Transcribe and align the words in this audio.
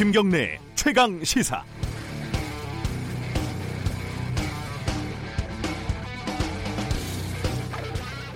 김경래 0.00 0.58
최강 0.74 1.22
시사. 1.22 1.62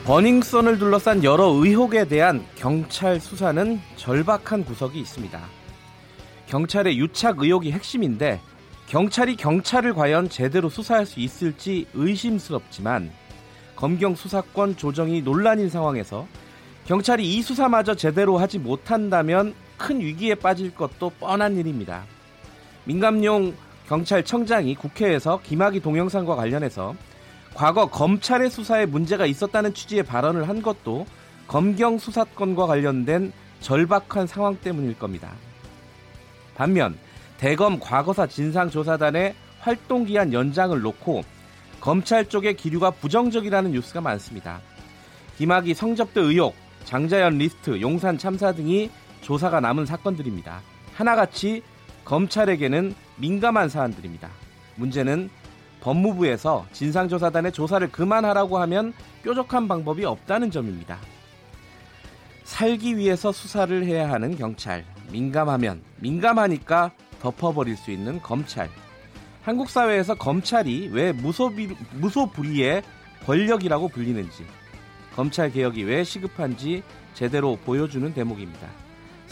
버닝썬을 0.05 0.79
둘러싼 0.79 1.24
여러 1.24 1.46
의혹에 1.46 2.05
대한 2.05 2.45
경찰 2.55 3.19
수사는 3.19 3.80
절박한 3.96 4.66
구석이 4.66 5.00
있습니다. 5.00 5.41
경찰의 6.48 6.98
유착 6.98 7.38
의혹이 7.38 7.73
핵심인데 7.73 8.42
경찰이 8.87 9.37
경찰을 9.37 9.95
과연 9.95 10.28
제대로 10.28 10.69
수사할 10.69 11.06
수 11.06 11.19
있을지 11.19 11.87
의심스럽지만 11.95 13.10
검경 13.74 14.16
수사권 14.16 14.77
조정이 14.77 15.23
논란인 15.23 15.70
상황에서 15.70 16.28
경찰이 16.84 17.24
이 17.24 17.41
수사마저 17.41 17.95
제대로 17.95 18.37
하지 18.37 18.59
못한다면 18.59 19.55
큰 19.77 20.01
위기에 20.01 20.34
빠질 20.34 20.74
것도 20.74 21.10
뻔한 21.20 21.56
일입니다. 21.56 22.05
민감용 22.84 23.55
경찰청장이 23.88 24.74
국회에서 24.77 25.41
김학의 25.42 25.80
동영상과 25.80 26.37
관련해서 26.37 26.95
과거 27.55 27.87
검찰의 27.87 28.50
수사에 28.50 28.87
문제가 28.87 29.27
있었다는 29.27 29.74
취지의 29.74 30.02
발언을 30.02 30.48
한 30.48 30.62
것도 30.62 31.06
검경 31.47 31.98
수사권과 31.98 32.66
관련된 32.66 33.33
절박한 33.60 34.27
상황 34.27 34.56
때문일 34.56 34.98
겁니다. 34.98 35.33
반면 36.55 36.97
대검 37.38 37.78
과거사 37.78 38.27
진상조사단의 38.27 39.34
활동기한 39.61 40.33
연장을 40.33 40.80
놓고 40.80 41.22
검찰 41.80 42.28
쪽의 42.28 42.56
기류가 42.56 42.91
부정적이라는 42.92 43.72
뉴스가 43.72 44.00
많습니다. 44.00 44.61
김학의 45.36 45.75
성접대 45.75 46.20
의혹, 46.20 46.55
장자연 46.84 47.39
리스트, 47.39 47.80
용산 47.80 48.19
참사 48.19 48.52
등이 48.52 48.91
조사가 49.25 49.61
남은 49.61 49.86
사건들입니다. 49.86 50.61
하나같이 50.94 51.62
검찰에게는 52.05 52.94
민감한 53.17 53.70
사안들입니다. 53.70 54.28
문제는 54.77 55.30
법무부에서 55.80 56.67
진상조사단의 56.72 57.52
조사를 57.52 57.91
그만하라고 57.91 58.58
하면 58.58 58.92
뾰족한 59.22 59.67
방법이 59.67 60.05
없다는 60.05 60.50
점입니다. 60.50 60.98
살기 62.45 62.98
위해서 62.98 63.33
수사를 63.33 63.84
해야 63.86 64.11
하는 64.11 64.36
경찰, 64.36 64.84
민감하면 65.11 65.83
민감하니까 66.00 66.92
덮어버릴 67.20 67.78
수 67.78 67.91
있는 67.91 68.20
검찰. 68.20 68.69
한국 69.42 69.70
사회에서 69.70 70.14
검찰이 70.14 70.91
왜 70.92 71.12
무소비, 71.12 71.75
무소불위의 71.95 72.83
권력이라고 73.25 73.89
불리는지, 73.89 74.45
검찰 75.17 75.50
개혁이 75.50 75.84
왜 75.84 76.05
시급한지 76.05 76.83
제대로 77.14 77.56
보여주는 77.56 78.12
대목입니다. 78.12 78.83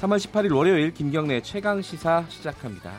3월 0.02 0.18
18일 0.18 0.56
월요일 0.56 0.92
김경래 0.92 1.40
최강 1.42 1.80
시사 1.80 2.24
시작합니다. 2.28 2.90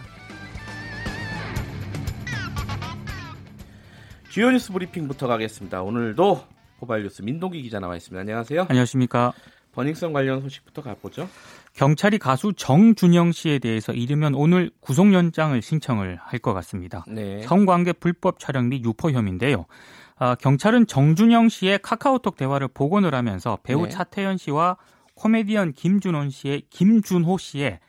주요 4.29 4.49
뉴스 4.49 4.71
브리핑부터 4.71 5.27
가겠습니다. 5.27 5.81
오늘도 5.83 6.41
고발 6.79 7.03
뉴스 7.03 7.21
민동기 7.21 7.61
기자 7.61 7.81
나와 7.81 7.97
있습니다. 7.97 8.21
안녕하세요. 8.21 8.67
안녕하십니까. 8.69 9.33
버닝썬 9.73 10.13
관련 10.13 10.39
소식부터 10.43 10.81
가보죠. 10.81 11.27
경찰이 11.73 12.19
가수 12.19 12.53
정준영 12.53 13.33
씨에 13.33 13.59
대해서 13.59 13.91
이르면 13.91 14.33
오늘 14.35 14.71
구속영장을 14.79 15.61
신청을 15.61 16.19
할 16.21 16.39
것 16.39 16.53
같습니다. 16.53 17.03
네. 17.09 17.41
성관계 17.41 17.93
불법 17.93 18.39
촬영 18.39 18.69
및 18.69 18.85
유포 18.85 19.11
혐의인데요. 19.11 19.65
아, 20.15 20.35
경찰은 20.35 20.87
정준영 20.87 21.49
씨의 21.49 21.79
카카오톡 21.81 22.37
대화를 22.37 22.69
복원을 22.69 23.13
하면서 23.13 23.57
배우 23.63 23.83
네. 23.83 23.89
차태현 23.89 24.37
씨와 24.37 24.77
코미디언 25.15 25.73
김준호 25.73 26.29
씨의 26.29 26.63
김준호 26.69 27.37
씨의 27.37 27.79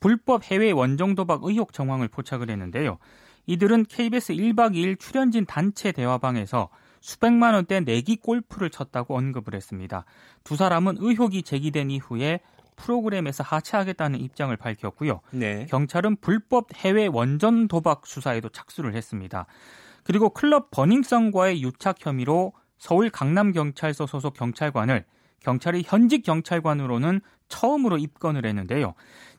불법 0.00 0.44
해외 0.44 0.70
원정 0.70 1.14
도박 1.14 1.44
의혹 1.44 1.72
정황을 1.72 2.08
포착을 2.08 2.50
했는데요. 2.50 2.98
이들은 3.46 3.86
KBS 3.86 4.34
1박 4.34 4.74
2일 4.74 4.98
출연진 4.98 5.46
단체 5.46 5.92
대화방에서 5.92 6.68
수백만 7.00 7.54
원대 7.54 7.80
내기 7.80 8.16
골프를 8.16 8.70
쳤다고 8.70 9.16
언급을 9.16 9.54
했습니다. 9.54 10.04
두 10.42 10.56
사람은 10.56 10.96
의혹이 10.98 11.42
제기된 11.42 11.90
이후에 11.90 12.40
프로그램에서 12.76 13.44
하차하겠다는 13.44 14.20
입장을 14.20 14.54
밝혔고요. 14.56 15.20
네. 15.30 15.66
경찰은 15.68 16.16
불법 16.16 16.68
해외 16.74 17.06
원전 17.06 17.68
도박 17.68 18.06
수사에도 18.06 18.48
착수를 18.48 18.94
했습니다. 18.94 19.46
그리고 20.02 20.30
클럽 20.30 20.70
버닝썬과의 20.70 21.62
유착 21.62 21.96
혐의로 22.04 22.52
서울 22.78 23.10
강남경찰서 23.10 24.06
소속 24.06 24.34
경찰관을 24.34 25.04
경찰이 25.44 25.84
현직 25.86 26.22
경찰관으로는 26.22 27.20
처음으로 27.48 27.98
입건을 27.98 28.46
했는데요. 28.46 28.94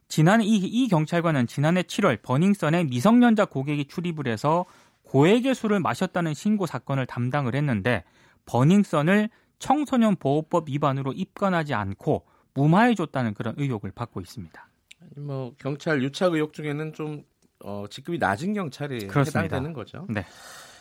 지난해 0.08 0.46
이, 0.46 0.56
이 0.58 0.88
경찰관은 0.88 1.48
지난해 1.48 1.82
7월 1.82 2.22
버닝썬에 2.22 2.86
미성년자 2.86 3.46
고객이 3.46 3.86
출입을 3.86 4.28
해서 4.28 4.66
고액의 5.04 5.56
술을 5.56 5.80
마셨다는 5.80 6.34
신고 6.34 6.66
사건을 6.66 7.06
담당을 7.08 7.56
했는데 7.56 8.04
버닝썬을 8.46 9.30
청소년 9.58 10.16
보호법 10.16 10.70
위반으로 10.70 11.12
입건하지 11.14 11.74
않고 11.74 12.26
무마해줬다는 12.54 13.34
그런 13.34 13.56
의혹을 13.58 13.92
받고 13.92 14.22
있습니다. 14.22 14.70
뭐 15.18 15.54
경찰 15.58 16.04
유착 16.04 16.34
의혹 16.34 16.54
중에는 16.54 16.94
좀 16.94 17.24
어, 17.64 17.86
직급이 17.90 18.20
낮은 18.20 18.54
경찰이 18.54 19.08
그렇습니다. 19.08 19.42
해당되는 19.42 19.74
거죠. 19.74 20.06
네. 20.10 20.22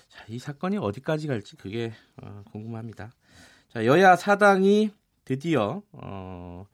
자, 0.08 0.24
이 0.28 0.38
사건이 0.38 0.76
어디까지 0.76 1.26
갈지 1.26 1.56
그게 1.56 1.92
어, 2.22 2.42
궁금합니다. 2.50 3.10
자, 3.68 3.86
여야 3.86 4.16
사당이 4.16 4.92
드디어 5.24 5.82
어, 5.92 6.66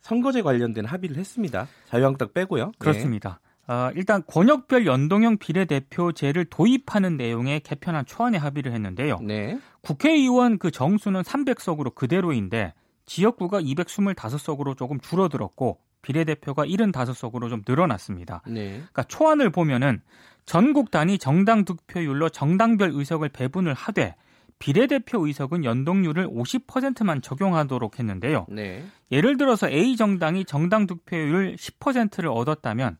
선거제 0.00 0.42
관련된 0.42 0.84
합의를 0.84 1.16
했습니다. 1.16 1.68
자유한국당 1.86 2.30
빼고요. 2.32 2.66
네. 2.66 2.72
그렇습니다. 2.78 3.40
네. 3.42 3.50
어, 3.72 3.92
일단 3.94 4.22
권역별 4.26 4.86
연동형 4.86 5.38
비례대표제를 5.38 6.46
도입하는 6.46 7.16
내용의 7.16 7.60
개편안 7.60 8.04
초안에 8.04 8.38
합의를 8.38 8.72
했는데요. 8.72 9.18
네. 9.22 9.60
국회의원 9.82 10.58
그 10.58 10.70
정수는 10.70 11.22
300석으로 11.22 11.94
그대로인데 11.94 12.74
지역구가 13.06 13.60
225석으로 13.60 14.76
조금 14.76 14.98
줄어들었고 15.00 15.78
비례대표가 16.02 16.64
75석으로 16.64 17.48
좀 17.48 17.62
늘어났습니다. 17.66 18.42
네. 18.46 18.70
그러니까 18.70 19.02
초안을 19.04 19.50
보면은 19.50 20.00
전국 20.46 20.90
단위 20.90 21.18
정당 21.18 21.64
득표율로 21.64 22.30
정당별 22.30 22.90
의석을 22.92 23.28
배분을 23.28 23.74
하되 23.74 24.16
비례대표 24.60 25.26
의석은 25.26 25.64
연동률을 25.64 26.28
50%만 26.28 27.22
적용하도록 27.22 27.98
했는데요. 27.98 28.46
네. 28.50 28.84
예를 29.10 29.36
들어서 29.38 29.68
A 29.68 29.96
정당이 29.96 30.44
정당 30.44 30.86
득표율 30.86 31.56
10%를 31.56 32.28
얻었다면 32.28 32.98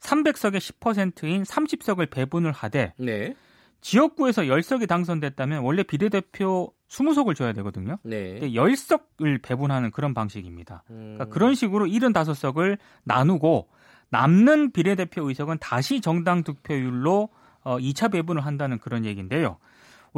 300석의 0.00 0.58
10%인 0.58 1.44
30석을 1.44 2.10
배분을 2.10 2.52
하되 2.52 2.92
네. 2.98 3.34
지역구에서 3.80 4.42
10석이 4.42 4.88
당선됐다면 4.88 5.62
원래 5.62 5.84
비례대표 5.84 6.72
20석을 6.88 7.36
줘야 7.36 7.52
되거든요. 7.52 7.98
네. 8.02 8.40
10석을 8.40 9.40
배분하는 9.40 9.92
그런 9.92 10.14
방식입니다. 10.14 10.82
음. 10.90 11.14
그러니까 11.16 11.26
그런 11.26 11.54
식으로 11.54 11.86
75석을 11.86 12.76
나누고 13.04 13.68
남는 14.10 14.72
비례대표 14.72 15.28
의석은 15.28 15.58
다시 15.60 16.00
정당 16.00 16.42
득표율로 16.42 17.28
2차 17.64 18.06
어, 18.06 18.08
배분을 18.08 18.44
한다는 18.44 18.78
그런 18.78 19.04
얘기인데요. 19.04 19.58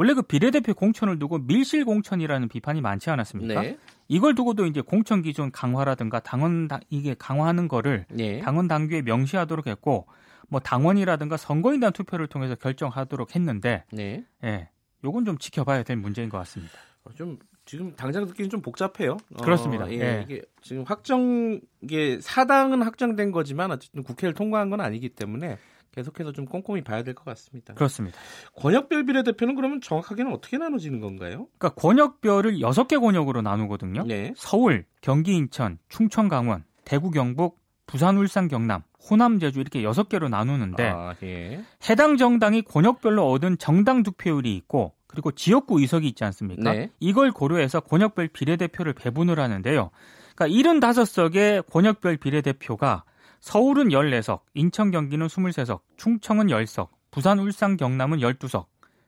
원래 0.01 0.15
그 0.15 0.23
비례대표 0.23 0.73
공천을 0.73 1.19
두고 1.19 1.37
밀실 1.37 1.85
공천이라는 1.85 2.47
비판이 2.47 2.81
많지 2.81 3.11
않았습니까? 3.11 3.61
네. 3.61 3.77
이걸 4.07 4.33
두고도 4.33 4.65
이제 4.65 4.81
공천 4.81 5.21
기준 5.21 5.51
강화라든가 5.51 6.19
당원 6.21 6.67
이게 6.89 7.13
강화하는 7.13 7.67
거를 7.67 8.07
네. 8.09 8.39
당원 8.39 8.67
당규에 8.67 9.03
명시하도록 9.03 9.67
했고 9.67 10.07
뭐 10.49 10.59
당원이라든가 10.59 11.37
선거인단 11.37 11.93
투표를 11.93 12.25
통해서 12.25 12.55
결정하도록 12.55 13.35
했는데 13.35 13.83
네. 13.91 14.25
예. 14.43 14.69
요건 15.03 15.23
좀 15.23 15.37
지켜봐야 15.37 15.83
될 15.83 15.97
문제인 15.97 16.29
것 16.29 16.39
같습니다. 16.39 16.73
어, 17.03 17.11
좀 17.13 17.37
지금 17.65 17.95
당장 17.95 18.25
듣기는 18.25 18.49
좀 18.49 18.63
복잡해요. 18.63 19.17
어, 19.35 19.43
그렇습니다. 19.43 19.85
어, 19.85 19.91
예, 19.91 19.99
예. 19.99 20.25
이게 20.27 20.41
지금 20.63 20.83
확정 20.83 21.61
이게 21.81 22.17
사당은 22.19 22.81
확정된 22.81 23.31
거지만 23.31 23.69
어쨌든 23.69 24.01
국회를 24.01 24.33
통과한 24.33 24.71
건 24.71 24.81
아니기 24.81 25.09
때문에 25.09 25.59
계속해서 25.91 26.31
좀 26.31 26.45
꼼꼼히 26.45 26.81
봐야 26.83 27.03
될 27.03 27.13
것 27.13 27.25
같습니다. 27.25 27.73
그렇습니다. 27.73 28.17
권역별 28.55 29.05
비례대표는 29.05 29.55
그러면 29.55 29.81
정확하게는 29.81 30.31
어떻게 30.33 30.57
나눠지는 30.57 30.99
건가요? 31.01 31.47
그러니까 31.57 31.69
권역별을 31.81 32.59
6개 32.59 32.99
권역으로 32.99 33.41
나누거든요. 33.41 34.03
네. 34.03 34.33
서울, 34.35 34.85
경기, 35.01 35.35
인천, 35.35 35.77
충청, 35.89 36.27
강원, 36.29 36.63
대구, 36.85 37.11
경북, 37.11 37.59
부산, 37.87 38.17
울산, 38.17 38.47
경남, 38.47 38.83
호남, 39.09 39.39
제주 39.39 39.59
이렇게 39.59 39.81
6개로 39.81 40.29
나누는데 40.29 40.87
아, 40.87 41.13
예. 41.23 41.61
해당 41.89 42.15
정당이 42.15 42.61
권역별로 42.61 43.29
얻은 43.29 43.57
정당 43.57 44.03
득표율이 44.03 44.55
있고 44.55 44.93
그리고 45.07 45.31
지역구 45.33 45.81
의석이 45.81 46.07
있지 46.07 46.23
않습니까? 46.23 46.71
네. 46.71 46.89
이걸 47.01 47.31
고려해서 47.31 47.81
권역별 47.81 48.29
비례대표를 48.29 48.93
배분을 48.93 49.39
하는데요. 49.41 49.89
그러니까 50.35 50.71
75석의 50.71 51.69
권역별 51.69 52.15
비례대표가 52.17 53.03
서울은 53.41 53.89
14석, 53.89 54.41
인천 54.53 54.91
경기는 54.91 55.25
23석, 55.27 55.81
충청은 55.97 56.47
10석, 56.47 56.89
부산 57.09 57.39
울산 57.39 57.75
경남은 57.75 58.19
12석, 58.19 58.65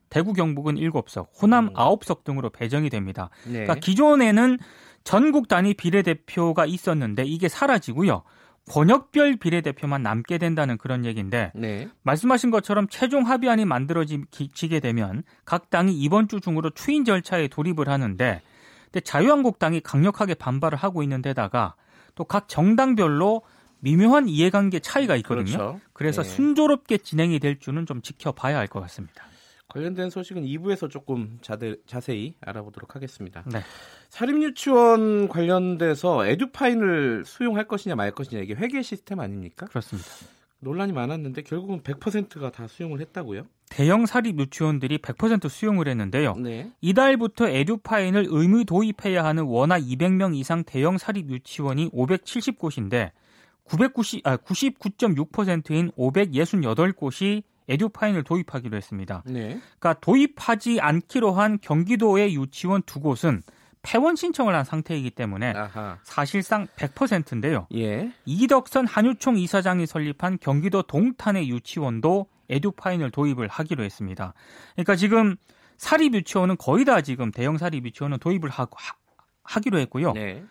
대구 0.10 0.34
경북은 0.34 0.76
7석, 0.76 1.28
호남 1.42 1.68
음. 1.68 1.74
9석 1.74 2.24
등으로 2.24 2.50
배정이 2.50 2.90
됩니다. 2.90 3.30
네. 3.46 3.64
그러니까 3.64 3.76
기존에는 3.76 4.58
전국 5.04 5.48
단위 5.48 5.74
비례대표가 5.74 6.66
있었는데 6.66 7.24
이게 7.24 7.48
사라지고요. 7.48 8.24
권역별 8.70 9.38
비례대표만 9.38 10.02
남게 10.04 10.38
된다는 10.38 10.78
그런 10.78 11.04
얘기인데 11.04 11.52
네. 11.54 11.90
말씀하신 12.04 12.50
것처럼 12.50 12.88
최종 12.90 13.28
합의안이 13.28 13.66
만들어지게 13.66 14.80
되면 14.80 15.24
각 15.44 15.70
당이 15.70 15.94
이번 15.94 16.30
주 16.30 16.40
중으로 16.40 16.70
추인 16.70 17.04
절차에 17.04 17.50
돌입을 17.50 17.90
하는데 17.90 18.42
근데 18.86 19.00
자유한국당이 19.02 19.82
강력하게 19.82 20.36
반발을 20.36 20.78
하고 20.78 21.04
있는 21.04 21.22
데다가 21.22 21.76
또 22.16 22.24
각 22.24 22.48
정당별로 22.48 23.42
미묘한 23.84 24.30
이해관계 24.30 24.80
차이가 24.80 25.16
있거든요. 25.18 25.46
그렇죠. 25.46 25.80
그래서 25.92 26.24
네. 26.24 26.30
순조롭게 26.30 26.98
진행이 27.00 27.40
될 27.40 27.60
줄은 27.60 27.86
좀 27.86 28.02
지켜봐야 28.02 28.58
할 28.58 28.68
것 28.68 28.80
같습니다. 28.82 29.26
관련된 29.68 30.10
소식은 30.10 30.44
2부에서 30.46 30.90
조금 30.90 31.38
자대, 31.42 31.76
자세히 31.86 32.36
알아보도록 32.42 32.96
하겠습니다. 32.96 33.44
네. 33.52 33.60
사립유치원 34.10 35.28
관련돼서 35.28 36.26
에듀파인을 36.26 37.24
수용할 37.26 37.68
것이냐 37.68 37.96
말 37.96 38.12
것이냐 38.12 38.42
이게 38.42 38.54
회계 38.54 38.82
시스템 38.82 39.20
아닙니까? 39.20 39.66
그렇습니다. 39.66 40.08
논란이 40.60 40.94
많았는데 40.94 41.42
결국은 41.42 41.82
100%가 41.82 42.52
다 42.52 42.68
수용을 42.68 43.02
했다고요? 43.02 43.44
대형 43.70 44.06
사립 44.06 44.40
유치원들이 44.40 45.00
100% 45.00 45.50
수용을 45.50 45.90
했는데요. 45.90 46.36
네. 46.36 46.72
이달부터 46.80 47.50
에듀파인을 47.50 48.28
의무 48.30 48.64
도입해야 48.64 49.26
하는 49.26 49.44
원화 49.44 49.78
200명 49.80 50.36
이상 50.38 50.64
대형 50.64 50.98
사립 50.98 51.30
유치원이 51.30 51.90
570곳인데 51.90 53.12
990, 53.65 54.27
아, 54.27 54.38
99.6%인 54.38 55.92
568곳이 55.92 57.44
에듀파인을 57.69 58.24
도입하기로 58.24 58.75
했습니다. 58.75 59.24
네. 59.25 59.60
그러니까 59.80 59.94
도입하지 60.01 60.80
않기로 60.81 61.31
한 61.31 61.60
경기도의 61.62 62.36
유치원 62.36 62.81
두 62.83 63.00
곳은 63.00 63.42
폐원 63.81 64.15
신청을 64.15 64.56
한 64.56 64.63
상태이기 64.63 65.12
때문에 65.12 65.54
아하. 65.54 65.98
사실상 66.04 66.68
100%인데요. 66.77 67.68
예. 67.75 68.12
이덕선 68.25 68.88
한유총 68.88 69.38
이사장이 69.38 69.86
설립한 69.86 70.39
경기도 70.42 70.81
동탄의 70.83 71.50
유치원도 71.50 72.27
에듀파인을 72.50 73.12
도입을 73.12 73.48
하기로 73.48 73.83
했습니다. 73.83 74.33
그러니까 74.74 74.95
지금 74.95 75.36
사립 75.77 76.13
유치원은 76.13 76.57
거의 76.57 76.86
다 76.86 77.01
지금 77.01 77.31
대형 77.31 77.57
사립 77.57 77.86
유치원은 77.86 78.19
도입을 78.19 78.50
하고 78.50 78.77
하, 79.44 79.60
기로 79.60 79.80
했고요. 79.80 80.13
네. 80.13 80.44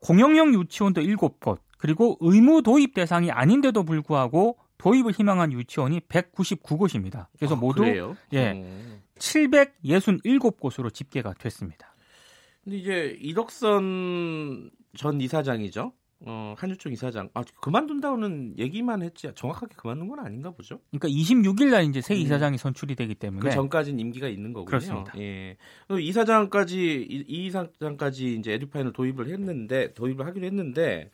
공영형 0.00 0.54
유치원도 0.54 1.02
7곳, 1.02 1.58
그리고 1.78 2.16
의무 2.20 2.62
도입 2.62 2.94
대상이 2.94 3.30
아닌데도 3.30 3.84
불구하고 3.84 4.58
도입을 4.78 5.12
희망한 5.12 5.52
유치원이 5.52 6.00
199곳입니다. 6.00 7.26
그래서 7.38 7.54
아, 7.54 7.58
모두 7.58 7.82
그래요? 7.82 8.16
예. 8.32 8.52
음. 8.52 9.02
767곳으로 9.18 10.92
집계가 10.92 11.34
됐습니다. 11.34 11.94
근데 12.64 12.78
이제 12.78 13.18
이덕선 13.20 14.70
전 14.96 15.20
이사장이죠. 15.20 15.92
어, 16.26 16.54
한유총 16.58 16.92
이사장. 16.92 17.30
아, 17.34 17.42
그만둔다고는 17.60 18.58
얘기만 18.58 19.02
했지 19.02 19.30
정확하게 19.34 19.74
그만둔 19.76 20.08
건 20.08 20.20
아닌가 20.20 20.50
보죠. 20.50 20.80
그러니까 20.90 21.08
26일 21.08 21.70
날 21.70 21.84
이제 21.84 22.00
새 22.00 22.14
음. 22.14 22.20
이사장이 22.20 22.58
선출이 22.58 22.94
되기 22.94 23.14
때문에 23.14 23.48
그 23.48 23.54
전까지는 23.54 23.98
임기가 23.98 24.28
있는 24.28 24.52
거군요. 24.52 24.66
그렇습니다. 24.66 25.12
예. 25.18 25.56
이사장까지 25.90 27.06
이 27.08 27.46
이사장까지 27.46 28.34
이제 28.34 28.52
에듀파인을 28.52 28.92
도입을 28.92 29.28
했는데 29.28 29.94
도입을 29.94 30.26
하기로 30.26 30.44
했는데 30.46 31.10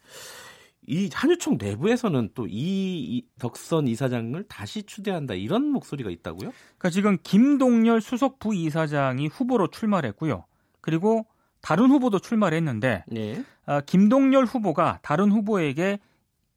이 0.89 1.09
한유총 1.13 1.59
내부에서는 1.61 2.31
또 2.35 2.47
이 2.49 3.25
덕선 3.39 3.89
이사장을 3.89 4.43
다시 4.49 4.83
추대한다 4.85 5.35
이런 5.35 5.67
목소리가 5.69 6.11
있다고요? 6.11 6.51
그러니까 6.79 6.91
지금 6.91 7.19
김동열 7.23 8.01
수석 8.01 8.39
부이사장이 8.39 9.29
후보로 9.29 9.69
출마했고요. 9.69 10.45
그리고 10.81 11.27
다른 11.67 11.91
후보도 11.91 12.21
출마를 12.21 12.57
했는데 12.59 13.03
네. 13.09 13.43
어, 13.67 13.81
김동열 13.81 14.45
후보가 14.45 15.01
다른 15.03 15.33
후보에게 15.33 15.99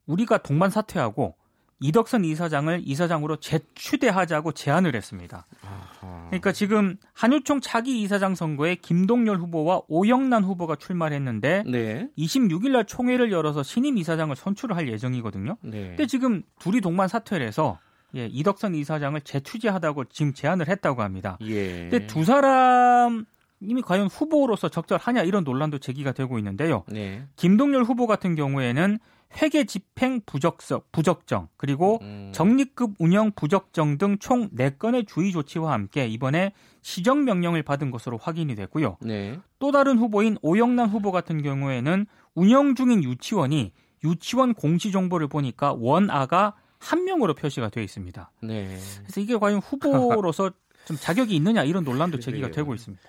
우리가 0.05 0.37
동반 0.37 0.69
사퇴하고 0.69 1.33
이덕선 1.79 2.25
이사장을 2.25 2.83
이사장으로 2.85 3.37
재추대하자고 3.37 4.51
제안을 4.51 4.95
했습니다. 4.95 5.47
아하. 5.63 6.27
그러니까 6.27 6.51
지금 6.51 6.97
한유총 7.13 7.61
차기 7.61 8.03
이사장 8.03 8.35
선거에 8.35 8.75
김동열 8.75 9.37
후보와 9.37 9.81
오영란 9.87 10.43
후보가 10.43 10.75
출마를 10.75 11.17
했는데 11.17 11.63
네. 11.65 12.07
26일 12.15 12.73
날 12.73 12.85
총회를 12.85 13.31
열어서 13.31 13.63
신임 13.63 13.97
이사장을 13.97 14.35
선출을 14.35 14.75
할 14.75 14.87
예정이거든요. 14.89 15.57
네. 15.63 15.87
근데 15.87 16.05
지금 16.05 16.43
둘이 16.59 16.81
동반 16.81 17.07
사퇴를 17.07 17.47
해서 17.47 17.79
예, 18.15 18.27
이덕선 18.27 18.75
이사장을 18.75 19.19
재추지하다고 19.21 20.05
지금 20.05 20.35
제안을 20.35 20.67
했다고 20.67 21.01
합니다. 21.01 21.39
예. 21.41 21.89
근데 21.89 22.05
두 22.05 22.23
사람 22.25 23.25
이미 23.61 23.81
과연 23.81 24.07
후보로서 24.07 24.69
적절하냐 24.69 25.23
이런 25.23 25.43
논란도 25.43 25.79
제기가 25.79 26.11
되고 26.13 26.37
있는데요. 26.37 26.83
네. 26.87 27.25
김동열 27.35 27.83
후보 27.83 28.07
같은 28.07 28.35
경우에는 28.35 28.99
회계 29.41 29.63
집행 29.65 30.21
부적석, 30.25 30.91
부적정, 30.91 31.49
그리고 31.55 31.99
음. 32.01 32.31
적립급 32.33 32.95
운영 32.97 33.31
부적정 33.31 33.97
등 33.99 34.17
총 34.19 34.49
4건의 34.49 35.07
주의 35.07 35.31
조치와 35.31 35.71
함께 35.71 36.07
이번에 36.07 36.53
시정 36.81 37.25
명령을 37.25 37.61
받은 37.61 37.91
것으로 37.91 38.17
확인이 38.17 38.55
됐고요. 38.55 38.97
네. 39.01 39.39
또 39.59 39.71
다른 39.71 39.97
후보인 39.99 40.37
오영남 40.41 40.89
후보 40.89 41.11
같은 41.11 41.43
경우에는 41.43 42.07
운영 42.33 42.73
중인 42.75 43.03
유치원이 43.03 43.71
유치원 44.03 44.53
공시 44.53 44.91
정보를 44.91 45.27
보니까 45.27 45.73
원아가 45.73 46.55
한 46.79 47.03
명으로 47.03 47.35
표시가 47.35 47.69
되어 47.69 47.83
있습니다. 47.83 48.31
네. 48.41 48.77
그래서 49.03 49.21
이게 49.21 49.37
과연 49.37 49.59
후보로서 49.59 50.51
좀 50.85 50.97
자격이 50.97 51.35
있느냐 51.35 51.63
이런 51.63 51.83
논란도 51.83 52.19
제기가 52.19 52.49
되고 52.51 52.73
있습니다. 52.73 53.03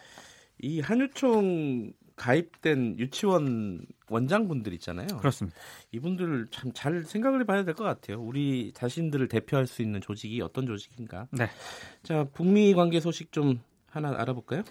이 0.62 0.80
한유총 0.80 1.92
가입된 2.16 2.98
유치원 2.98 3.80
원장분들 4.10 4.74
있잖아요. 4.74 5.06
그렇습니다. 5.18 5.58
이분들 5.92 6.48
참잘 6.50 7.04
생각을 7.04 7.40
해봐야 7.40 7.64
될 7.64 7.74
것 7.74 7.84
같아요. 7.84 8.20
우리 8.20 8.72
자신들을 8.74 9.28
대표할 9.28 9.66
수 9.66 9.80
있는 9.80 10.00
조직이 10.02 10.42
어떤 10.42 10.66
조직인가. 10.66 11.28
네. 11.30 11.48
자, 12.02 12.26
북미 12.34 12.74
관계 12.74 13.00
소식 13.00 13.32
좀 13.32 13.60
하나 13.88 14.10
알아볼까요? 14.18 14.62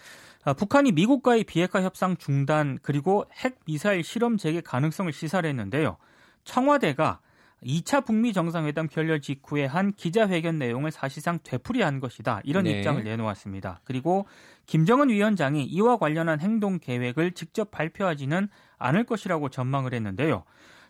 아, 0.44 0.54
북한이 0.54 0.92
미국과의 0.92 1.44
비핵화 1.46 1.82
협상 1.82 2.16
중단 2.18 2.78
그리고 2.84 3.26
핵 3.34 3.58
미사일 3.66 4.04
실험 4.04 4.38
재개 4.38 4.62
가능성을 4.62 5.12
시사를 5.12 5.50
했는데요. 5.50 5.98
청와대가 6.44 7.20
2차 7.64 8.06
북미 8.06 8.34
정상회담 8.34 8.88
결렬 8.88 9.22
직후에 9.22 9.66
한 9.66 9.94
기자회견 9.94 10.58
내용을 10.58 10.92
사실상 10.92 11.40
되풀이한 11.44 12.00
것이다. 12.00 12.42
이런 12.44 12.64
네. 12.64 12.72
입장을 12.72 13.04
내놓았습니다. 13.04 13.82
그리고 13.84 14.26
김정은 14.66 15.10
위원장이 15.10 15.66
이와 15.66 15.98
관련한 15.98 16.40
행동 16.40 16.80
계획을 16.80 17.34
직접 17.34 17.72
발표하지는 17.72 18.48
않을 18.78 19.06
것이라고 19.06 19.50
전망을 19.50 19.94
했는데요. 19.94 20.44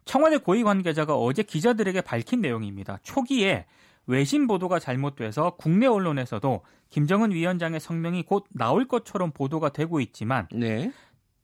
청와대 0.05 0.37
고위 0.37 0.63
관계자가 0.63 1.15
어제 1.15 1.43
기자들에게 1.43 2.01
밝힌 2.01 2.41
내용입니다. 2.41 2.99
초기에 3.03 3.65
외신 4.07 4.47
보도가 4.47 4.79
잘못돼서 4.79 5.51
국내 5.51 5.85
언론에서도 5.85 6.63
김정은 6.89 7.31
위원장의 7.31 7.79
성명이 7.79 8.23
곧 8.23 8.45
나올 8.49 8.87
것처럼 8.87 9.31
보도가 9.31 9.69
되고 9.69 9.99
있지만 9.99 10.47
네. 10.51 10.91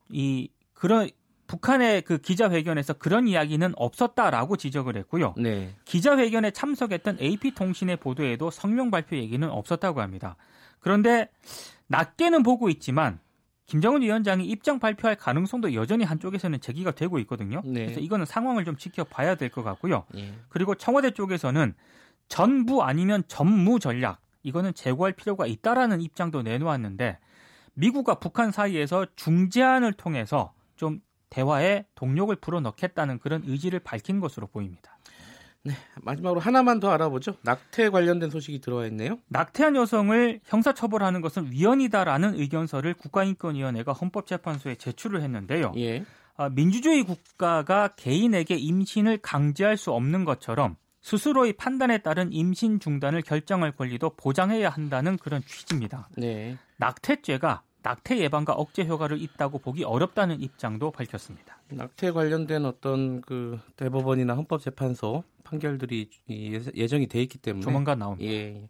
이 0.09 0.49
그런 0.73 1.09
북한의 1.47 2.01
그 2.01 2.17
기자회견에서 2.17 2.93
그런 2.93 3.27
이야기는 3.27 3.73
없었다라고 3.75 4.57
지적을 4.57 4.97
했고요. 4.97 5.35
네. 5.37 5.75
기자회견에 5.85 6.51
참석했던 6.51 7.17
AP통신의 7.21 7.97
보도에도 7.97 8.49
성명 8.49 8.91
발표 8.91 9.15
얘기는 9.15 9.47
없었다고 9.47 10.01
합니다. 10.01 10.35
그런데 10.79 11.29
낮게는 11.87 12.43
보고 12.43 12.69
있지만 12.69 13.19
김정은 13.67 14.01
위원장이 14.01 14.45
입장 14.45 14.79
발표할 14.79 15.15
가능성도 15.15 15.73
여전히 15.73 16.03
한쪽에서는 16.03 16.61
제기가 16.61 16.91
되고 16.91 17.17
있거든요. 17.19 17.61
네. 17.65 17.85
그래서 17.85 17.99
이거는 17.99 18.25
상황을 18.25 18.65
좀 18.65 18.77
지켜봐야 18.77 19.35
될 19.35 19.49
것 19.49 19.63
같고요. 19.63 20.05
네. 20.13 20.33
그리고 20.49 20.75
청와대 20.75 21.11
쪽에서는 21.11 21.73
전부 22.27 22.83
아니면 22.83 23.23
전무 23.27 23.79
전략 23.79 24.19
이거는 24.43 24.73
제고할 24.73 25.13
필요가 25.13 25.47
있다라는 25.47 26.01
입장도 26.01 26.43
내놓았는데 26.43 27.17
미국과 27.73 28.15
북한 28.15 28.51
사이에서 28.51 29.05
중재안을 29.15 29.93
통해서 29.93 30.53
좀 30.75 31.01
대화에 31.35 31.85
동력을 31.95 32.33
불어넣겠다는 32.37 33.19
그런 33.19 33.43
의지를 33.45 33.79
밝힌 33.79 34.21
것으로 34.21 34.47
보입니다. 34.47 34.97
네, 35.63 35.73
마지막으로 36.01 36.39
하나만 36.39 36.79
더 36.79 36.91
알아보죠. 36.91 37.35
낙태 37.41 37.89
관련된 37.89 38.29
소식이 38.29 38.61
들어와 38.61 38.85
있네요. 38.87 39.19
낙태한 39.27 39.75
여성을 39.75 40.39
형사처벌하는 40.45 41.21
것은 41.21 41.51
위헌이다라는 41.51 42.35
의견서를 42.39 42.93
국가인권위원회가 42.93 43.91
헌법재판소에 43.91 44.75
제출을 44.75 45.21
했는데요. 45.23 45.73
예. 45.77 46.05
아, 46.37 46.49
민주주의 46.49 47.03
국가가 47.03 47.89
개인에게 47.89 48.55
임신을 48.55 49.17
강제할 49.17 49.75
수 49.75 49.91
없는 49.91 50.23
것처럼 50.23 50.77
스스로의 51.01 51.53
판단에 51.53 51.97
따른 51.97 52.31
임신 52.31 52.79
중단을 52.79 53.23
결정할 53.23 53.71
권리도 53.71 54.15
보장해야 54.15 54.69
한다는 54.69 55.17
그런 55.17 55.41
취지입니다. 55.41 56.07
네. 56.17 56.57
낙태죄가 56.77 57.63
낙태 57.85 58.17
예방과 58.17 58.53
억제 58.53 58.83
효과를 58.83 59.21
있다고 59.21 59.59
보기 59.59 59.83
어렵다는 59.83 60.41
입장도 60.41 60.89
밝혔습니다. 60.89 61.59
낙태 61.69 62.11
관련된 62.11 62.65
어떤 62.65 63.21
그 63.21 63.59
대법원이나 63.75 64.33
헌법재판소 64.33 65.23
판결들이 65.43 66.09
예정이 66.27 67.05
돼 67.05 67.21
있기 67.21 67.37
때문에 67.37 67.63
조만간 67.63 67.99
나옵니다. 67.99 68.31
예. 68.31 68.67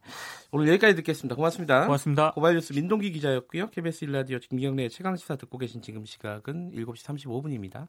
오늘 0.52 0.68
여기까지 0.68 0.98
듣겠습니다. 0.98 1.36
고맙습니다. 1.36 1.86
고맙습니다. 1.86 2.32
고발뉴스 2.32 2.74
민동기 2.74 3.14
기자였고요. 3.14 3.70
KBS 3.70 4.04
일라디오 4.04 4.38
김경래 4.40 4.90
최강 4.90 5.16
시사 5.16 5.38
듣고 5.38 5.58
계신 5.60 5.82
지금 5.82 6.04
시각은 6.04 6.74
7시 6.76 7.06
35분입니다. 7.06 7.88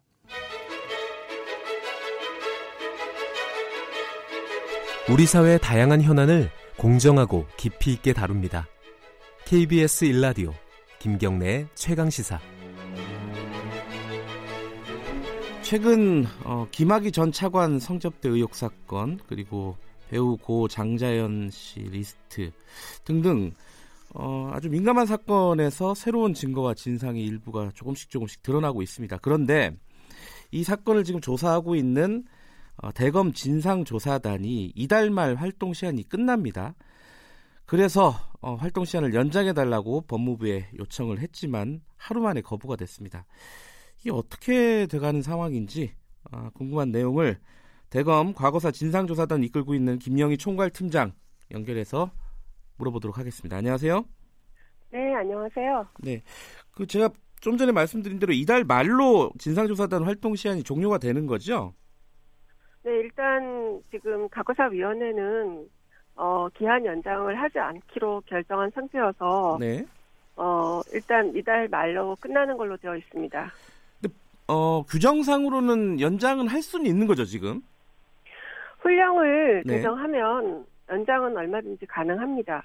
우리 5.10 5.26
사회의 5.26 5.58
다양한 5.58 6.02
현안을 6.02 6.50
공정하고 6.76 7.46
깊이 7.56 7.92
있게 7.94 8.12
다룹니다. 8.12 8.68
KBS 9.46 10.04
일라디오 10.04 10.52
김경래의 11.06 11.68
최강 11.76 12.10
시사. 12.10 12.40
최근 15.62 16.24
어, 16.42 16.66
김학의 16.72 17.12
전 17.12 17.30
차관 17.30 17.78
성접대 17.78 18.28
의혹 18.28 18.56
사건 18.56 19.20
그리고 19.28 19.76
배우 20.10 20.36
고 20.36 20.66
장자연 20.66 21.50
씨 21.52 21.78
리스트 21.78 22.50
등등 23.04 23.52
어, 24.16 24.50
아주 24.52 24.68
민감한 24.68 25.06
사건에서 25.06 25.94
새로운 25.94 26.34
증거와 26.34 26.74
진상의 26.74 27.22
일부가 27.22 27.70
조금씩 27.72 28.10
조금씩 28.10 28.42
드러나고 28.42 28.82
있습니다. 28.82 29.18
그런데 29.22 29.70
이 30.50 30.64
사건을 30.64 31.04
지금 31.04 31.20
조사하고 31.20 31.76
있는 31.76 32.24
어, 32.78 32.90
대검 32.90 33.32
진상조사단이 33.32 34.72
이달 34.74 35.10
말 35.10 35.36
활동 35.36 35.72
시한이 35.72 36.08
끝납니다. 36.08 36.74
그래서 37.66 38.12
어, 38.40 38.54
활동 38.54 38.84
시한을 38.84 39.12
연장해 39.12 39.52
달라고 39.52 40.02
법무부에 40.02 40.68
요청을 40.78 41.18
했지만 41.18 41.80
하루 41.96 42.20
만에 42.20 42.40
거부가 42.40 42.76
됐습니다. 42.76 43.26
이게 43.98 44.12
어떻게 44.12 44.86
돼가는 44.86 45.20
상황인지 45.20 45.92
어, 46.30 46.50
궁금한 46.54 46.92
내용을 46.92 47.38
대검 47.90 48.32
과거사 48.32 48.70
진상조사단 48.70 49.42
이끌고 49.44 49.74
있는 49.74 49.98
김영희 49.98 50.38
총괄 50.38 50.70
팀장 50.70 51.12
연결해서 51.50 52.10
물어보도록 52.78 53.18
하겠습니다. 53.18 53.56
안녕하세요. 53.56 54.04
네, 54.92 55.14
안녕하세요. 55.14 55.86
네, 56.02 56.22
그 56.70 56.86
제가 56.86 57.10
좀 57.40 57.56
전에 57.56 57.72
말씀드린 57.72 58.18
대로 58.18 58.32
이달 58.32 58.64
말로 58.64 59.30
진상조사단 59.38 60.04
활동 60.04 60.36
시한이 60.36 60.62
종료가 60.62 60.98
되는 60.98 61.26
거죠? 61.26 61.74
네, 62.84 62.92
일단 62.92 63.80
지금 63.90 64.28
과거사위원회는 64.28 65.68
어, 66.16 66.48
기한 66.56 66.84
연장을 66.84 67.40
하지 67.40 67.58
않기로 67.58 68.22
결정한 68.26 68.70
상태여서 68.74 69.58
네. 69.60 69.84
어, 70.36 70.80
일단 70.92 71.34
이달 71.36 71.68
말로 71.68 72.16
끝나는 72.20 72.56
걸로 72.56 72.76
되어 72.76 72.96
있습니다. 72.96 73.52
근데 74.00 74.14
어, 74.48 74.82
규정상으로는 74.84 76.00
연장은 76.00 76.48
할 76.48 76.62
수는 76.62 76.86
있는 76.86 77.06
거죠, 77.06 77.24
지금? 77.24 77.62
훈령을 78.78 79.62
네. 79.66 79.76
제정하면 79.76 80.64
연장은 80.90 81.36
얼마든지 81.36 81.86
가능합니다. 81.86 82.64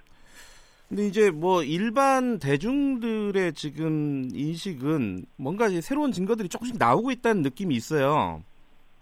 근데 0.87 1.07
이제 1.07 1.31
뭐 1.31 1.63
일반 1.63 2.37
대중들의 2.37 3.53
지금 3.53 4.27
인식은 4.33 5.25
뭔가 5.37 5.67
이제 5.67 5.79
새로운 5.79 6.11
증거들이 6.11 6.49
조금씩 6.49 6.77
나오고 6.77 7.11
있다는 7.11 7.43
느낌이 7.43 7.73
있어요. 7.75 8.43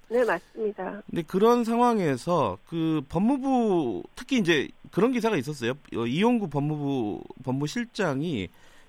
네, 0.09 0.25
맞습니다. 0.25 1.01
근데 1.09 1.21
그런 1.23 1.63
상황에서 1.63 2.57
그 2.67 3.01
법무부 3.09 4.03
특히 4.15 4.37
이제 4.37 4.67
그런 4.91 5.11
기사가 5.11 5.37
있었어요. 5.37 5.71
어, 5.95 6.05
이용구 6.05 6.49
법무부 6.49 7.21
법무실장이 7.43 8.47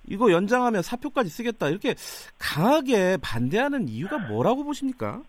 이거 0.09 0.33
연장하면 0.33 0.83
사표까지 0.83 1.29
쓰겠다 1.29 1.69
이렇게 1.69 1.95
강하게 2.39 3.19
반대하는 3.23 3.89
이유가 3.89 4.19
뭐라고 4.19 4.65
보십니까? 4.65 5.23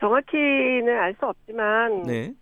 정확히는 0.00 0.88
알 0.88 1.14
수 1.20 1.26
없지만 1.26 2.02
네. 2.02 2.34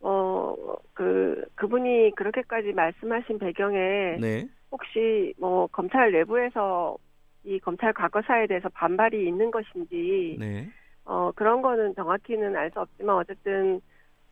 어, 0.00 0.54
그, 0.94 1.44
그분이 1.56 2.12
그렇게까지 2.14 2.72
말씀하신 2.72 3.38
배경에 3.38 4.16
네. 4.20 4.46
혹시 4.70 5.34
뭐 5.38 5.66
검찰 5.68 6.12
내부에서 6.12 6.96
이 7.44 7.58
검찰 7.58 7.92
과거사에 7.92 8.46
대해서 8.46 8.68
반발이 8.68 9.26
있는 9.26 9.50
것인지 9.50 10.36
네. 10.38 10.68
어, 11.04 11.32
그런 11.34 11.62
거는 11.62 11.94
정확히는 11.94 12.56
알 12.56 12.70
수 12.70 12.80
없지만 12.80 13.16
어쨌든 13.16 13.80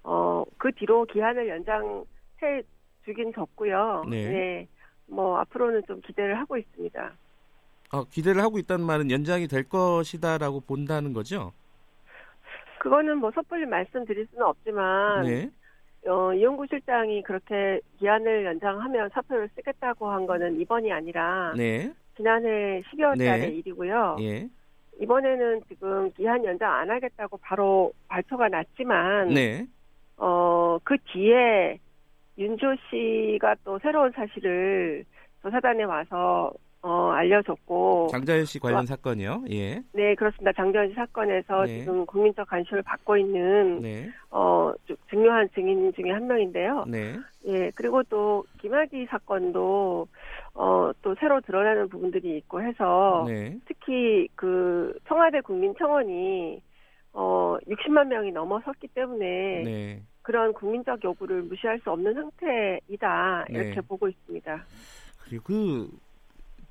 어, 0.03 0.45
그 0.59 0.73
뒤로 0.73 1.05
기한을 1.05 1.49
연장해 1.49 2.63
주긴 3.05 3.33
졌고요. 3.35 4.05
네. 4.09 4.31
네. 4.31 4.69
뭐 5.07 5.39
앞으로는 5.39 5.83
좀 5.87 6.01
기대를 6.01 6.39
하고 6.39 6.57
있습니다. 6.57 7.13
어, 7.93 8.05
기대를 8.05 8.41
하고 8.43 8.59
있다는 8.59 8.85
말은 8.87 9.11
연장이 9.11 9.49
될 9.49 9.69
것이다라고 9.69 10.61
본다는 10.61 11.13
거죠? 11.13 11.53
그거는 12.79 13.19
뭐 13.19 13.31
섣불리 13.35 13.67
말씀드릴 13.67 14.27
수는 14.31 14.47
없지만 14.47 15.27
네. 15.27 15.51
어, 16.07 16.33
이용구 16.33 16.67
실장이 16.69 17.23
그렇게 17.25 17.81
기한을 17.99 18.47
연장하면 18.47 19.11
사표를 19.11 19.51
쓰겠다고 19.55 20.09
한 20.11 20.27
거는 20.27 20.59
이번이 20.61 20.91
아니라 20.91 21.53
네. 21.57 21.93
지난해 22.17 22.83
12월 22.91 23.19
달의 23.19 23.41
네. 23.51 23.57
일이고요. 23.57 24.17
예. 24.21 24.49
이번에는 25.01 25.63
지금 25.69 26.11
기한 26.13 26.45
연장 26.45 26.73
안 26.73 26.91
하겠다고 26.91 27.39
바로 27.39 27.93
발표가 28.09 28.49
났지만 28.49 29.29
네. 29.29 29.67
어, 30.17 30.79
그 30.85 30.97
뒤에 31.13 31.79
윤조 32.39 32.77
씨가 32.91 33.57
또 33.65 33.79
새로운 33.81 34.13
사실을 34.13 35.05
조사단에 35.43 35.85
와서 35.85 36.53
어, 36.83 37.11
알려줬고. 37.11 38.09
장자연 38.11 38.47
씨 38.47 38.59
관련 38.59 38.81
어, 38.81 38.87
사건이요? 38.87 39.45
예. 39.51 39.83
네, 39.93 40.15
그렇습니다. 40.15 40.53
장자연 40.53 40.89
씨 40.89 40.95
사건에서 40.95 41.65
네. 41.67 41.81
지금 41.81 42.07
국민적 42.07 42.49
관심을 42.49 42.83
받고 42.83 43.19
있는, 43.19 43.81
네. 43.81 44.09
어, 44.31 44.73
중요한 45.11 45.49
증인 45.55 45.93
중에 45.93 46.11
한 46.11 46.27
명인데요. 46.27 46.85
네. 46.89 47.17
예, 47.47 47.71
그리고 47.75 48.03
또 48.05 48.45
김학의 48.63 49.07
사건도, 49.11 50.09
어, 50.55 50.91
또 51.03 51.15
새로 51.21 51.41
드러나는 51.41 51.89
부분들이 51.89 52.37
있고 52.39 52.63
해서, 52.63 53.25
네. 53.27 53.59
특히 53.67 54.29
그 54.35 54.99
청와대 55.07 55.41
국민청원이, 55.41 56.61
어, 57.13 57.57
60만 57.67 58.09
명이 58.09 58.33
넘어섰기 58.33 58.89
때문에, 58.89 59.63
네. 59.65 60.03
그런 60.23 60.53
국민적 60.53 61.03
요구를 61.03 61.43
무시할 61.43 61.81
수 61.81 61.91
없는 61.91 62.15
상태이다. 62.15 63.47
이렇게 63.49 63.75
네. 63.75 63.81
보고 63.81 64.09
있습니다. 64.09 64.65
그리고 65.25 65.45
그, 65.45 65.91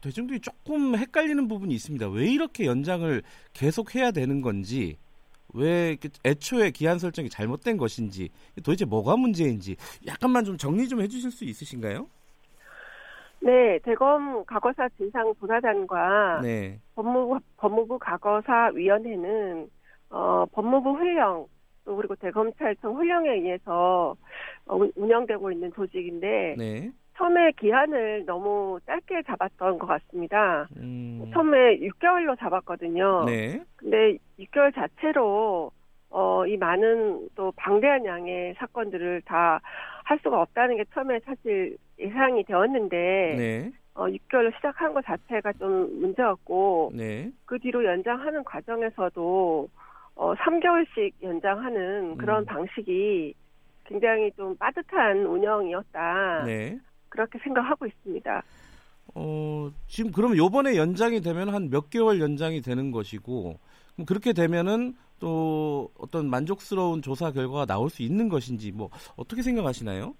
대중들이 0.01 0.39
조금 0.39 0.95
헷갈리는 0.95 1.47
부분이 1.47 1.73
있습니다. 1.73 2.09
왜 2.09 2.27
이렇게 2.31 2.65
연장을 2.65 3.21
계속 3.53 3.95
해야 3.95 4.11
되는 4.11 4.41
건지, 4.41 4.97
왜 5.53 5.97
애초에 6.23 6.71
기한 6.71 6.99
설정이 6.99 7.29
잘못된 7.29 7.77
것인지, 7.77 8.29
도대체 8.63 8.85
뭐가 8.85 9.17
문제인지 9.17 9.75
약간만 10.05 10.45
좀 10.45 10.57
정리 10.57 10.87
좀 10.87 11.01
해주실 11.01 11.31
수 11.31 11.43
있으신가요? 11.43 12.07
네, 13.41 13.79
대검 13.83 14.43
과거사 14.45 14.89
진상 14.97 15.33
조사단과 15.39 16.41
네. 16.41 16.79
법무부 16.95 17.39
법무부 17.57 17.99
과거사 17.99 18.71
위원회는 18.73 19.69
어, 20.09 20.45
법무부 20.51 20.91
훈령 20.91 21.45
또 21.85 21.95
그리고 21.95 22.15
대검찰청 22.15 22.95
훈령에 22.95 23.29
의해서 23.29 24.15
어, 24.65 24.79
운영되고 24.95 25.51
있는 25.51 25.71
조직인데 25.73 26.55
네. 26.57 26.91
처음에 27.17 27.51
기한을 27.59 28.25
너무 28.25 28.79
짧게 28.85 29.23
잡았던 29.23 29.77
것 29.77 29.87
같습니다. 29.87 30.67
음. 30.77 31.29
처음에 31.33 31.79
6개월로 31.79 32.39
잡았거든요. 32.39 33.25
네. 33.25 33.61
근데 33.75 34.17
6개월 34.39 34.73
자체로 34.73 35.71
어, 36.11 36.45
이 36.47 36.57
많은 36.57 37.29
또 37.35 37.51
방대한 37.55 38.05
양의 38.05 38.55
사건들을 38.57 39.21
다 39.25 39.59
할 40.09 40.17
수가 40.23 40.41
없다는 40.41 40.77
게 40.77 40.85
처음에 40.91 41.19
사실 41.19 41.77
예상이 41.99 42.43
되었는데, 42.43 42.95
네. 43.37 43.71
어, 43.93 44.07
6개월로 44.07 44.55
시작한 44.55 44.91
것 44.91 45.05
자체가 45.05 45.53
좀 45.53 46.01
문제였고, 46.01 46.93
네. 46.95 47.31
그 47.45 47.59
뒤로 47.59 47.85
연장하는 47.85 48.43
과정에서도, 48.43 49.69
어, 50.15 50.33
3개월씩 50.33 51.13
연장하는 51.21 52.17
그런 52.17 52.41
음. 52.41 52.45
방식이 52.45 53.35
굉장히 53.85 54.31
좀 54.35 54.55
빠듯한 54.57 55.27
운영이었다. 55.27 56.43
네. 56.45 56.79
그렇게 57.09 57.37
생각하고 57.43 57.85
있습니다. 57.85 58.41
어, 59.13 59.69
지금 59.87 60.11
그럼 60.11 60.35
요번에 60.35 60.75
연장이 60.75 61.21
되면 61.21 61.49
한 61.49 61.69
몇 61.69 61.91
개월 61.91 62.19
연장이 62.19 62.61
되는 62.61 62.89
것이고 62.91 63.59
그럼 63.93 64.05
그렇게 64.07 64.33
되면은 64.33 64.95
또 65.19 65.91
어떤 65.97 66.29
만족스러운 66.29 67.01
조사 67.01 67.31
결과가 67.31 67.65
나올 67.65 67.89
수 67.89 68.01
있는 68.03 68.29
것인지 68.29 68.71
뭐 68.71 68.89
어떻게 69.15 69.41
생각하시나요? 69.41 70.13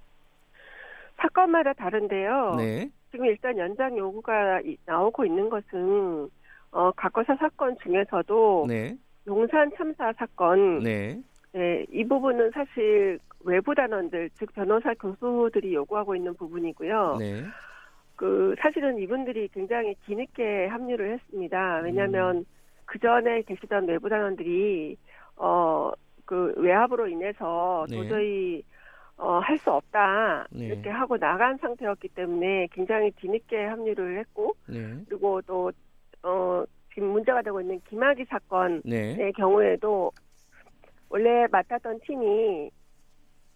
사건마다 1.17 1.73
다른데요. 1.73 2.55
네. 2.57 2.89
지금 3.11 3.25
일단 3.25 3.57
연장 3.57 3.97
요구가 3.97 4.61
나오고 4.85 5.25
있는 5.25 5.49
것은 5.49 6.29
어, 6.71 6.91
과거사 6.91 7.35
사건 7.35 7.75
중에서도 7.83 8.65
네. 8.67 8.95
용산 9.27 9.71
참사 9.75 10.13
사건 10.13 10.79
네. 10.79 11.21
네, 11.51 11.85
이 11.91 12.03
부분은 12.03 12.51
사실 12.51 13.19
외부 13.41 13.73
단원들, 13.73 14.29
즉 14.35 14.53
변호사 14.53 14.93
교수들이 14.93 15.73
요구하고 15.73 16.15
있는 16.15 16.33
부분이고요. 16.35 17.17
네. 17.19 17.43
그 18.15 18.53
사실은 18.59 18.99
이분들이 18.99 19.47
굉장히 19.53 19.95
뒤늦게 20.05 20.67
합류를 20.67 21.13
했습니다. 21.13 21.81
왜냐하면 21.83 22.37
음. 22.37 22.45
그 22.89 22.99
전에 22.99 23.43
계시던 23.43 23.87
외부 23.87 24.09
단원들이 24.09 24.97
어 25.37 25.91
그 26.29 26.53
외압으로 26.57 27.07
인해서 27.07 27.87
네. 27.89 27.97
도저히 27.97 28.63
어, 29.17 29.39
할 29.39 29.57
수 29.57 29.71
없다 29.71 30.45
네. 30.51 30.67
이렇게 30.67 30.87
하고 30.87 31.17
나간 31.17 31.57
상태였기 31.57 32.09
때문에 32.09 32.67
굉장히 32.71 33.09
뒤늦게 33.19 33.65
합류를 33.65 34.19
했고 34.19 34.53
네. 34.67 34.95
그리고 35.09 35.41
또 35.41 35.71
어, 36.21 36.63
지금 36.93 37.07
문제가 37.09 37.41
되고 37.41 37.59
있는 37.59 37.81
김학의 37.89 38.27
사건의 38.29 38.81
네. 38.85 39.31
경우에도 39.31 40.11
원래 41.09 41.47
맡았던 41.51 42.01
팀이 42.01 42.69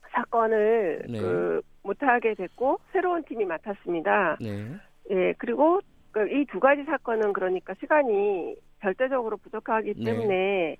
사건을 0.09 1.03
네. 1.09 1.19
그 1.19 1.61
못하게 1.83 2.33
됐고 2.33 2.79
새로운 2.91 3.23
팀이 3.23 3.45
맡았습니다. 3.45 4.37
네. 4.41 4.65
예, 5.11 5.33
그리고 5.37 5.79
그 6.11 6.27
이두 6.27 6.59
가지 6.59 6.83
사건은 6.85 7.33
그러니까 7.33 7.75
시간이 7.79 8.55
절대적으로 8.83 9.37
부족하기 9.37 9.93
네. 9.97 10.03
때문에 10.03 10.27
네. 10.27 10.77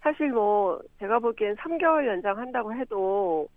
사실 0.00 0.30
뭐 0.30 0.80
제가 1.00 1.18
보기엔 1.18 1.56
3개월 1.56 2.06
연장한다고 2.06 2.74
해도 2.74 3.48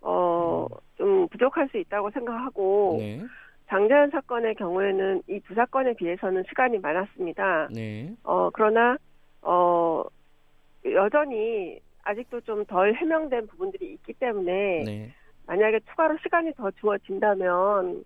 어좀 0.00 0.78
음. 1.00 1.28
부족할 1.28 1.68
수 1.68 1.76
있다고 1.78 2.10
생각하고 2.10 2.96
네. 2.98 3.22
장재현 3.68 4.10
사건의 4.10 4.54
경우에는 4.56 5.22
이 5.28 5.40
두 5.40 5.54
사건에 5.54 5.92
비해서는 5.94 6.44
시간이 6.48 6.78
많았습니다. 6.78 7.68
네. 7.72 8.14
어 8.24 8.50
그러나 8.50 8.96
어 9.42 10.02
여전히 10.86 11.78
아직도 12.02 12.40
좀 12.40 12.64
덜 12.64 12.94
해명된 12.94 13.46
부분들이 13.48 13.92
있기 13.92 14.14
때문에 14.14 14.82
네. 14.84 15.14
만약에 15.46 15.80
추가로 15.90 16.16
시간이 16.22 16.52
더 16.54 16.70
주어진다면 16.72 18.04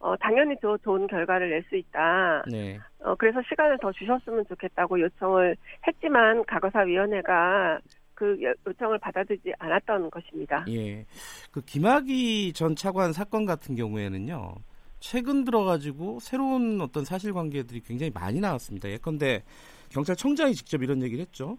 어, 0.00 0.16
당연히 0.16 0.56
더 0.60 0.76
좋은 0.78 1.06
결과를 1.06 1.50
낼 1.50 1.62
수 1.68 1.76
있다. 1.76 2.42
네. 2.50 2.78
어, 3.00 3.14
그래서 3.16 3.40
시간을 3.48 3.78
더 3.80 3.92
주셨으면 3.92 4.44
좋겠다고 4.48 4.98
요청을 5.00 5.56
했지만 5.86 6.44
과거사위원회가 6.46 7.78
그 8.14 8.38
요청을 8.66 8.98
받아들이지 8.98 9.52
않았던 9.58 10.10
것입니다. 10.10 10.64
예. 10.68 11.04
그 11.50 11.60
김학의 11.62 12.52
전 12.54 12.74
차관 12.76 13.12
사건 13.12 13.44
같은 13.46 13.74
경우에는요. 13.76 14.54
최근 15.00 15.44
들어가지고 15.44 16.20
새로운 16.20 16.80
어떤 16.80 17.04
사실관계들이 17.04 17.80
굉장히 17.80 18.10
많이 18.12 18.40
나왔습니다. 18.40 18.90
예컨대 18.90 19.42
경찰청장이 19.90 20.54
직접 20.54 20.82
이런 20.82 21.02
얘기를 21.02 21.22
했죠. 21.22 21.56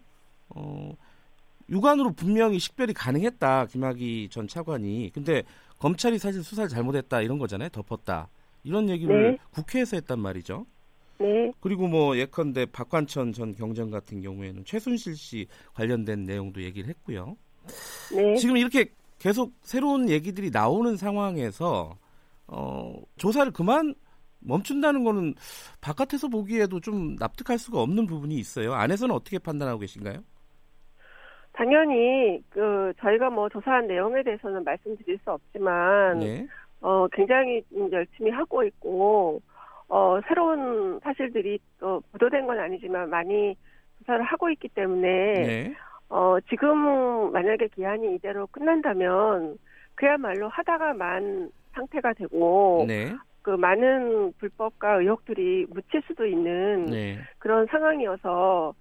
어, 0.49 0.91
육안으로 1.69 2.11
분명히 2.13 2.59
식별이 2.59 2.93
가능했다 2.93 3.65
김학의 3.67 4.29
전 4.29 4.47
차관이 4.47 5.09
근데 5.13 5.43
검찰이 5.81 6.19
사실 6.19 6.43
수사를 6.43 6.69
잘못했다 6.69 7.21
이런 7.21 7.39
거잖아요 7.39 7.69
덮었다 7.69 8.29
이런 8.63 8.87
얘기를 8.87 9.31
네. 9.31 9.37
국회에서 9.49 9.97
했단 9.97 10.19
말이죠. 10.19 10.67
네. 11.17 11.51
그리고 11.59 11.87
뭐 11.87 12.15
예컨대 12.15 12.67
박관천 12.67 13.33
전 13.33 13.55
경정 13.55 13.89
같은 13.89 14.21
경우에는 14.21 14.63
최순실 14.63 15.15
씨 15.15 15.47
관련된 15.73 16.25
내용도 16.25 16.61
얘기를 16.61 16.87
했고요. 16.89 17.35
네. 18.15 18.35
지금 18.35 18.57
이렇게 18.57 18.91
계속 19.17 19.53
새로운 19.63 20.07
얘기들이 20.07 20.51
나오는 20.51 20.95
상황에서 20.97 21.97
어, 22.45 22.93
조사를 23.17 23.51
그만 23.51 23.95
멈춘다는 24.39 25.03
거는 25.03 25.33
바깥에서 25.79 26.27
보기에도 26.27 26.79
좀 26.79 27.15
납득할 27.15 27.57
수가 27.57 27.81
없는 27.81 28.05
부분이 28.05 28.35
있어요. 28.35 28.73
안에서는 28.73 29.15
어떻게 29.15 29.39
판단하고 29.39 29.79
계신가요? 29.79 30.23
당연히 31.53 32.41
그 32.49 32.93
저희가 32.99 33.29
뭐 33.29 33.49
조사한 33.49 33.87
내용에 33.87 34.23
대해서는 34.23 34.63
말씀드릴 34.63 35.19
수 35.19 35.31
없지만 35.31 36.19
네. 36.19 36.47
어 36.81 37.07
굉장히 37.11 37.63
열심히 37.91 38.31
하고 38.31 38.63
있고 38.63 39.41
어 39.87 40.19
새로운 40.27 40.99
사실들이 41.01 41.59
또 41.79 42.01
보도된 42.11 42.47
건 42.47 42.59
아니지만 42.59 43.09
많이 43.09 43.55
조사를 43.99 44.23
하고 44.23 44.49
있기 44.49 44.69
때문에 44.69 45.07
네. 45.33 45.75
어 46.09 46.37
지금 46.49 47.31
만약에 47.31 47.67
기한이 47.67 48.15
이대로 48.15 48.47
끝난다면 48.47 49.57
그야말로 49.95 50.47
하다가 50.47 50.93
만 50.93 51.51
상태가 51.73 52.13
되고 52.13 52.85
네. 52.87 53.13
그 53.41 53.51
많은 53.51 54.33
불법과 54.37 54.95
의혹들이 54.95 55.67
묻힐 55.69 56.01
수도 56.07 56.25
있는 56.25 56.85
네. 56.85 57.19
그런 57.39 57.65
상황이어서 57.67 58.73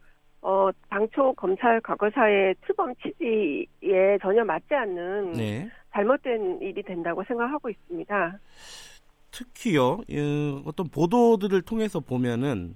어, 0.43 0.71
당초 0.89 1.33
검찰 1.35 1.81
과거사의 1.81 2.55
출범 2.65 2.95
취지에 2.97 4.19
전혀 4.23 4.45
맞지 4.45 4.75
않는 4.75 5.33
네. 5.33 5.71
잘못된 5.93 6.61
일이 6.63 6.83
된다고 6.83 7.23
생각하고 7.25 7.69
있습니다. 7.69 8.39
특히요, 9.31 10.01
예, 10.11 10.21
어떤 10.65 10.89
보도들을 10.89 11.63
통해서 11.63 12.01
보면은, 12.01 12.75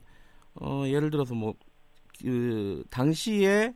어, 0.61 0.85
예를 0.87 1.11
들어서 1.11 1.35
뭐, 1.35 1.55
그, 2.23 2.85
당시에 2.91 3.73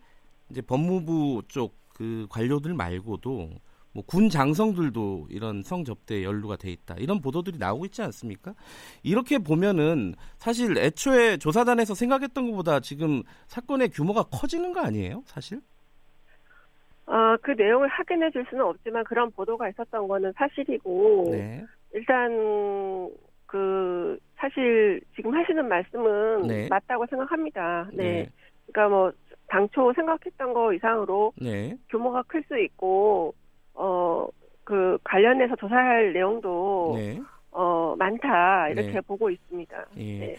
이제 0.51 0.61
법무부 0.62 1.42
쪽 1.48 1.79
그 1.98 2.29
관료들 2.31 2.74
말고도 2.74 3.51
뭐 3.98 4.04
군 4.06 4.28
장성들도 4.28 5.26
이런 5.30 5.62
성접대에 5.62 6.22
연루가 6.22 6.56
돼 6.56 6.70
있다. 6.70 6.94
이런 6.98 7.20
보도들이 7.20 7.58
나오고 7.58 7.87
있지 7.87 8.00
않습니까? 8.02 8.54
이렇게 9.02 9.38
보면은 9.38 10.14
사실 10.37 10.78
애초에 10.78 11.37
조사단에서 11.37 11.94
생각했던 11.94 12.50
것보다 12.50 12.80
지금 12.80 13.22
사건의 13.46 13.88
규모가 13.88 14.24
커지는 14.24 14.72
거 14.72 14.80
아니에요? 14.80 15.22
사실? 15.26 15.61
아, 17.06 17.37
그 17.42 17.52
내용을 17.52 17.88
확인해 17.88 18.30
줄 18.30 18.46
수는 18.48 18.64
없지만 18.64 19.02
그런 19.04 19.30
보도가 19.32 19.68
있었던 19.70 20.06
거는 20.06 20.32
사실이고 20.37 21.28
네. 21.32 21.64
일단 21.92 22.30
그 23.46 24.18
사실 24.37 25.00
지금 25.16 25.34
하시는 25.34 25.66
말씀은 25.66 26.42
네. 26.46 26.68
맞다고 26.68 27.06
생각합니다. 27.06 27.88
네. 27.92 28.04
네. 28.04 28.30
그러니까 28.66 28.88
뭐 28.94 29.12
당초 29.48 29.92
생각했던 29.94 30.52
거 30.52 30.72
이상으로 30.74 31.32
네. 31.40 31.76
규모가 31.88 32.22
클 32.24 32.44
수 32.46 32.58
있고 32.58 33.34
어, 33.79 34.27
그 34.64 34.99
관련해서 35.05 35.55
조사할 35.57 36.12
내용도 36.12 36.95
네. 36.97 37.21
어, 37.53 37.95
많다 37.97 38.69
이렇게 38.71 38.93
네. 38.93 39.01
보고 39.01 39.31
있습니다. 39.31 39.85
예. 39.97 40.19
네. 40.19 40.37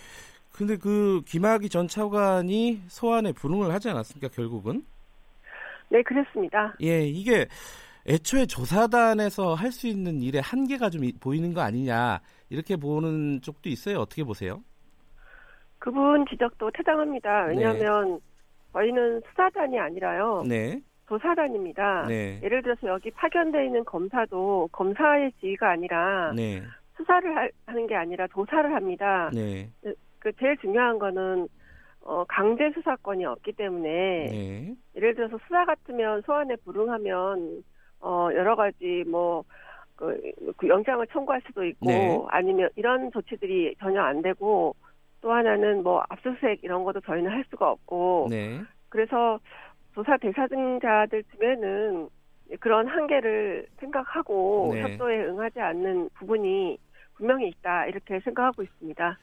근데 0.52 0.76
그 0.76 1.22
김학의 1.26 1.70
전 1.70 1.88
차관이 1.88 2.82
소환에 2.88 3.32
불응을 3.32 3.72
하지 3.74 3.90
않았습니까? 3.90 4.28
결국은? 4.36 4.84
네, 5.90 6.04
그렇습니다. 6.04 6.76
예, 6.82 7.02
이게 7.08 7.48
애초에 8.08 8.46
조사단에서 8.46 9.54
할 9.54 9.72
수 9.72 9.88
있는 9.88 10.22
일의 10.22 10.42
한계가 10.42 10.90
좀 10.90 11.02
보이는 11.22 11.54
거 11.54 11.62
아니냐 11.62 12.20
이렇게 12.50 12.76
보는 12.76 13.42
쪽도 13.42 13.70
있어요. 13.70 14.00
어떻게 14.00 14.24
보세요? 14.24 14.62
그분 15.80 16.26
지적도 16.30 16.70
태당합니다. 16.72 17.46
왜냐하면 17.46 18.14
네. 18.16 18.20
저희는 18.74 19.22
수사단이 19.30 19.80
아니라요. 19.80 20.44
네. 20.46 20.82
조사단입니다. 21.10 22.06
네. 22.08 22.40
예를 22.44 22.62
들어서 22.62 22.88
여기 22.88 23.10
파견되어 23.10 23.64
있는 23.64 23.84
검사도 23.84 24.70
검사의 24.72 25.32
지위가 25.42 25.72
아니라 25.72 26.32
네. 26.36 26.62
수사를 26.96 27.36
하, 27.36 27.74
는게 27.74 27.96
아니라 27.96 28.28
조사를 28.28 28.74
합니다. 28.74 29.32
네. 29.34 29.70
그, 29.82 29.94
그 30.20 30.32
제일 30.40 30.56
중요한 30.58 31.00
거는 31.00 31.48
어, 32.02 32.24
강제 32.28 32.72
수사권이 32.72 33.26
없기 33.26 33.54
때문에 33.54 33.90
네. 33.90 34.76
예를 34.96 35.16
들어서 35.16 35.38
수사 35.46 35.66
같으면 35.66 36.22
소환에 36.22 36.56
불응하면 36.64 37.64
어, 38.02 38.30
여러 38.34 38.56
가지 38.56 39.04
뭐 39.08 39.44
그, 39.96 40.32
그 40.58 40.68
영장을 40.68 41.06
청구할 41.08 41.42
수도 41.48 41.66
있고 41.66 41.88
네. 41.88 42.24
아니면 42.30 42.70
이런 42.76 43.12
조치들이 43.12 43.76
전혀 43.80 44.02
안 44.02 44.22
되고 44.22 44.76
또 45.22 45.32
하나는 45.34 45.84
뭐 45.84 46.04
압수수색 46.08 46.64
이런 46.64 46.84
것도 46.84 47.02
저희는 47.02 47.32
할 47.32 47.44
수가 47.50 47.72
없고 47.72 48.28
네. 48.30 48.62
그래서 48.90 49.40
조사 50.00 50.16
대상자들 50.16 51.24
중에는 51.36 52.10
그런 52.62 52.88
한계를 52.88 53.68
생각하고 53.82 54.72
네. 54.74 54.82
협조에 54.82 55.26
응하지 55.26 55.60
않는 55.60 56.10
부분이 56.14 56.78
분명히 57.16 57.50
있다 57.50 57.86
이렇게 57.88 58.22
생각하고 58.22 58.64
있습니다. 58.64 59.20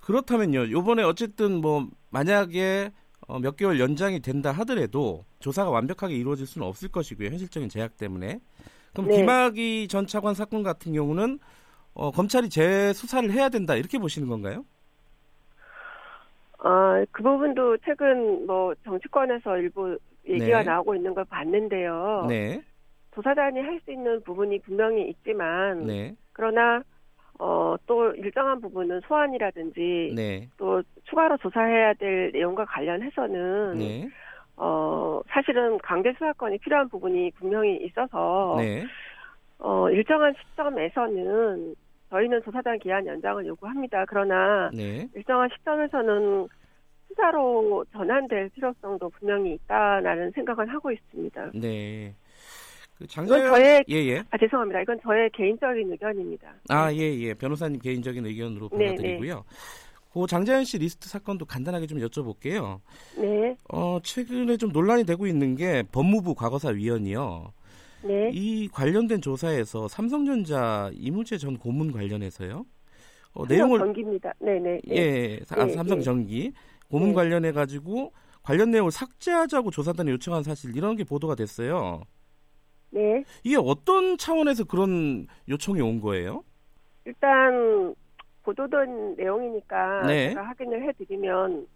그렇다면요. 0.00 0.64
이번에 0.64 1.02
어쨌든 1.02 1.60
뭐 1.60 1.86
만약에 2.08 2.92
어, 3.28 3.38
몇 3.40 3.56
개월 3.56 3.78
연장이 3.78 4.20
된다 4.20 4.52
하더라도 4.52 5.26
조사가 5.40 5.68
완벽하게 5.68 6.14
이루어질 6.14 6.46
수는 6.46 6.66
없을 6.66 6.88
것이고요. 6.88 7.28
현실적인 7.28 7.68
제약 7.68 7.98
때문에. 7.98 8.40
그럼 8.94 9.08
네. 9.08 9.16
김학의 9.16 9.88
전 9.88 10.06
차관 10.06 10.32
사건 10.32 10.62
같은 10.62 10.94
경우는 10.94 11.38
어, 11.92 12.10
검찰이 12.10 12.48
재수사를 12.48 13.30
해야 13.32 13.50
된다 13.50 13.74
이렇게 13.74 13.98
보시는 13.98 14.28
건가요? 14.28 14.64
어, 16.66 17.04
그 17.12 17.22
부분도 17.22 17.76
최근 17.84 18.44
뭐 18.44 18.74
정치권에서 18.84 19.58
일부 19.58 19.96
얘기가 20.28 20.58
네. 20.58 20.64
나오고 20.64 20.96
있는 20.96 21.14
걸 21.14 21.24
봤는데요. 21.26 22.26
네. 22.28 22.60
조사단이 23.14 23.60
할 23.60 23.80
수 23.84 23.92
있는 23.92 24.20
부분이 24.24 24.58
분명히 24.62 25.08
있지만 25.08 25.86
네. 25.86 26.14
그러나 26.32 26.82
어, 27.38 27.76
또 27.86 28.10
일정한 28.14 28.60
부분은 28.60 29.00
소환이라든지 29.06 30.14
네. 30.16 30.48
또 30.56 30.82
추가로 31.04 31.36
조사해야 31.36 31.94
될 31.94 32.32
내용과 32.32 32.64
관련해서는 32.64 33.78
네. 33.78 34.08
어, 34.56 35.20
사실은 35.28 35.78
강제 35.78 36.12
수사권이 36.14 36.58
필요한 36.58 36.88
부분이 36.88 37.30
분명히 37.38 37.76
있어서 37.76 38.56
네. 38.58 38.84
어, 39.60 39.88
일정한 39.90 40.34
시점에서는 40.34 41.76
저희는 42.16 42.42
조사단 42.44 42.78
기한 42.78 43.06
연장을 43.06 43.46
요구합니다. 43.46 44.06
그러나 44.08 44.70
네. 44.72 45.06
일정한 45.14 45.48
시점에서는 45.56 46.48
수사로 47.08 47.84
전환될 47.92 48.50
필요성도 48.50 49.10
분명히 49.10 49.54
있다라는 49.54 50.30
생각을 50.32 50.72
하고 50.72 50.90
있습니다. 50.90 51.50
네. 51.54 52.14
그 52.98 53.06
장자연 53.06 53.50
저의 53.50 53.84
예, 53.90 53.94
예. 54.06 54.22
아 54.30 54.38
죄송합니다. 54.38 54.80
이건 54.80 54.98
저의 55.02 55.28
개인적인 55.30 55.92
의견입니다. 55.92 56.54
아 56.70 56.90
예예 56.92 57.20
예. 57.20 57.34
변호사님 57.34 57.78
개인적인 57.80 58.24
의견으로 58.24 58.70
네, 58.72 58.86
받아들이고요. 58.86 59.34
네, 59.34 59.40
네. 59.40 60.10
그 60.14 60.26
장자연 60.26 60.64
씨 60.64 60.78
리스트 60.78 61.10
사건도 61.10 61.44
간단하게 61.44 61.86
좀 61.86 61.98
여쭤볼게요. 61.98 62.80
네. 63.18 63.54
어 63.68 63.98
최근에 64.02 64.56
좀 64.56 64.72
논란이 64.72 65.04
되고 65.04 65.26
있는 65.26 65.54
게 65.56 65.82
법무부 65.92 66.34
과거사 66.34 66.70
위원이요. 66.70 67.52
네. 68.02 68.30
이 68.32 68.68
관련된 68.68 69.20
조사에서 69.20 69.88
삼성전자 69.88 70.90
이무재 70.94 71.38
전 71.38 71.56
고문 71.56 71.92
관련해서요. 71.92 72.64
어, 73.34 73.46
내용을 73.46 73.78
전기입니다. 73.78 74.32
네네. 74.38 74.80
네. 74.84 74.96
예, 74.96 75.38
네, 75.38 75.44
삼성전기 75.44 76.52
고문 76.90 77.08
네. 77.08 77.14
관련해 77.14 77.52
가지고 77.52 78.12
관련 78.42 78.70
내용을 78.70 78.90
삭제하자고 78.90 79.70
조사단에 79.70 80.10
요청한 80.12 80.42
사실 80.42 80.76
이런 80.76 80.96
게 80.96 81.04
보도가 81.04 81.34
됐어요. 81.34 82.02
네. 82.90 83.24
이게 83.44 83.56
어떤 83.58 84.16
차원에서 84.16 84.64
그런 84.64 85.26
요청이 85.48 85.80
온 85.80 86.00
거예요? 86.00 86.44
일단 87.04 87.94
보도된 88.42 89.16
내용이니까 89.16 90.06
네. 90.06 90.28
제가 90.30 90.42
확인을 90.42 90.88
해드리면 90.88 91.66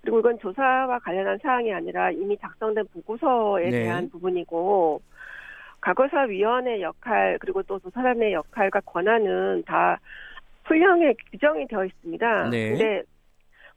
그리고 0.00 0.20
이건 0.20 0.38
조사와 0.38 0.98
관련한 1.00 1.38
사항이 1.42 1.72
아니라 1.72 2.10
이미 2.10 2.36
작성된 2.38 2.86
보고서에 2.92 3.70
네. 3.70 3.82
대한 3.82 4.08
부분이고 4.10 5.02
과거사 5.82 6.22
위원회 6.22 6.80
역할 6.80 7.36
그리고 7.40 7.62
또 7.64 7.78
조사단의 7.80 8.32
역할과 8.32 8.80
권한은 8.86 9.64
다 9.66 9.98
풀령에 10.64 11.14
규정이 11.30 11.66
되어 11.66 11.84
있습니다. 11.84 12.48
네. 12.50 12.70
근데 12.70 13.02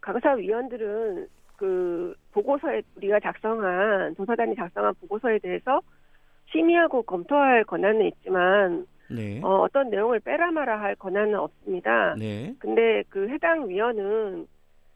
과거사 0.01 0.33
위원들은 0.33 1.27
그 1.57 2.13
보고서에 2.31 2.83
우리가 2.95 3.19
작성한 3.19 4.15
조사단이 4.15 4.55
작성한 4.55 4.93
보고서에 5.01 5.39
대해서 5.39 5.81
심의하고 6.51 7.01
검토할 7.03 7.63
권한은 7.63 8.05
있지만 8.07 8.85
네. 9.09 9.41
어, 9.43 9.61
어떤 9.61 9.89
내용을 9.89 10.19
빼라 10.19 10.51
마라 10.51 10.79
할 10.79 10.95
권한은 10.95 11.35
없습니다. 11.35 12.15
네. 12.19 12.53
근데 12.59 13.03
그 13.09 13.27
해당 13.29 13.67
위원은 13.67 14.47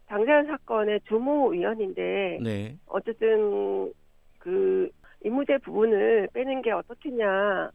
장자연 0.08 0.46
사건의 0.46 1.00
주무 1.08 1.54
위원인데 1.54 2.40
네. 2.44 2.76
어쨌든 2.86 3.92
그 4.38 4.90
임무제 5.24 5.58
부분을 5.60 6.30
빼는 6.34 6.62
게 6.62 6.72
어떻겠냐라고 6.72 7.70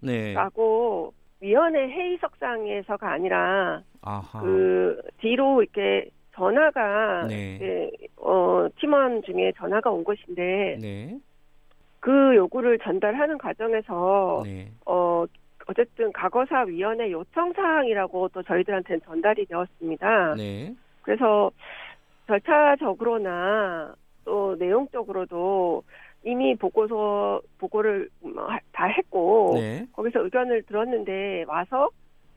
네. 1.41 1.47
위원회 1.47 1.89
회의석상에서가 1.89 3.11
아니라 3.11 3.83
아하. 4.03 4.41
그 4.41 5.01
뒤로 5.19 5.63
이렇게 5.63 6.09
전화가 6.33 7.27
네. 7.29 7.57
이제, 7.57 7.91
어, 8.17 8.67
팀원 8.81 9.23
중에 9.23 9.53
전화가 9.57 9.91
온 9.91 10.05
것인데 10.05 10.79
네. 10.81 11.19
그 12.01 12.35
요구를 12.37 12.79
전달하는 12.81 13.39
과정에서 13.39 14.43
네. 14.45 14.71
어 14.85 15.25
어쨌든 15.67 16.13
과거사 16.13 16.65
위원회 16.65 17.11
요청 17.11 17.53
사항이라고 17.55 18.29
또 18.29 18.43
저희들한테는 18.43 19.01
전달이 19.07 19.47
되었습니다. 19.47 20.35
네. 20.35 20.75
그래서 21.01 21.51
절차적으로나 22.27 23.95
또 24.25 24.57
내용적으로도 24.59 25.83
이미 26.25 26.55
보고서 26.57 27.41
보고를 27.59 28.09
다 28.73 28.87
했고 28.87 29.53
네. 29.55 29.87
거기서 29.93 30.25
의견을 30.25 30.63
들었는데 30.63 31.45
와서 31.47 31.89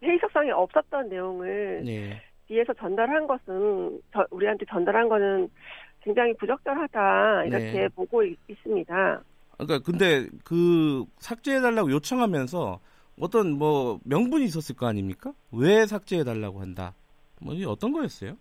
회의석상에 0.04 0.52
없었던 0.52 1.10
내용을 1.10 1.84
네. 1.86 2.21
뒤에서 2.47 2.73
전달한 2.73 3.26
것은 3.28 4.02
저, 4.12 4.26
우리한테 4.30 4.65
전달한 4.65 5.08
거는 5.08 5.50
굉장히 6.02 6.34
부적절하다 6.36 7.45
이렇게 7.45 7.71
네. 7.71 7.88
보고 7.89 8.23
있, 8.23 8.38
습니다 8.62 9.21
그러니까 9.58 9.80
근데 9.80 10.28
그 10.43 11.06
삭제해 11.19 11.62
달라고 11.62 11.91
요청하면서 11.91 12.80
어떤 13.19 13.58
뭐 13.58 14.00
명분이 14.04 14.45
있었을 14.45 14.76
거 14.76 14.86
아닙니까? 14.86 15.34
왜 15.52 15.86
삭제해 15.86 16.23
달라고 16.23 16.62
한다? 16.62 16.93
뭐 17.41 17.56
어떤 17.67 17.91
거였어요? 17.91 18.38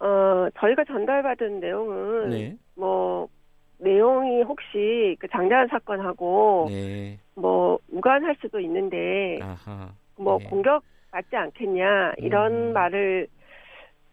어 0.00 0.48
저희가 0.60 0.84
전달받은 0.84 1.60
내용은 1.60 2.28
네. 2.28 2.56
뭐 2.74 3.28
내용이 3.78 4.42
혹시 4.42 5.16
그 5.20 5.28
장자연 5.28 5.68
사건하고 5.68 6.66
네. 6.68 7.18
뭐 7.34 7.78
무관할 7.88 8.36
수도 8.40 8.60
있는데 8.60 9.38
아하. 9.42 9.92
뭐 10.16 10.38
네. 10.38 10.44
공격 10.44 10.82
받지 11.10 11.36
않겠냐 11.36 12.14
이런 12.18 12.52
음. 12.52 12.72
말을 12.72 13.28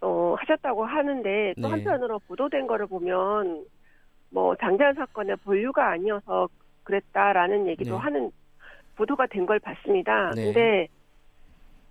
어 0.01 0.35
하셨다고 0.39 0.85
하는데 0.85 1.53
또 1.61 1.67
네. 1.67 1.71
한편으로 1.71 2.19
보도된 2.27 2.67
거를 2.67 2.87
보면 2.87 3.65
뭐 4.31 4.55
장자연 4.57 4.95
사건의 4.95 5.37
본류가 5.37 5.89
아니어서 5.91 6.49
그랬다라는 6.83 7.67
얘기도 7.67 7.95
네. 7.95 8.01
하는 8.01 8.31
보도가 8.95 9.27
된 9.27 9.45
걸 9.45 9.59
봤습니다. 9.59 10.33
네. 10.35 10.45
근데 10.45 10.87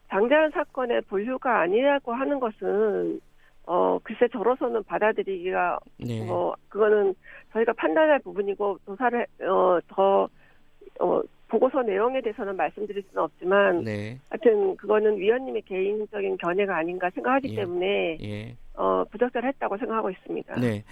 장자연 0.08 0.50
사건의 0.52 1.02
본류가 1.02 1.60
아니라고 1.60 2.12
하는 2.12 2.38
것은 2.40 3.20
어 3.66 3.98
글쎄 4.02 4.28
저로서는 4.32 4.82
받아들이기가 4.84 5.78
네. 5.98 6.24
뭐 6.24 6.54
그거는 6.68 7.14
저희가 7.52 7.72
판단할 7.74 8.18
부분이고 8.20 8.78
조사를 8.84 9.26
어더 9.40 10.28
어, 11.00 11.22
보고서 11.48 11.82
내용에 11.82 12.20
대해서는 12.20 12.56
말씀드릴 12.56 13.02
수는 13.08 13.22
없지만 13.22 13.84
네. 13.84 14.18
하여튼 14.30 14.76
그거는 14.76 15.16
위원님의 15.16 15.62
개인적인 15.62 16.36
견해가 16.38 16.76
아닌가 16.78 17.10
생각하기 17.10 17.50
예. 17.52 17.56
때문에 17.56 18.18
예. 18.22 18.56
어, 18.74 19.04
부적절했다고 19.10 19.78
생각하고 19.78 20.10
있습니다. 20.10 20.60
네. 20.60 20.84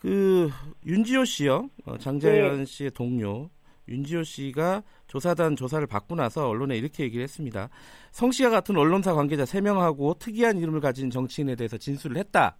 그 0.00 0.48
윤지호 0.86 1.24
씨요. 1.24 1.68
어, 1.84 1.98
장자연 1.98 2.58
네. 2.58 2.64
씨의 2.64 2.90
동료 2.92 3.50
윤지호 3.88 4.22
씨가 4.22 4.82
조사단 5.06 5.56
조사를 5.56 5.86
받고 5.86 6.14
나서 6.14 6.48
언론에 6.48 6.76
이렇게 6.76 7.04
얘기를 7.04 7.22
했습니다. 7.22 7.68
성 8.10 8.30
씨와 8.30 8.50
같은 8.50 8.76
언론사 8.76 9.14
관계자 9.14 9.44
3명하고 9.44 10.18
특이한 10.18 10.58
이름을 10.58 10.80
가진 10.80 11.10
정치인에 11.10 11.54
대해서 11.54 11.76
진술을 11.76 12.16
했다. 12.16 12.56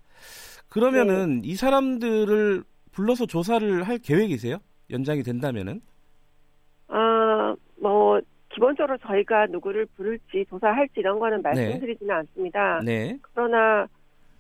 그러면은 0.68 1.42
네. 1.42 1.48
이 1.48 1.54
사람들을 1.54 2.62
불러서 2.92 3.26
조사를 3.26 3.82
할 3.82 3.98
계획이세요? 3.98 4.58
연장이 4.90 5.22
된다면은? 5.22 5.80
아, 6.88 7.54
뭐 7.80 8.20
기본적으로 8.50 8.96
저희가 8.98 9.46
누구를 9.46 9.86
부를지 9.96 10.46
조사할지 10.48 10.94
이런 10.96 11.18
거는 11.18 11.38
네. 11.38 11.42
말씀드리지는 11.42 12.08
네. 12.08 12.18
않습니다. 12.20 12.80
네. 12.84 13.18
그러나 13.34 13.86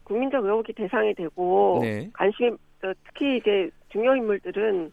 국민적 0.04 0.44
의혹이 0.44 0.72
대상이 0.72 1.14
되고 1.14 1.80
네. 1.82 2.08
관심이 2.14 2.56
특히 2.80 3.38
이제 3.38 3.68
중요 3.90 4.14
인물들은 4.14 4.92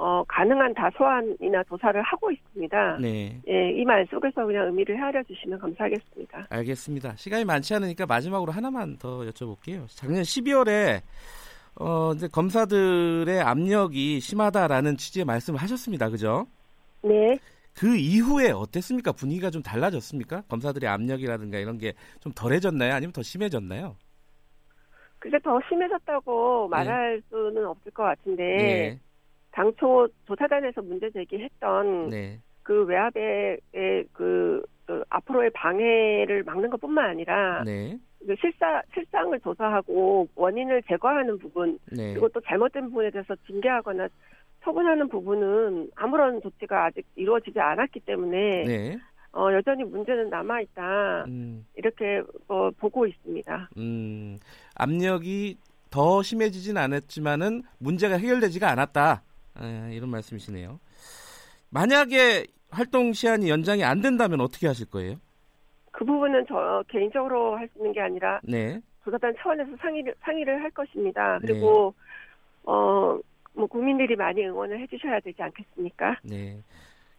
어, 0.00 0.22
가능한 0.28 0.72
다소한이나 0.74 1.62
조사를 1.64 2.00
하고 2.02 2.30
있습니다. 2.30 2.98
네. 3.00 3.40
예, 3.48 3.70
이 3.72 3.84
말 3.84 4.06
속에서 4.08 4.46
그냥 4.46 4.66
의미를 4.66 4.96
헤아려 4.96 5.20
주시면 5.24 5.58
감사하겠습니다. 5.58 6.46
알겠습니다. 6.50 7.16
시간이 7.16 7.44
많지 7.44 7.74
않으니까 7.74 8.06
마지막으로 8.06 8.52
하나만 8.52 8.96
더 8.98 9.20
여쭤볼게요. 9.22 9.86
작년 9.88 10.22
12월에 10.22 11.00
어, 11.80 12.12
이제 12.14 12.28
검사들의 12.28 13.40
압력이 13.40 14.20
심하다라는 14.20 14.96
취지의 14.96 15.24
말씀을 15.24 15.60
하셨습니다. 15.60 16.08
그죠? 16.10 16.46
네. 17.02 17.36
그 17.74 17.96
이후에 17.96 18.50
어땠습니까? 18.52 19.10
분위기가 19.12 19.50
좀 19.50 19.62
달라졌습니까? 19.62 20.42
검사들의 20.48 20.88
압력이라든가 20.88 21.58
이런 21.58 21.76
게 21.78 21.92
좀 22.20 22.32
덜해졌나요? 22.32 22.94
아니면 22.94 23.12
더 23.12 23.22
심해졌나요? 23.22 23.96
그게 25.18 25.36
더 25.40 25.58
심해졌다고 25.68 26.68
네. 26.70 26.76
말할 26.76 27.22
수는 27.30 27.66
없을 27.66 27.90
것 27.92 28.04
같은데 28.04 28.42
네. 28.44 29.00
당초 29.58 30.06
조사단에서 30.24 30.82
문제 30.82 31.10
제기했던 31.10 32.10
네. 32.10 32.38
그 32.62 32.84
외압의 32.84 33.58
그, 34.12 34.62
그, 34.86 35.02
앞으로의 35.08 35.50
방해를 35.50 36.44
막는 36.44 36.70
것뿐만 36.70 37.10
아니라 37.10 37.64
네. 37.64 37.98
그 38.24 38.36
실사 38.40 38.80
실상을 38.94 39.38
조사하고 39.40 40.28
원인을 40.36 40.84
제거하는 40.84 41.38
부분 41.38 41.76
네. 41.90 42.12
그리고 42.12 42.28
또 42.28 42.40
잘못된 42.40 42.84
부분에 42.84 43.10
대해서 43.10 43.34
징계하거나 43.48 44.06
처분하는 44.62 45.08
부분은 45.08 45.90
아무런 45.96 46.40
조치가 46.40 46.84
아직 46.84 47.04
이루어지지 47.16 47.58
않았기 47.58 48.00
때문에 48.00 48.64
네. 48.64 48.98
어, 49.32 49.52
여전히 49.52 49.82
문제는 49.82 50.30
남아 50.30 50.60
있다 50.60 51.24
음. 51.26 51.66
이렇게 51.74 52.22
어, 52.46 52.70
보고 52.78 53.08
있습니다. 53.08 53.70
음, 53.76 54.38
압력이 54.76 55.56
더 55.90 56.22
심해지진 56.22 56.76
않았지만은 56.76 57.64
문제가 57.78 58.18
해결되지가 58.18 58.70
않았다. 58.70 59.24
에, 59.62 59.94
이런 59.94 60.10
말씀이시네요. 60.10 60.78
만약에 61.70 62.46
활동 62.70 63.12
시한이 63.12 63.48
연장이 63.48 63.84
안 63.84 64.00
된다면 64.00 64.40
어떻게 64.40 64.66
하실 64.66 64.86
거예요? 64.90 65.16
그 65.92 66.04
부분은 66.04 66.46
저 66.48 66.82
개인적으로 66.88 67.56
할 67.56 67.68
수 67.72 67.78
있는 67.78 67.92
게 67.92 68.00
아니라 68.00 68.40
네. 68.44 68.80
조사단 69.04 69.34
차원에서 69.38 69.70
상의를 69.80 70.14
상의를 70.20 70.62
할 70.62 70.70
것입니다. 70.70 71.38
그리고 71.40 71.94
네. 71.96 72.70
어뭐 72.70 73.66
국민들이 73.70 74.14
많이 74.14 74.44
응원을 74.46 74.80
해주셔야 74.80 75.20
되지 75.20 75.42
않겠습니까? 75.42 76.16
네. 76.22 76.62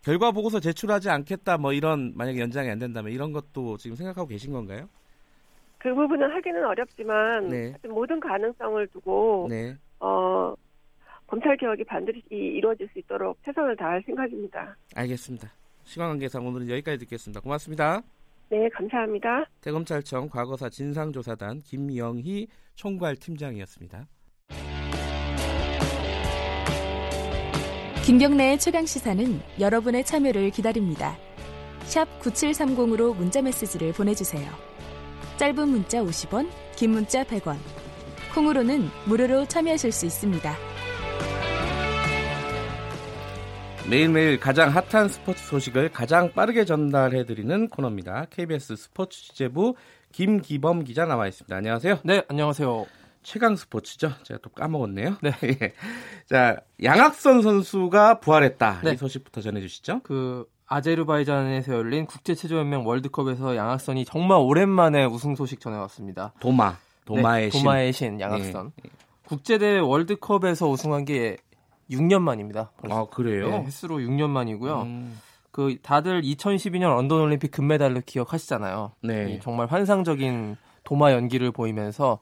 결과 0.04 0.32
보고서 0.32 0.60
제출하지 0.60 1.10
않겠다 1.10 1.58
뭐 1.58 1.74
이런 1.74 2.14
만약에 2.16 2.40
연장이 2.40 2.70
안 2.70 2.80
된다면 2.80 3.12
이런 3.12 3.34
것도 3.34 3.78
지금 3.78 3.96
생각하고 3.98 4.28
계신 4.28 4.54
건가요? 4.54 4.88
그 5.78 5.94
부분은 5.94 6.32
하기는 6.32 6.64
어렵지만 6.66 7.48
네. 7.50 7.74
모든 7.90 8.20
가능성을 8.20 8.88
두고 8.88 9.48
네. 9.50 9.76
어 10.00 10.54
검찰 11.30 11.56
개혁이 11.58 11.84
반드시 11.84 12.24
이루어질 12.32 12.90
수 12.92 13.00
있도록 13.00 13.38
최선을 13.46 13.76
다할 13.76 14.02
생각입니다. 14.06 14.76
알겠습니다. 14.96 15.52
시간 15.84 16.10
관계상 16.10 16.46
오늘은 16.46 16.70
여기까지 16.70 16.98
듣겠습니다. 17.00 17.40
고맙습니다. 17.40 18.02
네, 18.50 18.68
감사합니다. 18.70 19.46
대검찰청 19.62 20.28
과거사 20.28 20.70
진상조사단 20.70 21.62
김영희 21.62 22.48
총괄 22.74 23.16
팀장이었습니다. 23.16 24.08
김경래의 28.06 28.58
최강 28.58 28.88
시사는 28.88 29.24
여러분의 29.60 30.04
참여를 30.04 30.50
기다립니다. 30.50 31.16
샵 31.82 32.08
9730으로 32.22 33.16
문자 33.16 33.40
메시지를 33.44 33.94
보내주세요. 33.94 34.50
짧은 35.38 35.70
문자 35.70 36.02
50원, 36.02 36.50
긴 36.76 36.90
문자 36.90 37.24
100원. 37.24 37.56
콩으로는 38.34 38.88
무료로 39.08 39.46
참여하실 39.46 39.92
수 39.92 40.08
있습니다. 40.08 40.69
매일매일 43.90 44.40
가장 44.40 44.70
핫한 44.70 45.10
스포츠 45.10 45.44
소식을 45.48 45.90
가장 45.90 46.32
빠르게 46.34 46.64
전달해드리는 46.64 47.70
코너입니다. 47.70 48.26
KBS 48.30 48.76
스포츠 48.76 49.20
취재부 49.20 49.74
김기범 50.12 50.84
기자 50.84 51.06
나와 51.06 51.28
있습니다. 51.28 51.56
안녕하세요. 51.56 52.00
네, 52.04 52.22
안녕하세요. 52.28 52.86
최강 53.24 53.56
스포츠죠. 53.56 54.12
제가 54.24 54.40
또 54.44 54.52
까먹었네요. 54.52 55.18
네. 55.24 55.32
예. 55.44 55.74
자, 56.28 56.58
양학선 56.84 57.42
선수가 57.42 58.20
부활했다. 58.20 58.82
네. 58.84 58.92
이 58.92 58.96
소식부터 58.96 59.42
전해주시죠. 59.42 60.02
그 60.04 60.46
아제르바이잔에서 60.68 61.74
열린 61.74 62.06
국제체조연맹 62.06 62.86
월드컵에서 62.86 63.56
양학선이 63.56 64.06
정말 64.06 64.38
오랜만에 64.38 65.06
우승 65.06 65.36
소식 65.36 65.60
전해왔습니다. 65.60 66.34
도마, 66.40 66.78
도마의 67.06 67.46
네, 67.46 67.50
신. 67.50 67.64
도마의 67.64 67.94
신 67.94 68.20
양학선. 68.20 68.72
네. 68.84 68.90
국제대회 69.26 69.80
월드컵에서 69.80 70.70
우승한 70.70 71.06
게 71.06 71.38
6년 71.90 72.22
만입니다. 72.22 72.72
벌써. 72.78 72.96
아 72.96 73.06
그래요? 73.06 73.50
네, 73.50 73.64
횟수로 73.66 73.98
6년 73.98 74.30
만이고요. 74.30 74.82
음. 74.84 75.20
그 75.52 75.78
다들 75.82 76.22
2012년 76.22 76.90
런던 76.90 77.20
올림픽 77.20 77.52
금메달을 77.52 78.02
기억하시잖아요. 78.06 78.92
네. 79.02 79.40
정말 79.42 79.68
환상적인 79.68 80.58
도마 80.84 81.12
연기를 81.12 81.52
보이면서 81.52 82.20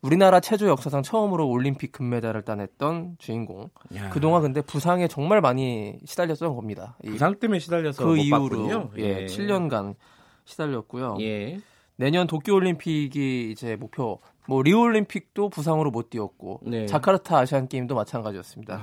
우리나라 0.00 0.40
체조 0.40 0.68
역사상 0.68 1.02
처음으로 1.02 1.48
올림픽 1.48 1.92
금메달을 1.92 2.42
따냈던 2.42 3.16
주인공. 3.18 3.70
야. 3.96 4.10
그동안 4.10 4.42
근데 4.42 4.60
부상에 4.60 5.08
정말 5.08 5.40
많이 5.40 5.98
시달렸던 6.04 6.54
겁니다. 6.54 6.96
부상 7.06 7.38
때문에 7.38 7.58
시달려서 7.58 8.04
그 8.04 8.18
이후로 8.18 8.90
예, 8.98 9.22
예, 9.22 9.26
7년간 9.26 9.94
시달렸고요. 10.44 11.16
예. 11.20 11.58
내년 11.96 12.26
도쿄 12.26 12.54
올림픽이 12.54 13.50
이제 13.50 13.76
목표. 13.76 14.20
뭐 14.46 14.62
리오 14.62 14.80
올림픽도 14.80 15.48
부상으로 15.48 15.90
못 15.90 16.10
뛰었고 16.10 16.60
네. 16.64 16.84
자카르타 16.84 17.38
아시안 17.38 17.66
게임도 17.66 17.94
마찬가지였습니다. 17.94 18.82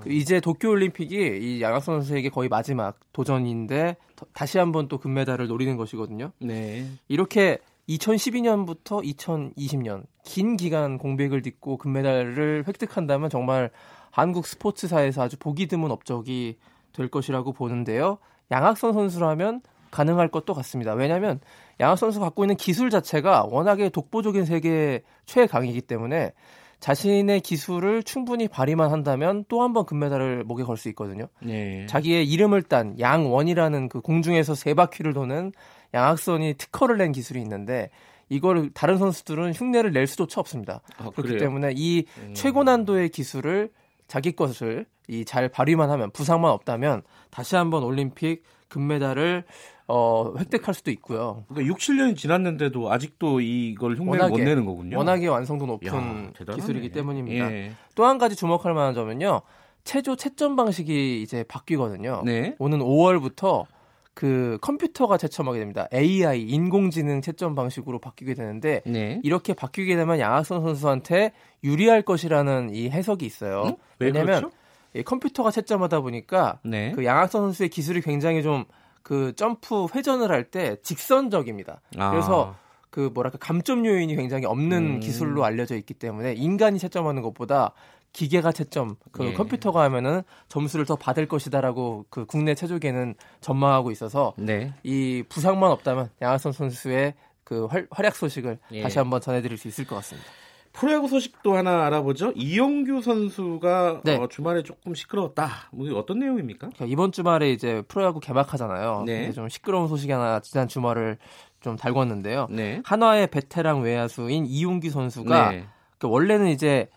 그 0.00 0.12
이제 0.12 0.38
도쿄 0.38 0.70
올림픽이 0.70 1.16
이 1.16 1.60
양학선 1.60 2.02
선수에게 2.02 2.28
거의 2.28 2.48
마지막 2.48 3.00
도전인데 3.12 3.96
다시 4.32 4.58
한번 4.58 4.86
또 4.86 4.98
금메달을 4.98 5.48
노리는 5.48 5.76
것이거든요. 5.76 6.30
네. 6.38 6.86
이렇게 7.08 7.58
2012년부터 7.88 9.04
2020년 9.04 10.04
긴 10.24 10.56
기간 10.56 10.98
공백을 10.98 11.42
딛고 11.42 11.78
금메달을 11.78 12.64
획득한다면 12.68 13.28
정말 13.28 13.70
한국 14.12 14.46
스포츠사에서 14.46 15.22
아주 15.22 15.36
보기 15.36 15.66
드문 15.66 15.90
업적이 15.90 16.58
될 16.92 17.08
것이라고 17.08 17.52
보는데요. 17.52 18.18
양학선 18.52 18.92
선수라면 18.92 19.62
가능할 19.90 20.28
것도 20.28 20.54
같습니다. 20.54 20.94
왜냐하면 20.94 21.40
양학 21.80 21.98
선수 21.98 22.20
갖고 22.20 22.44
있는 22.44 22.56
기술 22.56 22.90
자체가 22.90 23.44
워낙에 23.50 23.88
독보적인 23.88 24.44
세계 24.44 25.02
최강이기 25.26 25.82
때문에 25.82 26.32
자신의 26.80 27.40
기술을 27.40 28.02
충분히 28.02 28.48
발휘만 28.48 28.90
한다면 28.90 29.44
또 29.48 29.62
한 29.62 29.72
번 29.72 29.86
금메달을 29.86 30.44
목에 30.44 30.64
걸 30.64 30.76
수 30.76 30.88
있거든요. 30.90 31.28
네. 31.40 31.86
자기의 31.86 32.26
이름을 32.28 32.62
딴 32.64 32.98
양원이라는 32.98 33.88
그 33.88 34.00
공중에서 34.00 34.54
세 34.56 34.74
바퀴를 34.74 35.12
도는 35.12 35.52
양학선이 35.94 36.54
특허를 36.58 36.98
낸 36.98 37.12
기술이 37.12 37.40
있는데 37.42 37.90
이걸 38.28 38.70
다른 38.72 38.98
선수들은 38.98 39.52
흉내를 39.52 39.92
낼 39.92 40.06
수조차 40.06 40.40
없습니다. 40.40 40.80
아, 40.98 41.10
그렇기 41.10 41.22
그래요? 41.22 41.38
때문에 41.38 41.72
이 41.76 42.04
음. 42.18 42.34
최고 42.34 42.64
난도의 42.64 43.10
기술을 43.10 43.70
자기 44.08 44.32
것을 44.32 44.86
이 45.08 45.24
잘 45.24 45.48
발휘만 45.48 45.90
하면 45.90 46.10
부상만 46.12 46.50
없다면 46.50 47.02
다시 47.30 47.56
한번 47.56 47.82
올림픽 47.84 48.42
금메달을 48.68 49.44
어, 49.88 50.32
획득할 50.38 50.74
수도 50.74 50.90
있고요. 50.90 51.44
그러니까 51.48 51.68
6, 51.68 51.78
7년이 51.78 52.16
지났는데도 52.16 52.90
아직도 52.90 53.40
이걸 53.40 53.96
흉내를 53.96 54.20
워낙에, 54.20 54.30
못 54.30 54.38
내는 54.38 54.64
거군요. 54.64 54.98
워낙에 54.98 55.26
완성도 55.26 55.66
높은 55.66 56.32
야, 56.48 56.54
기술이기 56.54 56.90
때문입니다. 56.90 57.52
예. 57.52 57.72
또한 57.94 58.18
가지 58.18 58.36
주목할 58.36 58.74
만한 58.74 58.94
점은요. 58.94 59.42
체조 59.84 60.14
채점 60.16 60.56
방식이 60.56 61.22
이제 61.22 61.44
바뀌거든요. 61.44 62.22
네. 62.24 62.54
오는 62.58 62.78
5월부터 62.78 63.66
그 64.14 64.58
컴퓨터가 64.60 65.16
채점하게 65.16 65.58
됩니다. 65.58 65.88
AI 65.92 66.42
인공지능 66.42 67.20
채점 67.20 67.54
방식으로 67.54 67.98
바뀌게 67.98 68.34
되는데 68.34 68.82
네. 68.84 69.20
이렇게 69.24 69.54
바뀌게 69.54 69.96
되면 69.96 70.18
양학선 70.20 70.62
선수한테 70.62 71.32
유리할 71.64 72.02
것이라는 72.02 72.74
이 72.74 72.90
해석이 72.90 73.24
있어요. 73.24 73.62
음? 73.62 73.76
왜냐하면 73.98 74.40
그렇죠? 74.40 74.56
이 74.94 75.02
컴퓨터가 75.02 75.50
채점하다 75.50 76.00
보니까 76.00 76.60
네. 76.62 76.92
그 76.92 77.04
양학선 77.04 77.42
선수의 77.42 77.70
기술이 77.70 78.02
굉장히 78.02 78.42
좀 78.42 78.64
그 79.02 79.34
점프 79.36 79.86
회전을 79.94 80.30
할 80.30 80.50
때 80.50 80.76
직선적입니다. 80.82 81.80
아. 81.98 82.10
그래서 82.10 82.54
그 82.90 83.10
뭐랄까 83.14 83.38
감점 83.38 83.86
요인이 83.86 84.14
굉장히 84.16 84.44
없는 84.44 84.96
음. 84.96 85.00
기술로 85.00 85.44
알려져 85.44 85.76
있기 85.76 85.94
때문에 85.94 86.34
인간이 86.34 86.78
채점하는 86.78 87.22
것보다 87.22 87.72
기계가 88.12 88.52
채점, 88.52 88.96
그 89.10 89.24
예. 89.24 89.32
컴퓨터가 89.32 89.82
하면은 89.84 90.22
점수를 90.48 90.84
더 90.84 90.96
받을 90.96 91.26
것이다라고 91.26 92.04
그 92.10 92.26
국내 92.26 92.54
체조계는 92.54 93.14
전망하고 93.40 93.90
있어서 93.90 94.34
네. 94.36 94.74
이 94.82 95.24
부상만 95.28 95.70
없다면 95.70 96.10
양하선 96.20 96.52
선수의 96.52 97.14
그 97.44 97.64
활, 97.66 97.86
활약 97.90 98.14
소식을 98.14 98.58
예. 98.72 98.82
다시 98.82 98.98
한번 98.98 99.22
전해드릴 99.22 99.56
수 99.56 99.68
있을 99.68 99.86
것 99.86 99.96
같습니다. 99.96 100.28
프로야구 100.72 101.08
소식도 101.08 101.54
하나 101.54 101.86
알아보죠. 101.86 102.32
이용규 102.34 103.02
선수가 103.02 104.00
네. 104.04 104.16
어, 104.16 104.26
주말에 104.28 104.62
조금 104.62 104.94
시끄러웠다. 104.94 105.68
뭐 105.72 105.86
어떤 105.98 106.18
내용입니까? 106.18 106.70
그러니까 106.70 106.86
이번 106.86 107.12
주말에 107.12 107.52
이제 107.52 107.82
프로야구 107.88 108.20
개막하잖아요. 108.20 109.04
네. 109.06 109.32
좀 109.32 109.48
시끄러운 109.48 109.88
소식이 109.88 110.10
하나 110.12 110.40
지난 110.40 110.68
주말을 110.68 111.18
좀 111.60 111.76
달궜는데요. 111.76 112.48
네. 112.50 112.80
한화의 112.84 113.28
베테랑 113.28 113.82
외야수인 113.82 114.46
이용규 114.46 114.90
선수가 114.90 115.50
네. 115.50 115.66
그 115.98 116.08
원래는 116.08 116.48
이제 116.48 116.88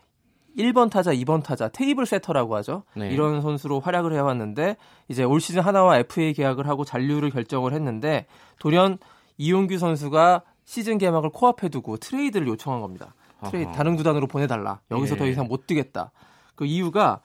1번 0.57 0.89
타자, 0.89 1.11
2번 1.13 1.43
타자, 1.43 1.67
테이블 1.67 2.05
세터라고 2.05 2.55
하죠. 2.55 2.83
네. 2.95 3.09
이런 3.09 3.41
선수로 3.41 3.81
활약을 3.81 4.13
해왔는데 4.13 4.77
이제 5.09 5.23
올 5.23 5.41
시즌 5.41 5.61
한화와 5.61 5.99
FA 5.99 6.33
계약을 6.33 6.67
하고 6.67 6.85
잔류를 6.85 7.29
결정을 7.29 7.73
했는데 7.73 8.25
돌연 8.59 8.97
이용규 9.37 9.77
선수가 9.77 10.43
시즌 10.63 10.97
개막을 10.97 11.29
코앞에 11.29 11.69
두고 11.69 11.97
트레이드를 11.97 12.47
요청한 12.47 12.81
겁니다. 12.81 13.13
트레이드 13.49 13.71
다른 13.71 13.95
구단으로 13.95 14.27
보내달라. 14.27 14.81
여기서 14.91 15.15
예. 15.15 15.19
더 15.19 15.27
이상 15.27 15.47
못 15.47 15.67
뛰겠다. 15.67 16.11
그 16.55 16.65
이유가 16.65 17.21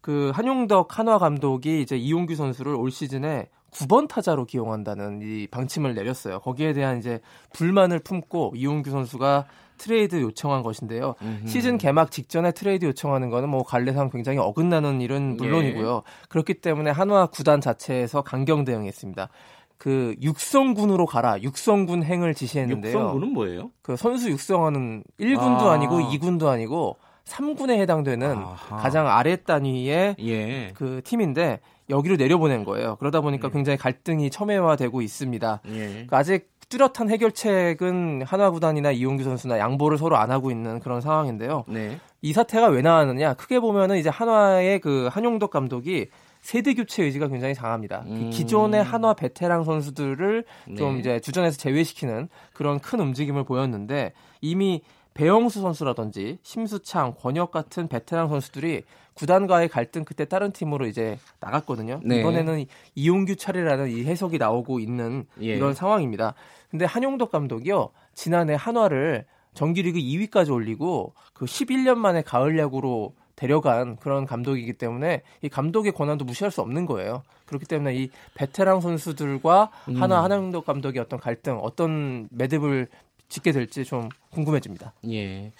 그 0.00 0.30
한용덕 0.34 0.98
한화 0.98 1.18
감독이 1.18 1.82
이제 1.82 1.96
이용규 1.96 2.34
선수를 2.34 2.74
올 2.74 2.90
시즌에 2.90 3.48
9번 3.72 4.08
타자로 4.08 4.46
기용한다는 4.46 5.20
이 5.22 5.46
방침을 5.48 5.94
내렸어요. 5.94 6.40
거기에 6.40 6.72
대한 6.72 6.98
이제 6.98 7.20
불만을 7.52 7.98
품고 7.98 8.54
이용규 8.56 8.90
선수가 8.90 9.46
트레이드 9.76 10.20
요청한 10.20 10.62
것인데요. 10.62 11.14
음흠. 11.22 11.46
시즌 11.46 11.78
개막 11.78 12.10
직전에 12.10 12.52
트레이드 12.52 12.84
요청하는 12.84 13.30
거는 13.30 13.48
뭐 13.48 13.62
관례상 13.62 14.10
굉장히 14.10 14.38
어긋나는 14.38 15.00
일은 15.00 15.36
물론이고요. 15.36 15.96
예. 15.96 16.26
그렇기 16.28 16.54
때문에 16.54 16.90
한화 16.90 17.26
구단 17.26 17.60
자체에서 17.60 18.22
강경 18.22 18.64
대응했습니다. 18.64 19.28
그 19.78 20.14
육성군으로 20.20 21.06
가라. 21.06 21.40
육성군 21.40 22.02
행을 22.02 22.34
지시했는데요. 22.34 22.92
육성군은 22.92 23.32
뭐예요? 23.32 23.70
그 23.82 23.96
선수 23.96 24.28
육성하는 24.30 25.04
1군도 25.20 25.62
아. 25.62 25.72
아니고 25.72 25.98
2군도 26.00 26.48
아니고 26.48 26.96
3군에 27.24 27.78
해당되는 27.78 28.36
아하. 28.36 28.76
가장 28.76 29.06
아래 29.06 29.36
단위의 29.36 30.16
예. 30.18 30.72
그 30.74 31.00
팀인데 31.04 31.60
여기로 31.90 32.16
내려보낸 32.16 32.64
거예요. 32.64 32.96
그러다 32.96 33.20
보니까 33.20 33.48
음. 33.48 33.52
굉장히 33.52 33.78
갈등이 33.78 34.30
첨예화되고 34.30 35.00
있습니다. 35.00 35.60
예. 35.68 35.86
그러니까 35.88 36.18
아직 36.18 36.50
뚜렷한 36.68 37.10
해결책은 37.10 38.22
한화 38.26 38.50
구단이나 38.50 38.90
이용규 38.90 39.24
선수나 39.24 39.58
양보를 39.58 39.96
서로 39.96 40.16
안 40.16 40.30
하고 40.30 40.50
있는 40.50 40.80
그런 40.80 41.00
상황인데요. 41.00 41.64
네. 41.66 41.98
이 42.20 42.32
사태가 42.32 42.66
왜 42.68 42.82
나왔느냐? 42.82 43.34
크게 43.34 43.60
보면은 43.60 43.96
이제 43.96 44.10
한화의 44.10 44.80
그 44.80 45.08
한용덕 45.10 45.50
감독이 45.50 46.08
세대 46.40 46.74
교체 46.74 47.02
의지가 47.02 47.28
굉장히 47.28 47.54
강합니다. 47.54 48.02
그 48.04 48.10
음. 48.10 48.30
기존의 48.30 48.82
한화 48.82 49.14
베테랑 49.14 49.64
선수들을 49.64 50.44
네. 50.68 50.74
좀 50.76 50.98
이제 50.98 51.20
주전에서 51.20 51.58
제외시키는 51.58 52.28
그런 52.52 52.78
큰 52.78 53.00
움직임을 53.00 53.44
보였는데 53.44 54.12
이미 54.40 54.82
배영수 55.14 55.60
선수라든지 55.60 56.38
심수창, 56.42 57.14
권혁 57.18 57.50
같은 57.50 57.88
베테랑 57.88 58.28
선수들이 58.28 58.84
구단과의 59.14 59.68
갈등 59.68 60.04
끝에 60.04 60.26
다른 60.26 60.52
팀으로 60.52 60.86
이제 60.86 61.18
나갔거든요. 61.40 62.00
네. 62.04 62.20
이번에는 62.20 62.64
이용규 62.94 63.34
차례라는 63.34 63.90
이 63.90 64.04
해석이 64.04 64.38
나오고 64.38 64.78
있는 64.78 65.26
예. 65.42 65.56
이런 65.56 65.74
상황입니다. 65.74 66.34
근데 66.70 66.84
한용덕 66.84 67.32
감독이요. 67.32 67.90
지난해 68.14 68.54
한화를 68.56 69.26
정규리그 69.54 69.98
2위까지 69.98 70.52
올리고 70.52 71.14
그 71.32 71.46
11년 71.46 71.96
만에 71.96 72.22
가을 72.22 72.56
야구로 72.56 73.14
데려간 73.38 73.96
그런 73.96 74.26
감독이기 74.26 74.72
때문에 74.72 75.22
이 75.42 75.48
감독의 75.48 75.92
권한도 75.92 76.24
무시할 76.24 76.50
수 76.50 76.60
없는 76.60 76.86
거예요. 76.86 77.22
그렇기 77.46 77.66
때문에 77.66 77.94
이 77.94 78.10
베테랑 78.34 78.80
선수들과 78.80 79.70
음. 79.88 80.02
하나 80.02 80.24
한양덕 80.24 80.66
감독의 80.66 81.00
어떤 81.00 81.20
갈등, 81.20 81.58
어떤 81.62 82.28
매듭을 82.32 82.88
짓게 83.28 83.52
될지 83.52 83.84
좀 83.84 84.08
궁금해집니다. 84.30 84.92
예. 85.10 85.52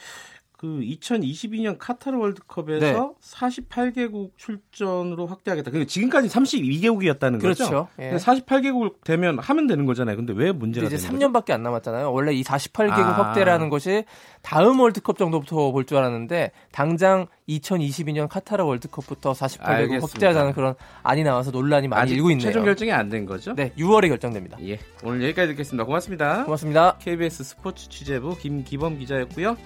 그 0.58 0.66
2022년 0.80 1.76
카타르 1.78 2.18
월드컵에서 2.18 2.84
네. 2.84 2.98
48개국 3.22 4.32
출전으로 4.36 5.26
확대하겠다. 5.26 5.70
그러니까 5.70 5.88
지금까지 5.88 6.26
32개국이었다는 6.28 7.40
그렇죠. 7.40 7.62
거죠. 7.64 7.88
예. 8.00 8.16
48개국 8.16 8.94
되면 9.04 9.38
하면 9.38 9.66
되는 9.68 9.86
거잖아요. 9.86 10.16
근데 10.16 10.32
왜 10.32 10.50
문제가 10.50 10.88
이제 10.88 10.96
되는 10.96 11.16
3년밖에 11.20 11.32
거죠? 11.46 11.52
안 11.54 11.62
남았잖아요. 11.62 12.12
원래 12.12 12.32
이 12.32 12.42
48개국 12.42 12.90
아. 12.90 13.22
확대라는 13.22 13.68
것이 13.68 14.02
다음 14.42 14.80
월드컵 14.80 15.16
정도부터 15.16 15.70
볼 15.70 15.84
줄 15.84 15.96
알았는데 15.98 16.50
당장 16.72 17.28
2022년 17.48 18.28
카타르 18.28 18.64
월드컵부터 18.64 19.34
48개국 19.34 19.62
알겠습니다. 19.64 20.06
확대하자는 20.06 20.52
그런 20.54 20.74
안이 21.04 21.22
나와서 21.22 21.52
논란이 21.52 21.86
많이 21.86 22.10
일고 22.12 22.32
있네요. 22.32 22.48
최종 22.48 22.64
결정이 22.64 22.90
안 22.90 23.08
된 23.08 23.26
거죠? 23.26 23.54
네, 23.54 23.72
6월에 23.78 24.08
결정됩니다. 24.08 24.58
예. 24.66 24.80
오늘 25.04 25.22
여기까지 25.22 25.52
듣겠습니다. 25.52 25.84
고맙습니다. 25.84 26.44
고맙습니다. 26.44 26.98
KBS 26.98 27.44
스포츠 27.44 27.88
취재부 27.88 28.36
김기범 28.36 28.98
기자였고요. 28.98 29.56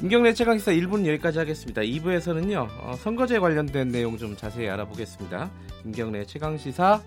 김경래 0.00 0.32
최강기사 0.32 0.72
1부는 0.72 1.06
여기까지 1.06 1.38
하겠습니다. 1.40 1.82
2부에서는요 1.82 2.68
어, 2.80 2.96
선거제 2.96 3.38
관련된 3.38 3.88
내용 3.88 4.16
좀 4.16 4.34
자세히 4.34 4.66
알아보겠습니다. 4.66 5.50
김경래 5.82 6.24
최강시사 6.24 7.02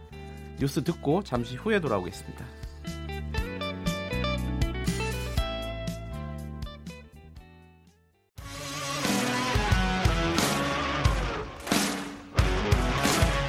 뉴스 0.60 0.84
듣고 0.84 1.24
잠시 1.24 1.56
후에 1.56 1.80
돌아오겠습니다. 1.80 2.46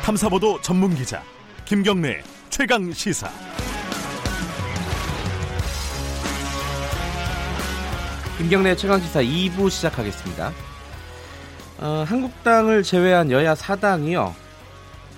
탐사보도 0.02 0.62
전문 0.62 0.94
기자 0.94 1.22
김경래 1.66 2.22
최강 2.48 2.90
시사. 2.94 3.54
김경래 8.44 8.76
최강시사 8.76 9.22
2부 9.22 9.70
시작하겠습니다. 9.70 10.52
어, 11.78 12.04
한국당을 12.07 12.83
제외한 12.83 13.30
여야 13.30 13.54
4당이요. 13.54 14.35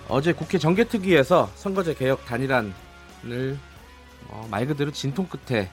어제 0.08 0.32
국회 0.32 0.58
정개특위에서 0.58 1.50
선거제 1.56 1.94
개혁 1.94 2.24
단일안을 2.24 3.58
어, 4.28 4.46
말 4.48 4.64
그대로 4.68 4.92
진통 4.92 5.26
끝에 5.26 5.72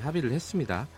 합의를 0.00 0.32
했습니다. 0.32 0.88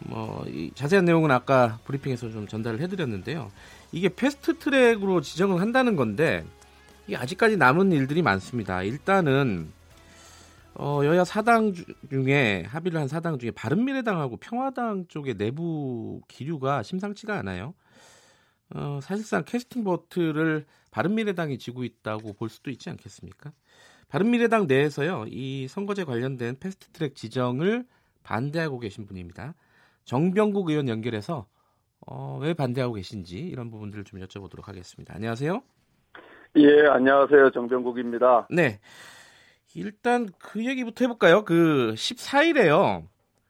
뭐 0.00 0.44
자세한 0.74 1.04
내용은 1.04 1.30
아까 1.30 1.78
브리핑에서 1.84 2.30
좀 2.30 2.48
전달을 2.48 2.80
해드렸는데요. 2.80 3.52
이게 3.92 4.08
패스트 4.08 4.58
트랙으로 4.58 5.20
지정을 5.20 5.60
한다는 5.60 5.94
건데 5.94 6.44
아직까지 7.14 7.58
남은 7.58 7.92
일들이 7.92 8.22
많습니다. 8.22 8.82
일단은 8.82 9.70
어, 10.78 11.00
여야 11.04 11.24
4당 11.24 11.72
중에 11.72 12.64
합의를 12.66 13.00
한 13.00 13.08
4당 13.08 13.38
중에 13.38 13.50
바른미래당하고 13.50 14.36
평화당 14.36 15.06
쪽의 15.08 15.34
내부 15.38 16.20
기류가 16.28 16.82
심상치가 16.82 17.38
않아요. 17.38 17.74
어, 18.74 18.98
사실상 19.02 19.44
캐스팅 19.44 19.84
보트를 19.84 20.66
바른미래당이 20.90 21.58
지고 21.58 21.84
있다고 21.84 22.34
볼 22.34 22.48
수도 22.48 22.70
있지 22.70 22.90
않겠습니까? 22.90 23.52
바른미래당 24.08 24.66
내에서요, 24.66 25.26
이 25.28 25.66
선거제 25.68 26.04
관련된 26.04 26.58
패스트트랙 26.58 27.14
지정을 27.14 27.86
반대하고 28.22 28.78
계신 28.78 29.06
분입니다. 29.06 29.54
정병국 30.04 30.68
의원 30.70 30.88
연결해서 30.88 31.46
어, 32.06 32.38
왜 32.40 32.54
반대하고 32.54 32.94
계신지 32.94 33.38
이런 33.38 33.70
부분들을 33.70 34.04
좀 34.04 34.20
여쭤보도록 34.20 34.66
하겠습니다. 34.66 35.14
안녕하세요. 35.14 35.62
예, 36.56 36.86
안녕하세요. 36.88 37.50
정병국입니다. 37.50 38.48
네. 38.50 38.78
일단 39.76 40.26
그 40.38 40.64
얘기부터 40.64 41.04
해볼까요? 41.04 41.44
그 41.44 41.92
14일에요. 41.94 43.06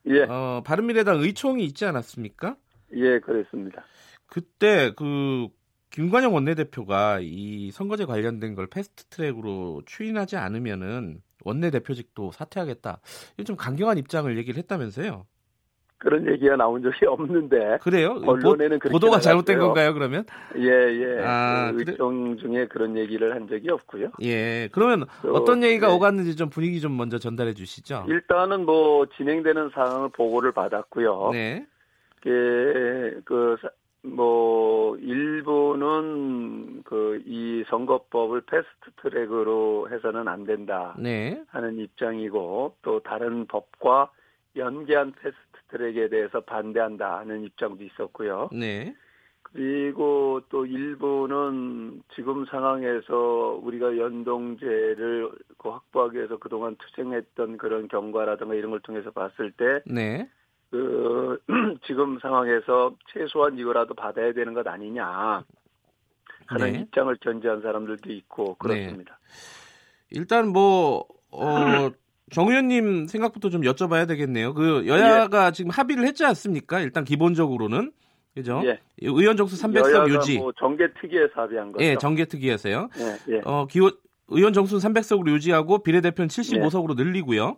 예. 0.06 0.22
어, 0.22 0.60
바른미래당 0.64 1.20
의총이 1.20 1.64
있지 1.64 1.84
않았습니까? 1.84 2.56
예, 2.94 3.20
그랬습니다. 3.20 3.84
그때 4.26 4.92
그 4.96 5.46
김관영 5.90 6.34
원내대표가 6.34 7.20
이 7.22 7.70
선거제 7.70 8.06
관련된 8.06 8.56
걸 8.56 8.66
패스트 8.66 9.04
트랙으로 9.04 9.82
추인하지 9.86 10.36
않으면은 10.36 11.22
원내대표직도 11.44 12.32
사퇴하겠다. 12.32 13.00
좀 13.46 13.54
강경한 13.54 13.96
입장을 13.98 14.36
얘기를 14.36 14.58
했다면서요? 14.58 15.26
그런 15.98 16.26
얘기가 16.30 16.56
나온 16.56 16.82
적이 16.82 17.06
없는데. 17.06 17.78
그래요? 17.82 18.20
언론에는 18.24 18.78
보, 18.78 18.98
도가 18.98 19.20
잘못된 19.20 19.58
건가요, 19.58 19.94
그러면? 19.94 20.24
예, 20.56 20.68
예. 20.68 21.22
아, 21.24 21.72
그 21.72 21.80
의총 21.80 22.36
그래... 22.36 22.42
중에 22.42 22.66
그런 22.66 22.96
얘기를 22.96 23.34
한 23.34 23.48
적이 23.48 23.70
없고요. 23.70 24.12
예. 24.22 24.68
그러면 24.72 25.06
어떤 25.24 25.62
얘기가 25.62 25.88
네. 25.88 25.94
오갔는지 25.94 26.36
좀 26.36 26.50
분위기 26.50 26.80
좀 26.80 26.96
먼저 26.96 27.18
전달해 27.18 27.54
주시죠. 27.54 28.04
일단은 28.08 28.64
뭐 28.66 29.06
진행되는 29.16 29.70
상황을 29.70 30.10
보고를 30.10 30.52
받았고요. 30.52 31.30
네. 31.32 31.66
그, 32.22 33.20
그, 33.24 33.56
뭐, 34.02 34.96
일부는 34.98 36.82
그 36.84 37.06
이 37.26 37.64
선거법을 37.68 38.42
패스트 38.42 38.90
트랙으로 39.02 39.88
해서는 39.90 40.28
안 40.28 40.44
된다. 40.44 40.94
네. 40.98 41.42
하는 41.48 41.78
입장이고 41.78 42.76
또 42.82 43.00
다른 43.00 43.46
법과 43.46 44.10
연계한 44.56 45.12
패스트 45.12 45.38
트랙에 45.68 46.08
대해서 46.08 46.40
반대한다는 46.40 47.44
입장도 47.44 47.84
있었고요. 47.84 48.50
네. 48.52 48.94
그리고 49.42 50.40
또 50.48 50.66
일부는 50.66 52.02
지금 52.14 52.44
상황에서 52.46 53.60
우리가 53.62 53.96
연동제를 53.96 55.30
그 55.56 55.68
확보하기 55.68 56.18
위해서 56.18 56.36
그동안 56.36 56.76
투쟁했던 56.76 57.56
그런 57.56 57.88
경과라든가 57.88 58.54
이런 58.54 58.70
걸 58.70 58.80
통해서 58.80 59.10
봤을 59.12 59.52
때, 59.52 59.80
네. 59.86 60.28
그 60.70 61.40
지금 61.86 62.18
상황에서 62.18 62.94
최소한 63.12 63.58
이거라도 63.58 63.94
받아야 63.94 64.32
되는 64.32 64.52
것 64.52 64.66
아니냐 64.66 65.44
하는 66.46 66.72
네. 66.72 66.80
입장을 66.80 67.16
견지한 67.20 67.62
사람들도 67.62 68.12
있고 68.12 68.56
그렇습니다. 68.56 69.18
네. 69.22 70.18
일단 70.18 70.48
뭐 70.48 71.06
어, 71.30 71.90
정 72.30 72.48
의원님 72.48 73.06
생각부터 73.06 73.50
좀 73.50 73.62
여쭤봐야 73.62 74.08
되겠네요. 74.08 74.54
그 74.54 74.86
여야가 74.86 75.46
예. 75.48 75.52
지금 75.52 75.70
합의를 75.70 76.06
했지 76.06 76.24
않습니까? 76.24 76.80
일단 76.80 77.04
기본적으로는 77.04 77.92
그죠? 78.34 78.62
예. 78.64 78.80
의원 79.00 79.36
정수 79.36 79.56
300석 79.62 80.10
유지. 80.12 80.38
뭐 80.38 80.52
정계 80.58 80.88
특위에서 81.00 81.32
합의한 81.34 81.72
거죠. 81.72 81.84
예, 81.84 81.96
정계 81.96 82.26
특위에서요. 82.26 82.88
예, 82.98 83.34
예. 83.34 83.40
어, 83.44 83.66
기호, 83.66 83.90
의원 84.28 84.52
정수는 84.52 84.80
300석으로 84.80 85.30
유지하고 85.30 85.82
비례대표는 85.82 86.28
75석으로 86.28 86.98
예. 86.98 87.04
늘리고요. 87.04 87.56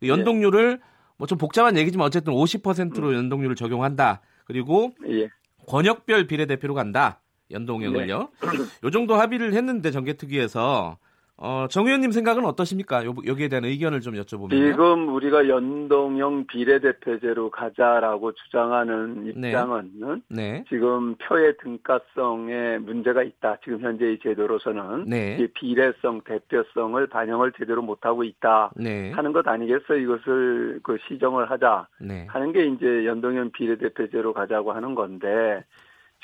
그 0.00 0.08
연동률을 0.08 0.80
뭐 1.16 1.26
좀 1.26 1.36
복잡한 1.36 1.76
얘기지만 1.76 2.06
어쨌든 2.06 2.32
50%로 2.32 3.08
음. 3.08 3.14
연동률을 3.14 3.54
적용한다. 3.56 4.20
그리고 4.44 4.92
예. 5.08 5.28
권역별 5.66 6.26
비례대표로 6.26 6.74
간다. 6.74 7.20
연동형을요. 7.50 8.18
네. 8.42 8.48
요 8.84 8.90
정도 8.90 9.16
합의를 9.16 9.52
했는데 9.54 9.90
정계 9.90 10.14
특위에서 10.14 10.96
어, 11.42 11.66
정 11.70 11.86
의원님 11.86 12.12
생각은 12.12 12.44
어떠십니까? 12.44 13.02
요, 13.06 13.14
여기에 13.26 13.48
대한 13.48 13.64
의견을 13.64 14.02
좀 14.02 14.14
여쭤보면. 14.14 14.50
지금 14.50 15.08
우리가 15.14 15.48
연동형 15.48 16.46
비례대표제로 16.46 17.50
가자라고 17.50 18.32
주장하는 18.32 19.26
입장은 19.26 19.90
네. 19.94 20.16
네. 20.28 20.64
지금 20.68 21.14
표의 21.14 21.56
등가성에 21.62 22.78
문제가 22.78 23.22
있다. 23.22 23.56
지금 23.64 23.80
현재의 23.80 24.18
제도로서는 24.22 25.06
네. 25.06 25.48
비례성, 25.54 26.20
대표성을 26.26 27.06
반영을 27.06 27.52
제대로 27.56 27.80
못하고 27.80 28.22
있다 28.22 28.72
네. 28.76 29.10
하는 29.12 29.32
것 29.32 29.48
아니겠어? 29.48 29.96
이것을 29.96 30.80
그 30.82 30.98
시정을 31.08 31.50
하자 31.50 31.88
네. 32.02 32.26
하는 32.28 32.52
게 32.52 32.66
이제 32.66 33.06
연동형 33.06 33.52
비례대표제로 33.52 34.34
가자고 34.34 34.72
하는 34.72 34.94
건데 34.94 35.64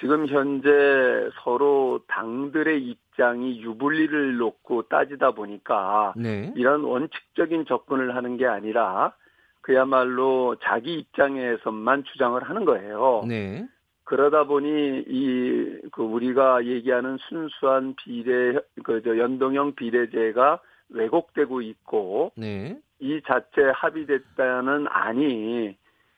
지금 0.00 0.26
현재 0.26 1.30
서로 1.42 2.00
당들의 2.08 2.82
입장이 2.82 3.60
유불리를 3.62 4.36
놓고 4.36 4.82
따지다 4.82 5.30
보니까 5.32 6.12
네. 6.16 6.52
이런 6.56 6.84
원칙적인 6.84 7.64
접근을 7.66 8.14
하는 8.14 8.36
게 8.36 8.46
아니라 8.46 9.12
그야말로 9.62 10.56
자기 10.62 10.94
입장에서만 10.94 12.04
주장을 12.04 12.40
하는 12.42 12.64
거예요. 12.64 13.24
네. 13.26 13.66
그러다 14.04 14.44
보니 14.44 15.04
이 15.08 15.56
그 15.92 16.02
우리가 16.02 16.66
얘기하는 16.66 17.16
순수한 17.28 17.94
비례 17.96 18.58
그저 18.84 19.16
연동형 19.16 19.74
비례제가 19.74 20.60
왜곡되고 20.90 21.62
있고 21.62 22.32
네. 22.36 22.78
이 22.98 23.20
자체 23.26 23.62
합의됐다는 23.74 24.86
안이 24.88 25.76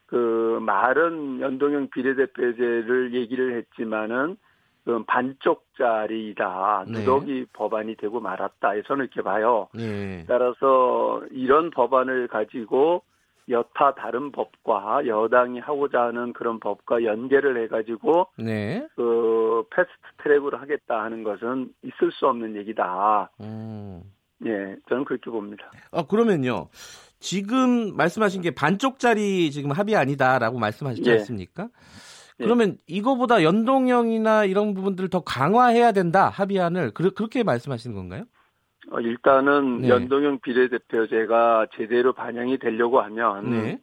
그 0.09 0.59
말은 0.63 1.41
연동형 1.41 1.91
비례대표제를 1.91 3.15
얘기를 3.15 3.57
했지만은 3.59 4.37
그 4.85 5.05
반쪽짜리다 5.05 6.85
네. 6.87 6.93
누더기 6.93 7.47
법안이 7.53 7.97
되고 7.97 8.19
말았다. 8.21 8.71
저는 8.87 9.05
이렇게 9.05 9.21
봐요. 9.21 9.69
네. 9.75 10.25
따라서 10.27 11.23
이런 11.31 11.71
법안을 11.71 12.29
가지고 12.29 13.03
여타 13.51 13.95
다른 13.95 14.33
법과 14.33 15.07
여당이 15.07 15.61
하고자 15.61 16.05
하는 16.05 16.33
그런 16.33 16.59
법과 16.59 17.05
연계를 17.05 17.63
해가지고 17.65 18.29
네. 18.39 18.87
그 18.97 19.65
패스트 19.71 19.93
트랙으로 20.23 20.57
하겠다 20.57 21.03
하는 21.03 21.23
것은 21.23 21.71
있을 21.83 22.11
수 22.13 22.27
없는 22.27 22.57
얘기다. 22.57 23.31
음. 23.43 24.03
예, 24.47 24.77
저는 24.89 25.05
그렇게 25.05 25.31
봅니다. 25.31 25.71
아 25.93 26.03
그러면요. 26.07 26.69
지금 27.21 27.97
말씀하신 27.97 28.43
게 28.43 28.51
반쪽짜리 28.51 29.51
지금 29.51 29.73
합의 29.73 29.97
아니다라고 29.97 30.59
말씀하시지 30.59 31.09
예. 31.09 31.15
않습니까? 31.15 31.69
예. 32.41 32.45
그러면 32.45 32.77
이거보다 32.87 33.43
연동형이나 33.43 34.45
이런 34.45 34.75
부분들을 34.75 35.11
더 35.11 35.21
강화해야 35.21 35.93
된다 35.93 36.29
합의안을 36.29 36.93
그, 36.93 37.03
렇게 37.03 37.43
말씀하시는 37.43 37.97
건가요? 37.97 38.25
어, 38.91 39.01
일단은 39.01 39.83
네. 39.83 39.89
연동형 39.89 40.41
비례대표제가 40.41 41.67
제대로 41.77 42.13
반영이 42.13 42.59
되려고 42.59 43.01
하면 43.01 43.51
네. 43.51 43.81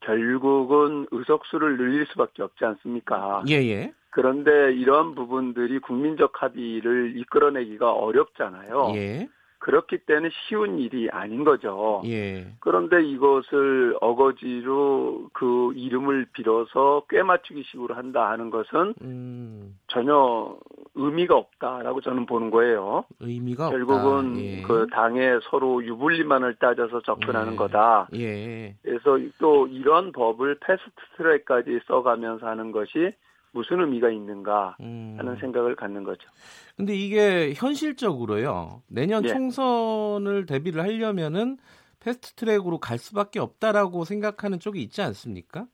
결국은 0.00 1.06
의석수를 1.10 1.76
늘릴 1.76 2.06
수밖에 2.06 2.42
없지 2.42 2.64
않습니까? 2.64 3.44
예, 3.48 3.54
예. 3.54 3.92
그런데 4.10 4.74
이런 4.74 5.14
부분들이 5.14 5.78
국민적 5.78 6.42
합의를 6.42 7.14
이끌어내기가 7.16 7.92
어렵잖아요. 7.92 8.92
예. 8.96 9.28
그렇기 9.62 9.98
때문에 9.98 10.30
쉬운 10.48 10.80
일이 10.80 11.08
아닌 11.08 11.44
거죠. 11.44 12.02
예. 12.04 12.52
그런데 12.58 13.00
이것을 13.04 13.96
어거지로 14.00 15.28
그 15.32 15.72
이름을 15.76 16.26
빌어서 16.32 17.04
꽤 17.08 17.22
맞추기식으로 17.22 17.94
한다 17.94 18.28
하는 18.30 18.50
것은 18.50 18.94
음. 19.02 19.78
전혀 19.86 20.56
의미가 20.96 21.36
없다라고 21.36 22.00
저는 22.00 22.26
보는 22.26 22.50
거예요. 22.50 23.04
의미가 23.20 23.70
결국은 23.70 24.36
예. 24.40 24.62
그 24.62 24.88
당에 24.90 25.38
서로 25.48 25.84
유불리만을 25.84 26.56
따져서 26.56 27.00
접근하는 27.02 27.52
예. 27.52 27.56
거다. 27.56 28.08
예. 28.16 28.74
그래서 28.82 29.16
또 29.38 29.68
이런 29.68 30.10
법을 30.10 30.58
패스트트랙까지 30.58 31.82
써가면서 31.86 32.48
하는 32.48 32.72
것이 32.72 33.12
무슨 33.52 33.80
의미가 33.80 34.10
있는가 34.10 34.76
음. 34.80 35.14
하는 35.18 35.32
음. 35.32 35.38
생각을 35.38 35.76
갖는 35.76 36.04
거죠. 36.04 36.28
근데 36.76 36.94
이게 36.94 37.52
현실적으로요. 37.54 38.82
내년 38.88 39.24
예. 39.24 39.28
총선을 39.28 40.46
대비를 40.46 40.82
하려면은 40.82 41.58
패스트 42.00 42.32
트랙으로 42.34 42.78
갈 42.78 42.98
수밖에 42.98 43.38
없다라고 43.38 44.04
생각하는 44.04 44.58
쪽이 44.58 44.82
있지 44.82 45.02
않습니까? 45.02 45.66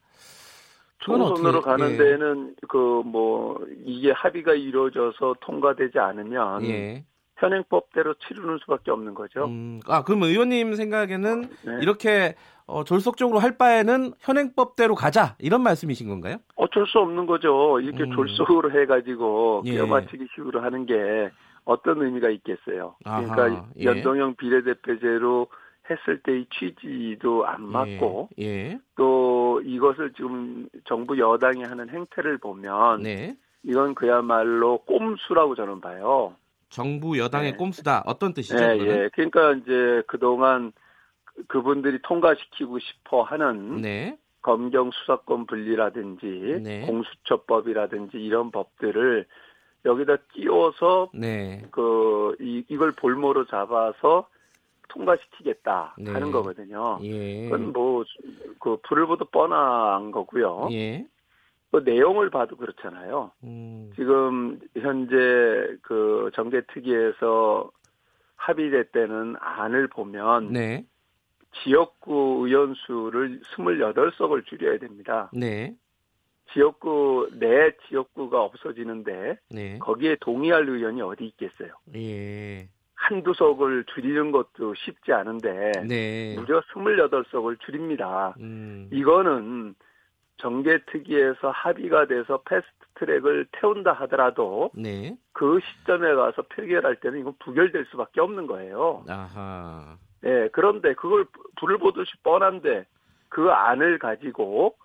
총선으로 0.99 1.61
가는 1.63 1.93
예. 1.93 1.97
데에는 1.97 2.57
그 2.69 2.89
뭐 3.09 3.59
이게 3.85 4.13
합의가 4.13 4.55
이루어져서 4.55 5.37
통과되지 5.41 5.99
않으면 5.99 6.65
예. 6.65 7.05
현행법대로 7.39 8.15
치르는 8.15 8.59
수밖에 8.59 8.91
없는 8.91 9.15
거죠. 9.15 9.47
음, 9.47 9.81
아, 9.87 10.03
그럼 10.03 10.25
의원님 10.25 10.75
생각에는 10.75 11.43
네. 11.43 11.79
이렇게 11.81 12.35
어, 12.67 12.85
졸속적으로 12.85 13.39
할 13.39 13.57
바에는 13.57 14.13
현행법대로 14.19 14.95
가자 14.95 15.37
이런 15.39 15.63
말씀이신 15.63 16.09
건가요? 16.09 16.37
어쩔 16.57 16.87
수 16.87 16.99
없는 16.99 17.27
거죠. 17.27 17.81
이렇게 17.81 18.05
음. 18.05 18.13
졸속으로 18.13 18.71
해가지고 18.73 19.63
예. 19.67 19.79
껴맞추기 19.79 20.27
식으로 20.35 20.61
하는 20.61 20.85
게 20.85 21.31
어떤 21.65 22.03
의미가 22.03 22.29
있겠어요. 22.31 22.97
그러니까 23.05 23.43
아하, 23.45 23.67
예. 23.79 23.85
연동형 23.85 24.37
비례대표제로 24.37 25.47
했을 25.91 26.21
때의 26.23 26.47
취지도 26.51 27.47
안 27.47 27.63
맞고 27.63 28.29
예. 28.39 28.45
예. 28.45 28.79
또 28.97 29.63
이것을 29.65 30.13
지금 30.15 30.69
정부 30.85 31.19
여당이 31.19 31.63
하는 31.63 31.89
행태를 31.89 32.39
보면 32.39 33.03
네. 33.03 33.35
이건 33.63 33.95
그야말로 33.95 34.79
꼼수라고 34.79 35.55
저는 35.55 35.81
봐요. 35.81 36.35
정부 36.69 37.19
여당의 37.19 37.53
네. 37.53 37.57
꼼수다. 37.57 38.03
어떤 38.07 38.35
뜻이죠? 38.35 38.57
네, 38.57 38.79
예. 38.81 39.09
그러니까 39.13 39.53
이제 39.53 40.03
그동안 40.07 40.73
그분들이 41.47 41.99
통과시키고 42.03 42.79
싶어 42.79 43.23
하는 43.23 43.81
네. 43.81 44.19
검경 44.43 44.91
수사권 44.93 45.47
분리라든지 45.47 46.61
네. 46.63 46.87
공수처법이라든지 46.87 48.19
이런 48.19 48.51
법들을 48.51 49.27
여기다 49.85 50.17
끼워서 50.33 51.11
네. 51.15 51.63
그 51.71 52.37
이, 52.41 52.65
이걸 52.69 52.93
볼모로 52.93 53.47
잡아서 53.47 54.29
통과시키겠다 54.89 55.97
네. 55.99 56.11
하는 56.13 56.31
거거든요. 56.33 56.99
예. 57.03 57.49
그건 57.49 57.73
뭐그 57.73 58.79
불을 58.89 59.07
보도 59.07 59.25
뻔한 59.27 60.11
거고요. 60.11 60.69
예. 60.73 61.07
그 61.71 61.83
내용을 61.85 62.31
봐도 62.31 62.57
그렇잖아요. 62.57 63.33
음. 63.45 63.91
지금 63.95 64.59
현재 64.75 65.17
그 65.83 66.31
정계특위에서 66.35 67.71
합의됐다는 68.37 69.37
안을 69.39 69.89
보면 69.89 70.53
네. 70.53 70.85
지역구 71.63 72.45
의원 72.47 72.75
수를 72.75 73.41
28석을 73.41 74.47
줄여야 74.47 74.79
됩니다. 74.79 75.31
네. 75.33 75.75
지역구 76.53 77.29
내 77.39 77.73
지역구가 77.89 78.43
없어지는데 78.43 79.39
네. 79.51 79.79
거기에 79.79 80.17
동의할 80.21 80.67
의원이 80.69 81.03
어디 81.03 81.27
있겠어요? 81.27 81.73
예. 81.95 82.69
한두 82.95 83.35
석을 83.35 83.85
줄이는 83.95 84.33
것도 84.33 84.75
쉽지 84.75 85.13
않은데 85.13 85.73
네. 85.87 86.35
무려 86.37 86.61
28석을 86.63 87.61
줄입니다. 87.61 88.35
음. 88.41 88.89
이거는 88.93 89.75
정개특위에서 90.39 91.51
합의가 91.51 92.07
돼서 92.07 92.41
패스트 92.49 92.73
트랙을 92.95 93.47
태운다 93.53 93.93
하더라도 93.93 94.71
네. 94.75 95.17
그 95.33 95.61
시점에 95.61 96.15
가서 96.15 96.43
표결할 96.43 96.97
때는 96.97 97.21
이건 97.21 97.35
부결될 97.39 97.87
수밖에 97.91 98.21
없는 98.21 98.47
거예요. 98.47 99.05
아하. 99.09 99.97
네, 100.21 100.49
그런데 100.53 100.95
그걸 100.95 101.27
불을 101.61 101.79
보듯이 101.79 102.11
뻔한데 102.23 102.87
그 103.29 103.51
안을 103.51 103.99
가지고 103.99 104.77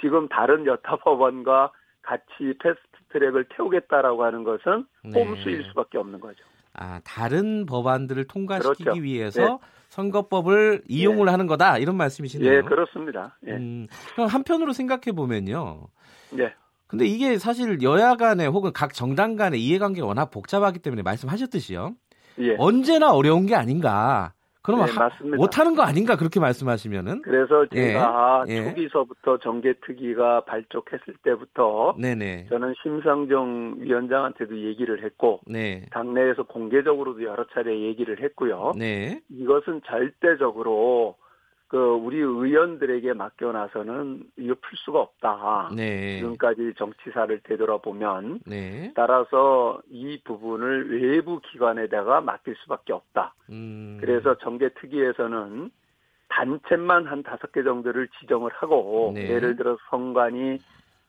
지금 0.00 0.28
다른 0.28 0.66
여타 0.66 0.96
법안과 0.96 1.72
같이 2.02 2.54
패스트 2.60 2.82
트랙을 3.08 3.46
태우겠다라고 3.50 4.24
하는 4.24 4.44
것은 4.44 4.86
네. 5.04 5.12
꼼수일 5.12 5.64
수밖에 5.64 5.98
없는 5.98 6.20
거죠. 6.20 6.44
아, 6.78 7.00
다른 7.04 7.66
법안들을 7.66 8.26
통과시키기 8.26 8.84
그렇죠. 8.84 9.02
위해서 9.02 9.40
네. 9.42 9.58
선거법을 9.88 10.82
이용을 10.88 11.28
예. 11.28 11.30
하는 11.30 11.46
거다 11.46 11.78
이런 11.78 11.96
말씀이시네요. 11.96 12.52
예, 12.52 12.60
그렇습니다. 12.62 13.38
예. 13.46 13.52
음, 13.52 13.86
한편으로 14.16 14.72
생각해 14.72 15.12
보면요. 15.14 15.88
예. 16.38 16.52
근데 16.86 17.06
이게 17.06 17.38
사실 17.38 17.82
여야 17.82 18.14
간에 18.14 18.46
혹은 18.46 18.72
각 18.72 18.94
정당 18.94 19.36
간의 19.36 19.64
이해관계가 19.64 20.06
워낙 20.06 20.30
복잡하기 20.30 20.80
때문에 20.80 21.02
말씀하셨듯이요. 21.02 21.94
예. 22.40 22.56
언제나 22.58 23.12
어려운 23.12 23.46
게 23.46 23.54
아닌가. 23.54 24.34
그러면 24.66 24.86
네, 25.22 25.36
못하는 25.36 25.76
거 25.76 25.82
아닌가 25.82 26.16
그렇게 26.16 26.40
말씀하시면은 26.40 27.22
그래서 27.22 27.66
제가 27.72 28.44
예, 28.48 28.52
예. 28.52 28.64
초기서부터 28.64 29.38
정계특위가 29.38 30.44
발족했을 30.44 31.14
때부터 31.22 31.94
네네. 31.98 32.46
저는 32.48 32.74
심상정 32.82 33.76
위원장한테도 33.78 34.58
얘기를 34.64 35.04
했고 35.04 35.40
네. 35.46 35.86
당내에서 35.92 36.42
공개적으로도 36.42 37.22
여러 37.22 37.46
차례 37.54 37.80
얘기를 37.80 38.20
했고요. 38.20 38.72
네. 38.76 39.20
이것은 39.30 39.82
절대적으로 39.86 41.16
그 41.68 41.76
우리 41.76 42.18
의원들에게 42.18 43.12
맡겨놔서는 43.14 44.22
이거 44.36 44.54
풀 44.60 44.78
수가 44.84 45.00
없다. 45.00 45.70
네. 45.74 46.18
지금까지 46.18 46.74
정치사를 46.76 47.40
되돌아보면 47.42 48.40
네. 48.46 48.92
따라서 48.94 49.80
이 49.90 50.20
부분을 50.22 51.02
외부 51.02 51.40
기관에다가 51.40 52.20
맡길 52.20 52.54
수밖에 52.62 52.92
없다. 52.92 53.34
음. 53.50 53.98
그래서 54.00 54.38
정계 54.38 54.70
특위에서는 54.80 55.70
단체만 56.28 57.06
한 57.06 57.22
다섯 57.22 57.50
개 57.50 57.62
정도를 57.64 58.08
지정을 58.20 58.52
하고 58.54 59.12
네. 59.14 59.28
예를 59.28 59.56
들어 59.56 59.76
성관이 59.90 60.58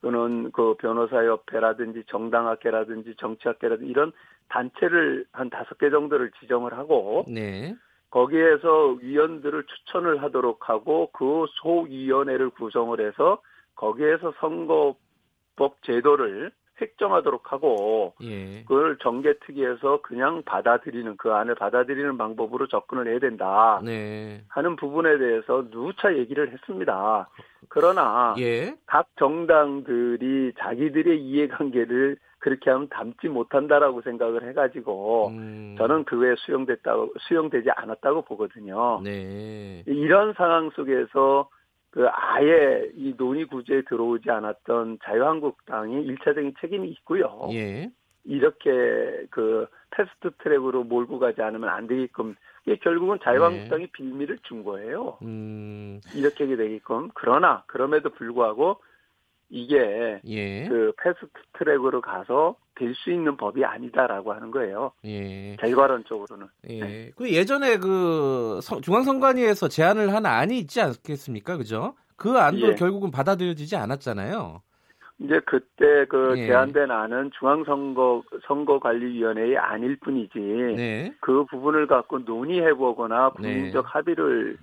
또는 0.01 0.51
그 0.51 0.75
변호사협회라든지 0.75 2.03
정당학회라든지 2.07 3.15
정치학회라든지 3.17 3.89
이런 3.91 4.11
단체를 4.49 5.25
한 5.31 5.49
다섯 5.49 5.77
개 5.77 5.89
정도를 5.89 6.31
지정을 6.39 6.77
하고 6.77 7.25
네. 7.27 7.75
거기에서 8.09 8.97
위원들을 9.01 9.65
추천을 9.65 10.23
하도록 10.23 10.69
하고 10.69 11.09
그 11.13 11.45
소위원회를 11.61 12.51
구성을 12.51 12.99
해서 12.99 13.41
거기에서 13.75 14.33
선거법 14.39 15.81
제도를 15.83 16.51
획정하도록 16.79 17.51
하고 17.51 18.13
예. 18.21 18.61
그걸 18.63 18.97
정계특위에서 18.99 20.01
그냥 20.01 20.43
받아들이는 20.43 21.17
그 21.17 21.33
안을 21.33 21.55
받아들이는 21.55 22.17
방법으로 22.17 22.67
접근을 22.67 23.07
해야 23.07 23.19
된다 23.19 23.81
네. 23.83 24.43
하는 24.47 24.75
부분에 24.75 25.17
대해서 25.17 25.69
누차 25.69 26.15
얘기를 26.15 26.51
했습니다. 26.51 27.29
그러나 27.69 28.35
예. 28.39 28.75
각 28.85 29.07
정당들이 29.17 30.53
자기들의 30.59 31.19
이해관계를 31.19 32.17
그렇게 32.39 32.69
하면 32.69 32.87
담지 32.89 33.27
못한다라고 33.27 34.01
생각을 34.01 34.47
해가지고 34.49 35.29
음. 35.29 35.75
저는 35.77 36.05
그거에 36.05 36.35
수용됐다고 36.37 37.13
수용되지 37.19 37.69
않았다고 37.75 38.23
보거든요. 38.23 39.01
네. 39.03 39.83
이런 39.87 40.33
상황 40.33 40.69
속에서 40.71 41.49
그 41.89 42.07
아예 42.11 42.89
이 42.95 43.15
논의 43.17 43.45
구조에 43.45 43.81
들어오지 43.83 44.29
않았던 44.29 44.99
자유한국당이 45.03 46.03
일차적인 46.03 46.53
책임이 46.61 46.89
있고요. 46.89 47.49
예. 47.53 47.89
이렇게 48.23 49.25
그 49.31 49.67
fast 49.91 50.31
track으로 50.43 50.83
몰고 50.83 51.17
가지 51.17 51.41
않으면 51.41 51.69
안 51.69 51.87
되게끔 51.87 52.35
이게 52.65 52.75
결국은 52.75 53.17
자유한국당이 53.23 53.85
네. 53.85 53.91
빌미를 53.93 54.37
준 54.43 54.63
거예요. 54.63 55.17
음. 55.23 56.01
이렇게 56.13 56.45
되게끔 56.45 57.09
그러나 57.13 57.63
그럼에도 57.67 58.09
불구하고 58.09 58.79
이게 59.49 60.19
예. 60.25 60.67
그 60.67 60.91
fast 61.01 61.27
track으로 61.57 62.01
가서 62.01 62.55
될 62.75 62.93
수 62.93 63.11
있는 63.11 63.37
법이 63.37 63.65
아니다라고 63.65 64.33
하는 64.33 64.51
거예요. 64.51 64.91
예. 65.05 65.55
결과론적으로는. 65.55 66.47
예. 66.69 66.79
네. 66.79 67.11
그 67.15 67.31
예전에 67.31 67.77
그 67.77 68.59
중앙선관위에서 68.83 69.67
제안을 69.67 70.13
한 70.13 70.25
안이 70.25 70.57
있지 70.59 70.81
않겠습니까? 70.81 71.57
그죠? 71.57 71.95
그 72.15 72.37
안도 72.37 72.69
예. 72.69 72.75
결국은 72.75 73.09
받아들여지지 73.09 73.75
않았잖아요. 73.75 74.61
이제 75.19 75.39
그때 75.45 76.05
그 76.07 76.35
예. 76.37 76.47
제안된 76.47 76.91
안은 76.91 77.31
중앙선거 77.39 78.23
선거관리위원회의 78.47 79.57
안일 79.57 79.97
뿐이지 79.97 80.37
네. 80.75 81.13
그 81.21 81.45
부분을 81.45 81.87
갖고 81.87 82.19
논의해 82.19 82.73
보거나 82.75 83.29
국민적 83.31 83.85
네. 83.85 83.89
합의를 83.91 84.57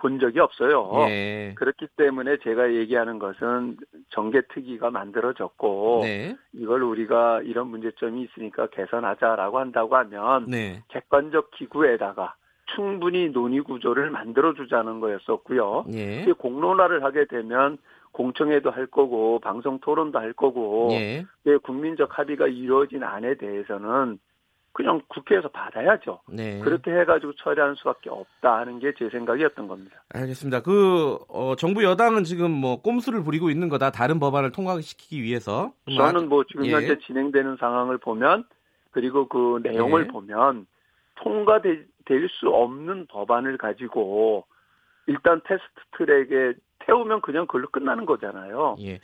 본 0.00 0.18
적이 0.18 0.40
없어요. 0.40 0.90
예. 1.10 1.52
그렇기 1.56 1.88
때문에 1.96 2.38
제가 2.38 2.72
얘기하는 2.72 3.18
것은 3.18 3.76
정계특위가 4.08 4.90
만들어졌고 4.90 6.00
네. 6.02 6.36
이걸 6.54 6.82
우리가 6.82 7.42
이런 7.42 7.68
문제점이 7.68 8.22
있으니까 8.22 8.68
개선하자라고 8.68 9.58
한다고 9.58 9.96
하면 9.96 10.46
네. 10.46 10.82
객관적 10.88 11.50
기구에다가 11.50 12.34
충분히 12.74 13.28
논의 13.28 13.60
구조를 13.60 14.10
만들어 14.10 14.54
주자는 14.54 15.00
거였었고요. 15.00 15.84
예. 15.92 16.24
공론화를 16.38 17.04
하게 17.04 17.26
되면 17.26 17.76
공청회도 18.12 18.70
할 18.70 18.86
거고 18.86 19.38
방송 19.40 19.80
토론도 19.80 20.18
할 20.18 20.32
거고 20.32 20.88
예. 20.92 21.26
국민적 21.62 22.18
합의가 22.18 22.46
이루어진 22.46 23.02
안에 23.02 23.34
대해서는 23.34 24.18
그냥 24.72 25.00
국회에서 25.08 25.48
받아야죠. 25.48 26.20
네. 26.28 26.60
그렇게 26.60 26.92
해가지고 26.92 27.34
처리하는 27.34 27.74
수밖에 27.76 28.08
없다 28.08 28.58
하는 28.58 28.78
게 28.78 28.92
제 28.98 29.08
생각이었던 29.10 29.66
겁니다. 29.66 30.02
알겠습니다. 30.14 30.62
그 30.62 31.18
어, 31.28 31.54
정부 31.56 31.82
여당은 31.84 32.24
지금 32.24 32.50
뭐 32.50 32.80
꼼수를 32.80 33.22
부리고 33.22 33.50
있는 33.50 33.68
거다. 33.68 33.90
다른 33.90 34.18
법안을 34.20 34.52
통과시키기 34.52 35.22
위해서. 35.22 35.72
저는 35.96 36.28
뭐 36.28 36.44
지금 36.44 36.66
예. 36.66 36.72
현재 36.72 36.98
진행되는 36.98 37.56
상황을 37.58 37.98
보면 37.98 38.44
그리고 38.92 39.28
그 39.28 39.60
내용을 39.62 40.04
예. 40.04 40.06
보면 40.08 40.66
통과될 41.16 41.86
수 42.40 42.48
없는 42.48 43.06
법안을 43.06 43.56
가지고 43.58 44.44
일단 45.06 45.40
fast 45.44 45.66
track에 45.98 46.54
태우면 46.80 47.20
그냥 47.20 47.46
그걸로 47.46 47.68
끝나는 47.68 48.04
거잖아요. 48.06 48.76
예. 48.80 49.00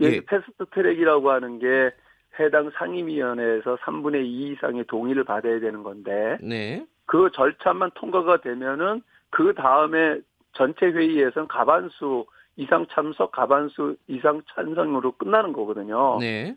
예. 0.00 0.20
fast 0.20 0.64
track이라고 0.74 1.30
하는 1.30 1.58
게 1.58 1.90
해당 2.38 2.70
상임위원회에서 2.70 3.76
3분의 3.76 4.24
2 4.24 4.52
이상의 4.52 4.84
동의를 4.84 5.24
받아야 5.24 5.58
되는 5.60 5.82
건데 5.82 6.38
네. 6.40 6.86
그 7.06 7.30
절차만 7.32 7.90
통과가 7.94 8.40
되면은 8.40 9.02
그 9.30 9.54
다음에 9.54 10.20
전체 10.52 10.86
회의에서는 10.86 11.48
과반수 11.48 12.26
이상 12.56 12.86
참석, 12.90 13.32
과반수 13.32 13.96
이상 14.06 14.42
찬성으로 14.54 15.12
끝나는 15.12 15.52
거거든요. 15.52 16.18
네. 16.20 16.56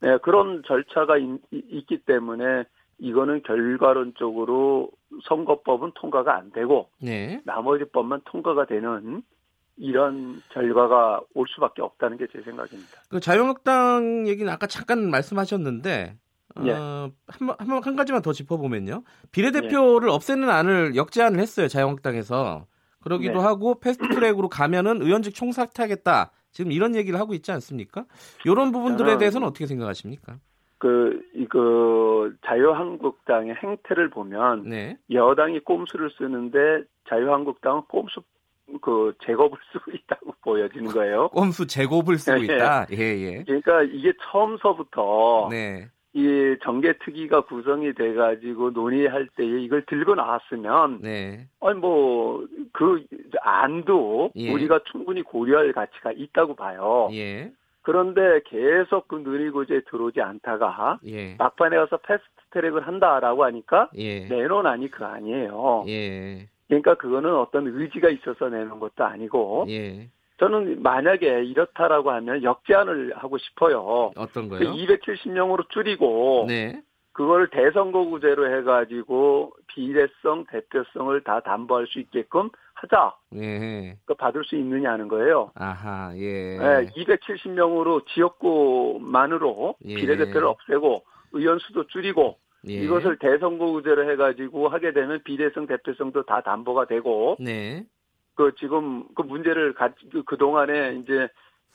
네 0.00 0.18
그런 0.18 0.62
절차가 0.66 1.18
있, 1.18 1.40
있기 1.50 1.98
때문에 1.98 2.64
이거는 2.98 3.42
결과론적으로 3.42 4.90
선거법은 5.24 5.92
통과가 5.94 6.36
안 6.36 6.50
되고 6.52 6.88
네. 7.00 7.40
나머지 7.44 7.84
법만 7.84 8.20
통과가 8.24 8.66
되는 8.66 9.22
이런 9.76 10.40
결과가 10.50 11.20
올 11.34 11.46
수밖에 11.48 11.82
없다는 11.82 12.18
게 12.18 12.26
제 12.32 12.40
생각입니다. 12.42 12.90
그 13.08 13.20
자유한국당 13.20 14.26
얘기는 14.28 14.50
아까 14.52 14.66
잠깐 14.66 15.10
말씀하셨는데 15.10 16.16
예. 16.64 16.70
어, 16.72 17.10
한, 17.26 17.48
한, 17.58 17.82
한 17.82 17.96
가지만 17.96 18.22
더 18.22 18.32
짚어보면요. 18.32 19.02
비례대표를 19.32 20.08
예. 20.08 20.12
없애는 20.12 20.50
안을 20.50 20.96
역제안을 20.96 21.40
했어요. 21.40 21.68
자유한국당에서. 21.68 22.66
그러기도 23.02 23.38
네. 23.38 23.40
하고 23.40 23.80
패스트트랙으로 23.80 24.48
가면은 24.48 25.02
의원직 25.02 25.34
총사퇴하겠다. 25.34 26.30
지금 26.52 26.70
이런 26.70 26.94
얘기를 26.94 27.18
하고 27.18 27.34
있지 27.34 27.50
않습니까? 27.50 28.04
이런 28.44 28.70
부분들에 28.70 29.18
대해서는 29.18 29.48
어떻게 29.48 29.66
생각하십니까? 29.66 30.36
그, 30.78 31.20
이거, 31.34 32.30
자유한국당의 32.46 33.54
행태를 33.54 34.10
보면, 34.10 34.68
네. 34.68 34.98
여당이 35.10 35.60
꼼수를 35.60 36.10
쓰는데, 36.18 36.84
자유한국당은 37.08 37.82
꼼수 37.88 38.20
그 38.80 39.14
제곱을 39.24 39.58
쓰고 39.72 39.90
있다고 39.96 40.34
보여지는 40.42 40.90
거예요. 40.92 41.28
꼼수 41.28 41.66
제곱을 41.66 42.18
쓰고 42.18 42.38
예, 42.38 42.40
예. 42.40 42.44
있다. 42.44 42.86
예, 42.92 42.96
예. 42.98 43.44
그러니까 43.44 43.82
이게 43.82 44.12
처음서부터 44.30 45.48
네. 45.50 45.88
이 46.14 46.56
정계특위가 46.62 47.46
구성이 47.46 47.94
돼가지고 47.94 48.70
논의할 48.70 49.28
때에 49.34 49.46
이걸 49.62 49.84
들고 49.86 50.14
나왔으면, 50.14 51.00
네. 51.00 51.46
아니 51.60 51.78
뭐 51.78 52.46
그 52.72 53.04
안도 53.42 54.32
예. 54.36 54.52
우리가 54.52 54.80
충분히 54.90 55.22
고려할 55.22 55.72
가치가 55.72 56.10
있다고 56.12 56.54
봐요. 56.54 57.08
예. 57.12 57.52
그런데 57.82 58.40
계속 58.46 59.08
그 59.08 59.16
논의구조에 59.16 59.82
들어오지 59.90 60.20
않다가 60.20 60.98
예. 61.04 61.34
막판에 61.38 61.76
가서 61.76 61.98
패스트 61.98 62.28
트랙을 62.52 62.86
한다라고 62.86 63.44
하니까 63.44 63.90
예. 63.96 64.26
내놓으니 64.26 64.90
그 64.90 65.04
아니에요. 65.04 65.84
예. 65.88 66.48
그러니까 66.72 66.94
그거는 66.94 67.34
어떤 67.36 67.66
의지가 67.66 68.08
있어서 68.08 68.48
내는 68.48 68.80
것도 68.80 69.04
아니고 69.04 69.66
예. 69.68 70.08
저는 70.38 70.82
만약에 70.82 71.44
이렇다라고 71.44 72.10
하면 72.12 72.42
역제안을 72.42 73.12
하고 73.14 73.36
싶어요. 73.36 74.12
어떤 74.16 74.48
거요? 74.48 74.60
그 74.60 74.64
270명으로 74.64 75.68
줄이고 75.68 76.46
네. 76.48 76.80
그걸 77.12 77.50
대선거구제로 77.50 78.56
해가지고 78.56 79.52
비례성, 79.66 80.46
대표성을 80.50 81.22
다 81.24 81.40
담보할 81.40 81.86
수 81.88 82.00
있게끔 82.00 82.48
하자. 82.72 83.16
예. 83.36 83.98
그 84.06 84.14
받을 84.14 84.42
수 84.42 84.56
있느냐는 84.56 85.08
거예요. 85.08 85.50
아하, 85.54 86.14
예. 86.16 86.56
네, 86.56 86.86
270명으로 86.86 88.06
지역구만으로 88.06 89.74
예. 89.84 89.94
비례대표를 89.94 90.48
없애고 90.48 91.04
의원 91.32 91.58
수도 91.58 91.86
줄이고 91.88 92.38
예. 92.68 92.74
이것을 92.74 93.18
대선거구제로 93.18 94.10
해가지고 94.10 94.68
하게 94.68 94.92
되면 94.92 95.20
비례성 95.24 95.66
대표성도 95.66 96.24
다 96.24 96.40
담보가 96.42 96.86
되고 96.86 97.36
네. 97.40 97.84
그 98.34 98.52
지금 98.58 99.04
그 99.14 99.22
문제를 99.22 99.74
그, 99.74 100.22
그 100.24 100.36
동안에 100.36 101.00
이제 101.02 101.28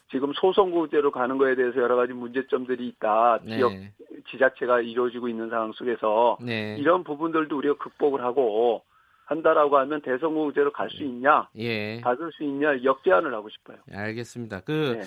지금 0.09 0.31
소선거구제로 0.33 1.11
가는 1.11 1.37
거에 1.37 1.55
대해서 1.55 1.81
여러 1.81 1.95
가지 1.95 2.13
문제점들이 2.13 2.87
있다. 2.87 3.39
네. 3.43 3.57
지역 3.57 3.73
지자체가 4.31 4.81
이루어지고 4.81 5.27
있는 5.27 5.49
상황 5.49 5.71
속에서 5.73 6.37
네. 6.41 6.77
이런 6.79 7.03
부분들도 7.03 7.57
우리가 7.57 7.75
극복을 7.75 8.23
하고 8.23 8.83
한다라고 9.25 9.77
하면 9.79 10.01
대선거구제로 10.01 10.71
갈 10.71 10.89
수 10.89 11.03
있냐? 11.03 11.49
예. 11.57 11.99
받을 12.01 12.31
수 12.31 12.43
있냐? 12.43 12.81
역제안을 12.83 13.33
하고 13.33 13.49
싶어요. 13.49 13.77
알겠습니다. 13.91 14.61
그 14.61 14.95
네. 14.97 15.03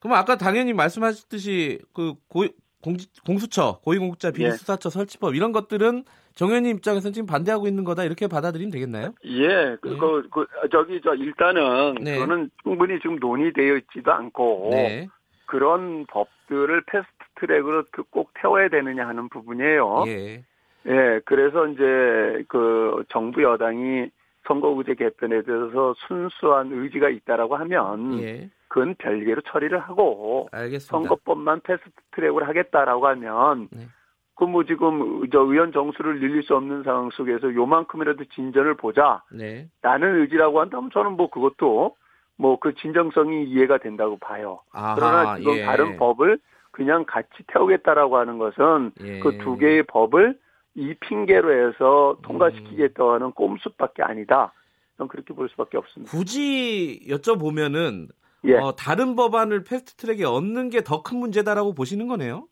그럼 0.00 0.16
아까 0.16 0.36
당연히 0.36 0.72
말씀하셨듯이 0.72 1.78
그 1.94 2.14
고, 2.28 2.46
공, 2.82 2.96
수 3.38 3.48
처 3.48 3.78
고위공직자 3.84 4.30
비리수사처 4.30 4.88
예. 4.88 4.90
설치법 4.90 5.34
이런 5.34 5.52
것들은 5.52 6.04
정 6.34 6.48
의원님 6.48 6.76
입장에서는 6.76 7.12
지금 7.12 7.26
반대하고 7.26 7.66
있는 7.66 7.84
거다 7.84 8.04
이렇게 8.04 8.26
받아들이면 8.26 8.70
되겠나요? 8.70 9.12
예, 9.24 9.76
그, 9.80 9.92
예. 9.92 9.96
그, 9.98 10.28
그 10.30 10.46
저기 10.70 11.00
저 11.02 11.14
일단은 11.14 11.94
네. 12.00 12.14
그거는 12.14 12.50
충분히 12.62 12.98
지금 13.00 13.16
논의되어 13.16 13.76
있지도 13.76 14.12
않고 14.12 14.68
네. 14.72 15.08
그런 15.46 16.06
법들을 16.06 16.82
fast 16.86 17.10
track으로 17.40 17.84
그 17.90 18.07
꼭 18.07 18.30
태워야 18.40 18.68
되느냐 18.68 19.06
하는 19.06 19.28
부분이에요. 19.28 20.04
예. 20.06 20.44
예, 20.86 21.20
그래서 21.26 21.66
이제 21.66 22.44
그 22.48 23.04
정부 23.10 23.42
여당이 23.42 24.10
선거구제 24.46 24.94
개편에 24.94 25.42
대해서 25.42 25.94
순수한 26.06 26.70
의지가 26.72 27.10
있다라고 27.10 27.56
하면 27.56 28.22
예. 28.22 28.48
그건 28.70 28.94
별개로 28.94 29.42
처리를 29.42 29.80
하고 29.80 30.48
알겠습니다. 30.52 30.90
선거법만 30.90 31.60
패스트 31.62 31.90
트랙을 32.12 32.48
하겠다라고 32.48 33.06
하면 33.08 33.68
네. 33.72 33.88
그뭐 34.36 34.64
지금 34.64 35.28
저 35.30 35.40
의원 35.40 35.72
정수를 35.72 36.20
늘릴 36.20 36.42
수 36.44 36.54
없는 36.56 36.84
상황 36.84 37.10
속에서 37.10 37.52
요만큼이라도 37.52 38.24
진전을 38.34 38.76
보자. 38.76 39.22
네. 39.32 39.68
라는 39.82 40.22
의지라고 40.22 40.60
한다면 40.60 40.90
저는 40.94 41.12
뭐 41.12 41.28
그것도 41.28 41.96
뭐 42.36 42.58
그 42.58 42.74
진정성이 42.76 43.44
이해가 43.44 43.78
된다고 43.78 44.16
봐요. 44.18 44.60
아하, 44.72 44.94
그러나 44.94 45.36
지금 45.36 45.56
예. 45.56 45.64
다른 45.64 45.96
법을 45.98 46.38
그냥 46.70 47.04
같이 47.06 47.28
태우겠다라고 47.48 48.16
하는 48.16 48.38
것은 48.38 48.92
예. 49.02 49.18
그두 49.18 49.58
개의 49.58 49.82
법을 49.82 50.38
이 50.76 50.94
핑계로 51.00 51.52
해서 51.52 52.16
통과시키겠다고 52.22 53.12
하는 53.12 53.32
꼼수밖에 53.32 54.04
아니다. 54.04 54.52
저는 54.96 55.08
그렇게 55.08 55.34
볼 55.34 55.48
수밖에 55.50 55.76
없습니다. 55.76 56.10
굳이 56.16 57.00
여쭤보면은 57.08 58.08
예. 58.44 58.54
어, 58.56 58.72
다른 58.72 59.16
법안을 59.16 59.64
패스트트랙에 59.64 60.24
얻는 60.24 60.70
게 60.70 60.80
더 60.82 61.02
큰 61.02 61.18
문제다라고 61.18 61.74
보시는 61.74 62.08
거네요. 62.08 62.46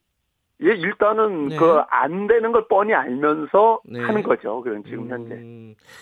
예, 0.63 0.69
일단은 0.71 1.49
네. 1.49 1.57
그안 1.57 2.27
되는 2.27 2.51
걸 2.53 2.67
뻔히 2.69 2.93
알면서 2.93 3.81
네. 3.85 4.01
하는 4.01 4.23
거죠. 4.23 4.61
그런 4.63 4.83
지금 4.85 5.05
음... 5.05 5.11
현재. 5.11 5.35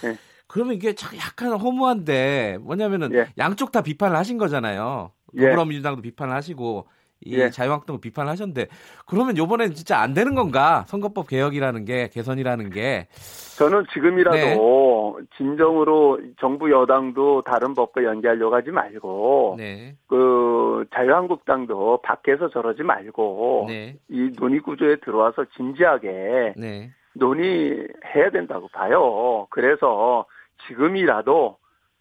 네. 0.09 0.17
그러면 0.49 0.75
이게 0.75 0.95
약간 1.19 1.53
허무한데 1.59 2.59
뭐냐면은 2.61 3.13
예. 3.13 3.27
양쪽 3.39 3.71
다 3.73 3.83
비판을 3.83 4.17
하신 4.17 4.39
거잖아요. 4.39 5.11
예. 5.37 5.43
더불어민주당도 5.43 6.03
비판을 6.03 6.33
하시고 6.35 6.87
이 7.25 7.39
예. 7.39 7.51
자유한국당 7.51 8.01
비판을 8.01 8.31
하셨는데 8.31 8.67
그러면 9.07 9.37
요번엔 9.37 9.73
진짜 9.73 9.99
안 9.99 10.13
되는 10.15 10.35
건가? 10.35 10.85
선거법 10.87 11.29
개혁이라는 11.29 11.85
게 11.85 12.09
개선이라는 12.09 12.71
게 12.71 13.09
저는 13.57 13.87
지금이라도 13.93 14.37
네. 14.37 15.27
진정으로 15.37 16.21
정부 16.39 16.71
여당도 16.71 17.43
다른 17.43 17.75
법과 17.75 18.05
연계하려고 18.05 18.55
하지 18.55 18.71
말고 18.71 19.55
네. 19.59 19.97
그 20.09 20.85
자유한국당도 20.95 22.03
밖에서 22.03 22.51
저러지 22.51 22.83
말고 22.83 23.65
네. 23.69 23.97
이 24.09 24.31
논의 24.39 24.61
구조에 24.61 24.97
들어와서 24.97 25.47
진지하게 25.57 26.55
네. 26.57 26.91
논의해야 27.15 28.31
된다고 28.31 28.69
봐요. 28.69 29.47
그래서 29.51 30.27
지금이라도 30.67 31.57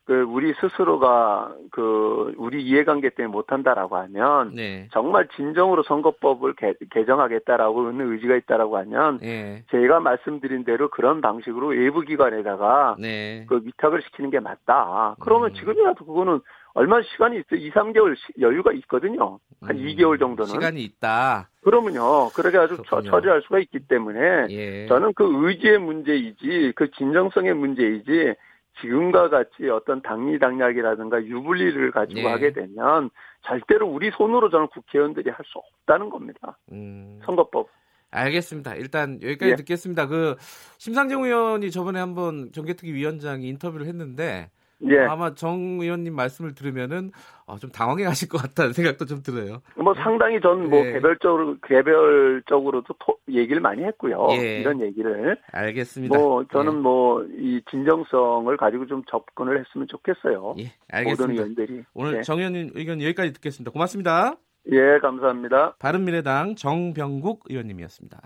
그 0.05 0.21
우리 0.21 0.53
스스로가 0.61 1.55
그 1.71 2.33
우리 2.37 2.63
이해관계 2.63 3.09
때문에 3.09 3.31
못한다라고 3.31 3.97
하면 3.97 4.53
네. 4.53 4.87
정말 4.93 5.27
진정으로 5.35 5.81
선거법을 5.83 6.53
개, 6.55 6.73
정하겠다라고 7.05 7.87
하는 7.87 8.11
의지가 8.11 8.35
있다라고 8.35 8.77
하면 8.77 9.17
네. 9.17 9.63
제가 9.71 9.99
말씀드린 9.99 10.63
대로 10.63 10.89
그런 10.89 11.21
방식으로 11.21 11.69
외부 11.69 12.01
기관에다가 12.01 12.97
네. 12.99 13.45
그 13.49 13.61
위탁을 13.63 14.03
시키는 14.03 14.29
게 14.29 14.39
맞다. 14.39 15.15
그러면 15.19 15.49
음. 15.49 15.53
지금이라도 15.55 16.05
그거는 16.05 16.39
얼마 16.75 17.01
시간이 17.01 17.37
있어요? 17.37 17.59
2, 17.59 17.71
3개월 17.71 18.15
여유가 18.41 18.73
있거든요. 18.73 19.39
한 19.61 19.75
음. 19.75 19.85
2개월 19.85 20.19
정도는. 20.19 20.51
시간이 20.51 20.83
있다. 20.83 21.49
그러면요. 21.63 22.29
그렇게 22.35 22.59
아주 22.59 22.77
처, 22.85 23.01
처리할 23.01 23.41
수가 23.41 23.57
있기 23.57 23.79
때문에 23.87 24.47
예. 24.49 24.85
저는 24.85 25.13
그 25.15 25.27
의지의 25.47 25.79
문제이지 25.79 26.73
그 26.75 26.91
진정성의 26.91 27.55
문제이지 27.55 28.35
지금과 28.81 29.29
같이 29.29 29.69
어떤 29.69 30.01
당리당략이라든가 30.01 31.23
유불리를 31.23 31.91
가지고 31.91 32.21
네. 32.21 32.27
하게 32.27 32.53
되면 32.53 33.09
절대로 33.41 33.87
우리 33.87 34.11
손으로 34.11 34.49
저는 34.49 34.67
국회의원들이 34.67 35.29
할 35.29 35.45
수 35.45 35.59
없다는 35.59 36.09
겁니다. 36.09 36.57
음. 36.71 37.19
선거법. 37.25 37.69
알겠습니다. 38.11 38.75
일단 38.75 39.19
여기까지 39.21 39.51
예. 39.51 39.55
듣겠습니다. 39.55 40.07
그 40.07 40.35
심상정 40.77 41.23
의원이 41.23 41.69
저번에 41.71 41.99
한번 41.99 42.51
정개특위 42.53 42.93
위원장이 42.93 43.47
인터뷰를 43.47 43.85
했는데 43.87 44.49
예. 44.83 44.99
아마 44.99 45.33
정 45.33 45.79
의원님 45.81 46.15
말씀을 46.15 46.53
들으면은 46.53 47.11
어, 47.45 47.57
좀 47.57 47.71
당황해하실 47.71 48.29
것 48.29 48.41
같다는 48.41 48.73
생각도 48.73 49.05
좀 49.05 49.21
들어요. 49.21 49.61
뭐 49.75 49.93
상당히 49.95 50.39
전뭐 50.41 50.85
예. 50.85 50.93
개별적으로 50.93 51.57
개별적으로도 51.67 52.93
토, 52.99 53.17
얘기를 53.29 53.61
많이 53.61 53.83
했고요. 53.83 54.27
예. 54.31 54.59
이런 54.59 54.81
얘기를 54.81 55.37
알겠습니다. 55.51 56.17
뭐 56.17 56.43
저는 56.51 56.73
예. 56.73 56.77
뭐이 56.77 57.61
진정성을 57.69 58.55
가지고 58.57 58.85
좀 58.87 59.03
접근을 59.09 59.59
했으면 59.59 59.87
좋겠어요. 59.87 60.55
예, 60.59 60.73
알겠습니다. 60.91 61.23
모든 61.23 61.35
의원들이 61.35 61.83
오늘 61.93 62.17
예. 62.17 62.21
정 62.21 62.39
의원님 62.39 62.71
의견 62.75 63.01
여기까지 63.01 63.33
듣겠습니다. 63.33 63.71
고맙습니다. 63.71 64.35
예, 64.71 64.97
감사합니다. 64.99 65.75
바른미래당 65.79 66.55
정병국 66.55 67.43
의원님이었습니다. 67.49 68.19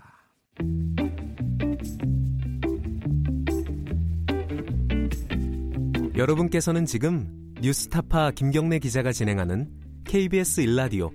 여러분께서는 6.20 6.84
지금 6.84 7.26
뉴스타파 7.62 8.32
김경래 8.32 8.78
기자가 8.78 9.10
진행하는 9.10 9.70
KBS 10.04 10.60
일라디오 10.60 11.08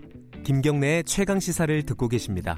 김경래의 0.43 1.03
최강 1.03 1.39
시사를 1.39 1.83
듣고 1.83 2.07
계십니다. 2.07 2.57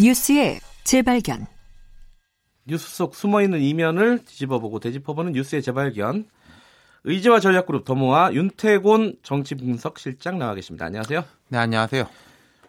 뉴스의 0.00 0.60
재발견. 0.82 1.46
뉴스 2.64 2.96
속 2.96 3.14
숨어있는 3.14 3.60
이면을 3.60 4.24
뒤집어보고 4.24 4.80
되짚어보는 4.80 5.32
뉴스의 5.32 5.60
재발견. 5.60 6.24
의제와 7.04 7.38
전략그룹 7.38 7.84
더모아 7.84 8.32
윤태곤 8.32 9.16
정치분석실장 9.22 10.38
나와 10.38 10.54
계십니다. 10.54 10.86
안녕하세요. 10.86 11.22
네, 11.48 11.58
안녕하세요. 11.58 12.08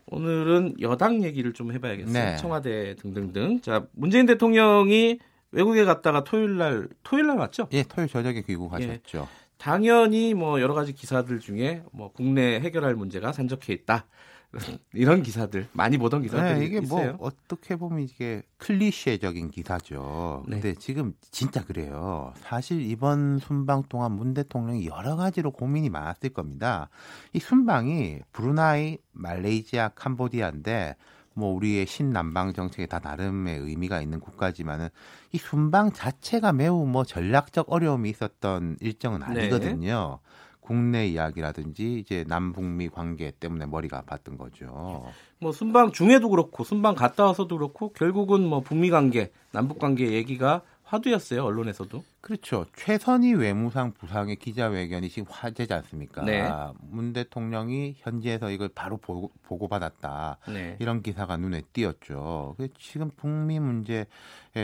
오늘은 0.07 0.75
여당 0.81 1.23
얘기를 1.23 1.53
좀 1.53 1.71
해봐야겠어요. 1.73 2.13
네. 2.13 2.37
청와대 2.37 2.95
등등등. 2.95 3.61
자, 3.61 3.85
문재인 3.93 4.25
대통령이 4.25 5.19
외국에 5.51 5.83
갔다가 5.85 6.23
토요일 6.23 6.57
날 6.57 6.87
토요일 7.03 7.27
날 7.27 7.37
맞죠? 7.37 7.67
예, 7.71 7.83
토요일 7.83 8.09
저녁에 8.09 8.41
귀국하셨죠. 8.41 9.17
예. 9.19 9.47
당연히 9.57 10.33
뭐 10.33 10.61
여러 10.61 10.73
가지 10.73 10.93
기사들 10.93 11.39
중에 11.39 11.83
뭐 11.91 12.11
국내 12.11 12.59
해결할 12.59 12.95
문제가 12.95 13.31
산적해 13.31 13.73
있다. 13.73 14.05
이런 14.93 15.23
기사들 15.23 15.67
많이 15.73 15.97
보던 15.97 16.21
기사들이 16.21 16.59
네, 16.59 16.65
이게 16.65 16.79
뭐 16.79 16.99
있어요. 16.99 17.13
뭐 17.17 17.27
어떻게 17.27 17.75
보면 17.75 18.01
이게 18.01 18.43
클리셰적인 18.57 19.51
기사죠. 19.51 20.43
네. 20.47 20.59
근데 20.59 20.79
지금 20.79 21.13
진짜 21.31 21.63
그래요. 21.63 22.33
사실 22.37 22.81
이번 22.81 23.39
순방 23.39 23.83
동안 23.89 24.13
문 24.13 24.33
대통령이 24.33 24.87
여러 24.87 25.15
가지로 25.15 25.51
고민이 25.51 25.89
많았을 25.89 26.29
겁니다. 26.29 26.89
이 27.33 27.39
순방이 27.39 28.21
브루나이, 28.31 28.97
말레이시아, 29.11 29.89
캄보디아인데 29.89 30.95
뭐 31.37 31.53
우리의 31.53 31.85
신남방 31.85 32.53
정책에 32.53 32.87
다 32.87 32.99
나름의 33.03 33.59
의미가 33.59 34.01
있는 34.01 34.19
국가지만은 34.19 34.89
이 35.31 35.37
순방 35.37 35.91
자체가 35.91 36.51
매우 36.51 36.87
뭐 36.87 37.03
전략적 37.03 37.71
어려움이 37.71 38.09
있었던 38.09 38.77
일정은 38.79 39.19
네. 39.19 39.25
아니거든요. 39.25 40.19
네. 40.19 40.26
국내 40.67 41.07
이야기라든지 41.07 41.99
이제 41.99 42.25
남북미 42.27 42.89
관계 42.89 43.31
때문에 43.31 43.65
머리가 43.67 44.01
아팠던 44.01 44.37
거죠. 44.37 45.05
뭐 45.39 45.53
순방 45.53 45.93
중에도 45.93 46.27
그렇고 46.27 46.65
순방 46.65 46.93
갔다 46.93 47.23
와서도 47.23 47.57
그렇고 47.57 47.93
결국은 47.93 48.45
뭐 48.45 48.59
북미 48.59 48.89
관계, 48.89 49.31
남북 49.51 49.79
관계 49.79 50.11
얘기가 50.11 50.63
화두였어요 50.83 51.45
언론에서도. 51.45 52.03
그렇죠. 52.27 52.65
최선희 52.75 53.35
외무상 53.35 53.93
부상의 53.93 54.35
기자회견이 54.35 55.07
지금 55.07 55.31
화제지 55.31 55.73
않습니까? 55.73 56.25
네. 56.25 56.45
문 56.81 57.13
대통령이 57.13 57.95
현지에서 57.99 58.51
이걸 58.51 58.67
바로 58.67 58.97
보고, 58.97 59.31
보고받았다. 59.43 60.39
네. 60.49 60.75
이런 60.81 61.01
기사가 61.01 61.37
눈에 61.37 61.61
띄었죠. 61.71 62.57
지금 62.77 63.11
북미 63.15 63.61
문제에 63.61 64.05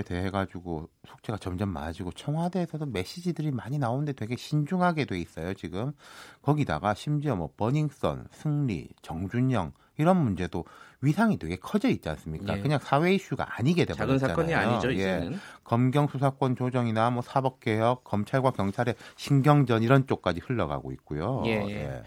대해 0.06 0.30
가지고 0.30 0.90
숙제가 1.08 1.38
점점 1.38 1.70
많아지고 1.70 2.12
청와대에서도 2.12 2.86
메시지들이 2.88 3.52
많이 3.52 3.80
나오는데 3.80 4.12
되게 4.12 4.36
신중하게 4.36 5.06
돼 5.06 5.18
있어요. 5.18 5.54
지금 5.54 5.94
거기다가 6.42 6.94
심지어 6.94 7.38
뭐 7.38 7.50
버닝썬, 7.56 8.28
승리, 8.32 8.90
정준영 9.02 9.72
이런 9.98 10.18
문제도 10.18 10.66
위상이 11.02 11.38
되게 11.38 11.58
커져 11.58 11.90
있지 11.90 12.10
않습니까? 12.10 12.58
예. 12.58 12.62
그냥 12.62 12.80
사회 12.80 13.14
이슈가 13.14 13.58
아니게 13.58 13.86
되버렸잖아요. 13.86 14.18
작은 14.18 14.30
사건이 14.30 14.54
아니죠, 14.54 14.90
예. 14.92 14.96
이제는. 14.96 15.34
예. 15.34 15.38
검경 15.64 16.08
수사권 16.08 16.56
조정이나 16.56 17.10
뭐 17.10 17.22
사법 17.22 17.60
개혁, 17.60 18.04
검찰과 18.04 18.52
경찰의 18.52 18.96
신경전 19.18 19.84
이런 19.84 20.08
쪽까지 20.08 20.42
흘러가고 20.44 20.92
있고요. 20.94 21.44
예. 21.46 21.52
예. 21.70 22.04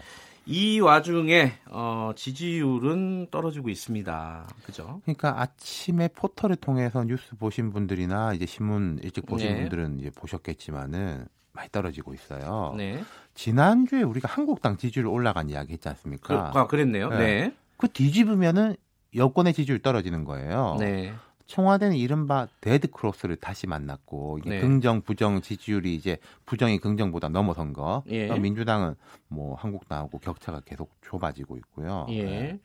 이 0.49 0.79
와중에 0.79 1.53
어, 1.69 2.11
지지율은 2.15 3.27
떨어지고 3.29 3.69
있습니다. 3.69 4.47
그죠? 4.65 5.01
그러니까 5.03 5.41
아침에 5.41 6.07
포털을 6.07 6.55
통해서 6.55 7.03
뉴스 7.03 7.35
보신 7.35 7.71
분들이나 7.71 8.33
이제 8.33 8.45
신문 8.45 8.97
일찍 9.03 9.25
보신 9.25 9.49
네. 9.49 9.59
분들은 9.59 9.99
이제 9.99 10.09
보셨겠지만은 10.15 11.27
많이 11.51 11.69
떨어지고 11.69 12.13
있어요. 12.13 12.73
네. 12.77 13.03
지난주에 13.33 14.03
우리가 14.03 14.29
한국당 14.29 14.77
지지율 14.77 15.07
올라간 15.07 15.49
이야기 15.49 15.73
했지 15.73 15.89
않습니까? 15.89 16.51
그, 16.51 16.59
아, 16.59 16.67
그랬네요. 16.67 17.09
네. 17.09 17.17
네. 17.17 17.53
그 17.77 17.87
뒤집으면은 17.87 18.75
여권의 19.15 19.53
지지율 19.53 19.79
떨어지는 19.79 20.25
거예요. 20.25 20.77
네. 20.79 21.13
청와대는 21.45 21.95
이른바 21.95 22.47
dead 22.59 22.91
cross를 22.91 23.37
다시 23.37 23.67
만났고 23.67 24.39
이게 24.39 24.49
네. 24.49 24.59
긍정 24.59 25.01
부정 25.01 25.41
지지율이 25.41 25.95
이제 25.95 26.17
부정이 26.45 26.79
긍정보다 26.79 27.29
넘어선 27.29 27.71
거. 27.71 28.03
예. 28.09 28.27
민주당은 28.37 28.95
뭐 29.29 29.55
한국당하고 29.55 30.19
격차가 30.19 30.61
계속 30.65 30.91
좁아지고 31.01 31.55
있고요. 31.57 32.05
예. 32.09 32.23
네. 32.23 32.59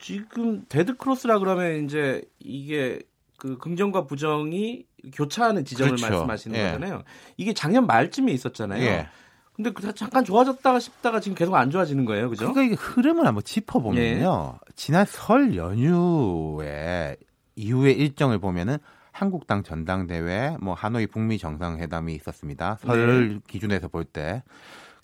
지금 0.00 0.64
dead 0.68 0.96
cross라 0.96 1.38
그러면 1.38 1.84
이제 1.84 2.22
이게 2.40 3.00
그 3.38 3.56
긍정과 3.58 4.06
부정이 4.06 4.84
교차하는 5.12 5.64
지점을 5.64 5.96
그렇죠. 5.96 6.08
말씀하시는 6.08 6.58
예. 6.58 6.64
거잖아요. 6.64 7.02
이게 7.36 7.52
작년 7.52 7.86
말쯤에 7.86 8.32
있었잖아요. 8.32 8.82
예. 8.82 9.08
근데 9.54 9.70
그 9.70 9.94
잠깐 9.94 10.24
좋아졌다가 10.24 10.80
싶다가 10.80 11.20
지금 11.20 11.36
계속 11.36 11.54
안 11.54 11.70
좋아지는 11.70 12.04
거예요, 12.04 12.28
그죠? 12.28 12.52
그러니까 12.52 12.62
이게 12.62 12.74
흐름을 12.74 13.26
한번 13.26 13.44
짚어보면요. 13.44 14.52
예. 14.54 14.72
지난 14.74 15.06
설 15.06 15.54
연휴에 15.56 17.16
이후의 17.54 17.96
일정을 17.96 18.40
보면은 18.40 18.78
한국당 19.12 19.62
전당대회, 19.62 20.56
뭐 20.60 20.74
하노이 20.74 21.06
북미 21.06 21.38
정상회담이 21.38 22.14
있었습니다. 22.16 22.78
설 22.84 23.28
네. 23.34 23.40
기준에서 23.46 23.86
볼 23.86 24.04
때. 24.04 24.42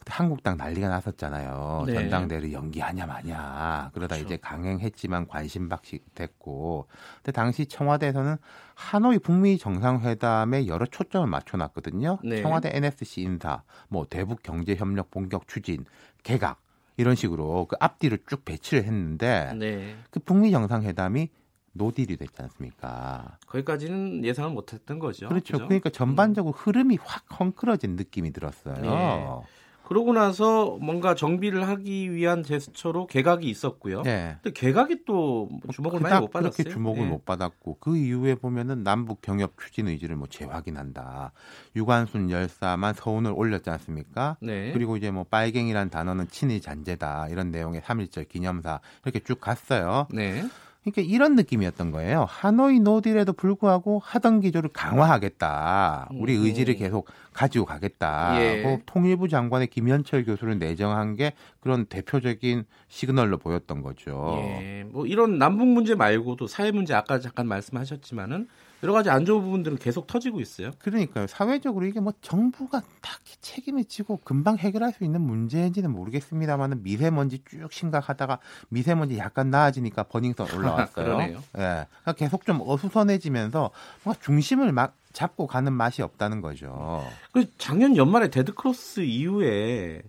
한국당 0.06 0.56
난리가 0.56 0.88
났었잖아요. 0.88 1.84
네. 1.86 1.94
전당대회를 1.94 2.52
연기하냐 2.52 3.06
마냐. 3.06 3.90
그러다 3.92 4.16
그렇죠. 4.16 4.24
이제 4.24 4.36
강행했지만 4.38 5.26
관심 5.28 5.68
박식 5.68 6.14
됐고. 6.14 6.86
근데 7.16 7.32
당시 7.32 7.66
청와대에서는 7.66 8.36
하노이 8.74 9.18
북미 9.18 9.58
정상회담에 9.58 10.66
여러 10.66 10.86
초점을 10.86 11.26
맞춰놨거든요. 11.26 12.18
네. 12.24 12.40
청와대 12.40 12.70
NSC 12.72 13.20
인사, 13.22 13.62
뭐 13.88 14.06
대북 14.08 14.42
경제 14.42 14.74
협력 14.74 15.10
본격 15.10 15.46
추진, 15.46 15.84
개각 16.22 16.60
이런 16.96 17.14
식으로 17.14 17.66
그 17.66 17.76
앞뒤를 17.78 18.20
쭉 18.26 18.44
배치를 18.44 18.84
했는데 18.84 19.52
네. 19.54 19.96
그 20.10 20.20
북미 20.20 20.50
정상회담이 20.50 21.28
no 21.72 21.85
deal이 21.85 22.16
됐지 22.16 22.42
않습니까? 22.42 23.38
거기까지는 23.46 24.24
예상을 24.24 24.50
못했던 24.50 24.98
거죠. 24.98 25.28
그렇죠. 25.28 25.52
그렇죠? 25.52 25.68
그러니까 25.68 25.90
전반적으로 25.90 26.52
음. 26.52 26.56
흐름이 26.56 26.98
확 27.02 27.24
헝클어진 27.38 27.96
느낌이 27.96 28.32
들었어요. 28.32 28.74
네. 28.80 28.88
그러고 29.90 30.12
나서 30.12 30.78
뭔가 30.80 31.16
정비를 31.16 31.66
하기 31.66 32.12
위한 32.12 32.44
제스처로 32.44 33.08
개각이 33.08 33.50
있었고요. 33.50 34.02
네. 34.02 34.36
근데 34.40 34.52
개각이 34.52 35.04
또 35.04 35.48
주목을 35.72 35.98
많이 35.98 36.20
못 36.20 36.30
받았어요. 36.30 36.52
그렇게 36.52 36.70
주목을 36.70 37.02
네. 37.02 37.08
못 37.08 37.24
받았고 37.24 37.78
그 37.80 37.96
이후에 37.96 38.36
보면은 38.36 38.84
남북 38.84 39.20
경협 39.20 39.54
추진 39.60 39.88
의지를 39.88 40.14
뭐 40.14 40.28
재확인한다. 40.28 41.32
유관순 41.74 42.30
열사만 42.30 42.94
서운을 42.94 43.32
올렸지 43.34 43.68
않습니까? 43.68 44.36
네. 44.40 44.70
그리고 44.72 44.96
이제 44.96 45.10
뭐 45.10 45.24
빨갱이란 45.24 45.90
단어는 45.90 46.28
친일 46.28 46.60
잔재다 46.60 47.26
이런 47.30 47.50
내용의 47.50 47.80
3.1절 47.80 48.28
기념사 48.28 48.78
이렇게 49.02 49.18
쭉 49.18 49.40
갔어요. 49.40 50.06
네. 50.12 50.44
그러니까 50.82 51.02
이런 51.02 51.36
느낌이었던 51.36 51.90
거예요. 51.90 52.24
하노이 52.28 52.80
노딜에도 52.80 53.34
불구하고 53.34 54.00
하던 54.02 54.40
기조를 54.40 54.70
강화하겠다. 54.72 56.08
우리 56.14 56.36
음. 56.36 56.44
의지를 56.44 56.74
계속 56.76 57.06
가지고 57.34 57.66
가겠다. 57.66 58.40
예. 58.40 58.82
통일부 58.86 59.28
장관의 59.28 59.66
김현철 59.68 60.24
교수를 60.24 60.58
내정한 60.58 61.16
게 61.16 61.34
그런 61.60 61.84
대표적인 61.84 62.64
시그널로 62.88 63.36
보였던 63.38 63.82
거죠. 63.82 64.38
예. 64.42 64.84
뭐 64.88 65.06
이런 65.06 65.38
남북 65.38 65.68
문제 65.68 65.94
말고도 65.94 66.46
사회 66.46 66.70
문제 66.70 66.94
아까 66.94 67.20
잠깐 67.20 67.46
말씀하셨지만은 67.46 68.48
여러 68.82 68.92
가지 68.94 69.10
안 69.10 69.24
좋은 69.24 69.42
부분들은 69.42 69.78
계속 69.78 70.06
터지고 70.06 70.40
있어요. 70.40 70.70
그러니까요. 70.78 71.26
사회적으로 71.26 71.84
이게 71.86 72.00
뭐 72.00 72.12
정부가 72.22 72.82
딱히 73.02 73.36
책임을 73.40 73.84
지고 73.84 74.18
금방 74.24 74.56
해결할 74.56 74.92
수 74.92 75.04
있는 75.04 75.20
문제인지는 75.20 75.90
모르겠습니다만은 75.90 76.82
미세먼지 76.82 77.42
쭉 77.48 77.72
심각하다가 77.72 78.38
미세먼지 78.70 79.18
약간 79.18 79.50
나아지니까 79.50 80.04
버닝썬 80.04 80.46
올라왔어요. 80.56 81.04
그러네요. 81.04 81.36
예. 81.58 81.86
그러니까 82.02 82.12
계속 82.16 82.46
좀 82.46 82.60
어수선해지면서 82.62 83.70
뭔가 84.04 84.20
중심을 84.22 84.72
막 84.72 84.96
잡고 85.12 85.46
가는 85.46 85.72
맛이 85.72 86.02
없다는 86.02 86.40
거죠. 86.40 87.04
그 87.32 87.46
작년 87.58 87.96
연말에 87.96 88.28
dead 88.30 88.61
cross 88.61 89.00
이후에 89.00 90.02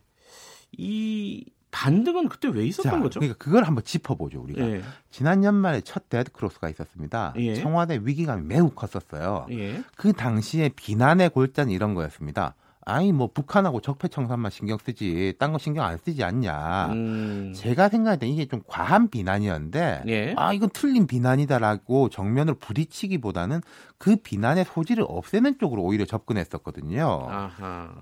이 0.74 1.46
반등은 1.72 2.30
그때 2.30 2.50
왜 2.50 2.66
있었던 2.66 2.92
자, 2.92 3.00
거죠? 3.00 3.20
그러니까 3.20 3.38
그걸 3.44 3.64
한번 3.64 3.84
짚어보죠 3.84 4.42
우리가. 4.42 4.62
예. 4.62 4.82
지난 5.10 5.44
연말에 5.44 5.82
첫 5.82 6.10
dead 6.10 6.31
cross가 6.31 6.70
있었습니다. 6.70 7.34
예. 7.38 7.56
청와대 7.56 8.00
위기감이 8.04 8.44
매우 8.46 8.70
컸었어요. 8.70 9.48
예. 9.52 9.82
그 9.96 10.14
당시에 10.14 10.70
비난의 10.76 11.30
골자는 11.30 11.72
이런 11.72 11.96
거였습니다. 11.96 12.56
아니 12.84 13.12
뭐 13.12 13.30
북한하고 13.32 13.80
적폐청산만 13.80 14.50
신경 14.50 14.80
쓰지 14.80 15.36
딴 15.38 15.52
거 15.52 15.60
신경 15.60 15.86
안 15.86 15.98
쓰지 15.98 16.24
않냐. 16.24 16.88
음. 16.88 17.54
제가 17.56 17.90
생각할 17.90 18.18
때 18.18 18.28
이게 18.28 18.46
좀 18.48 18.62
과한 18.68 19.10
비난이었는데 19.10 20.04
예. 20.08 20.34
아 20.36 20.52
이건 20.52 20.70
틀린 20.74 21.06
비난이다라고 21.06 22.10
정면으로 22.10 22.58
부딪히기보다는 22.58 23.62
그 23.98 24.16
비난의 24.16 24.66
소지를 24.66 25.06
없애는 25.08 25.60
쪽으로 25.60 25.84
오히려 25.84 26.06
접근했었거든요. 26.06 27.28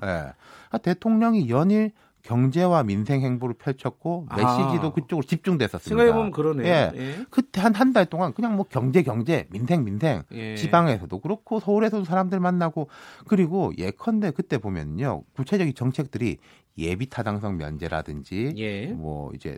예. 0.05 0.31
아, 0.71 0.77
대통령이 0.77 1.49
연일 1.49 1.91
경제와 2.29 2.83
민생 2.83 3.21
행보를 3.21 3.55
펼쳤고 3.55 4.27
메시지도 4.29 4.87
아. 4.87 4.93
그쪽으로 4.93 5.23
집중됐었습니다. 5.23 5.89
생각해보면 5.89 6.31
그러네요. 6.31 6.67
예. 6.67 6.91
예. 6.95 7.25
그때 7.31 7.59
한 7.59 7.73
한 7.73 7.91
달 7.91 8.05
동안 8.05 8.33
그냥 8.33 8.55
뭐 8.55 8.65
경제 8.69 9.01
경제 9.01 9.47
민생 9.49 9.83
민생 9.83 10.21
예. 10.31 10.55
지방에서도 10.55 11.19
그렇고 11.19 11.59
서울에서도 11.59 12.05
사람들 12.05 12.39
만나고 12.39 12.87
그리고 13.27 13.71
예컨대 13.79 14.29
그때 14.31 14.59
보면요 14.59 15.23
구체적인 15.33 15.73
정책들이 15.73 16.37
예비 16.77 17.09
타당성 17.09 17.57
면제라든지 17.57 18.53
예. 18.57 18.85
뭐 18.87 19.31
이제 19.33 19.57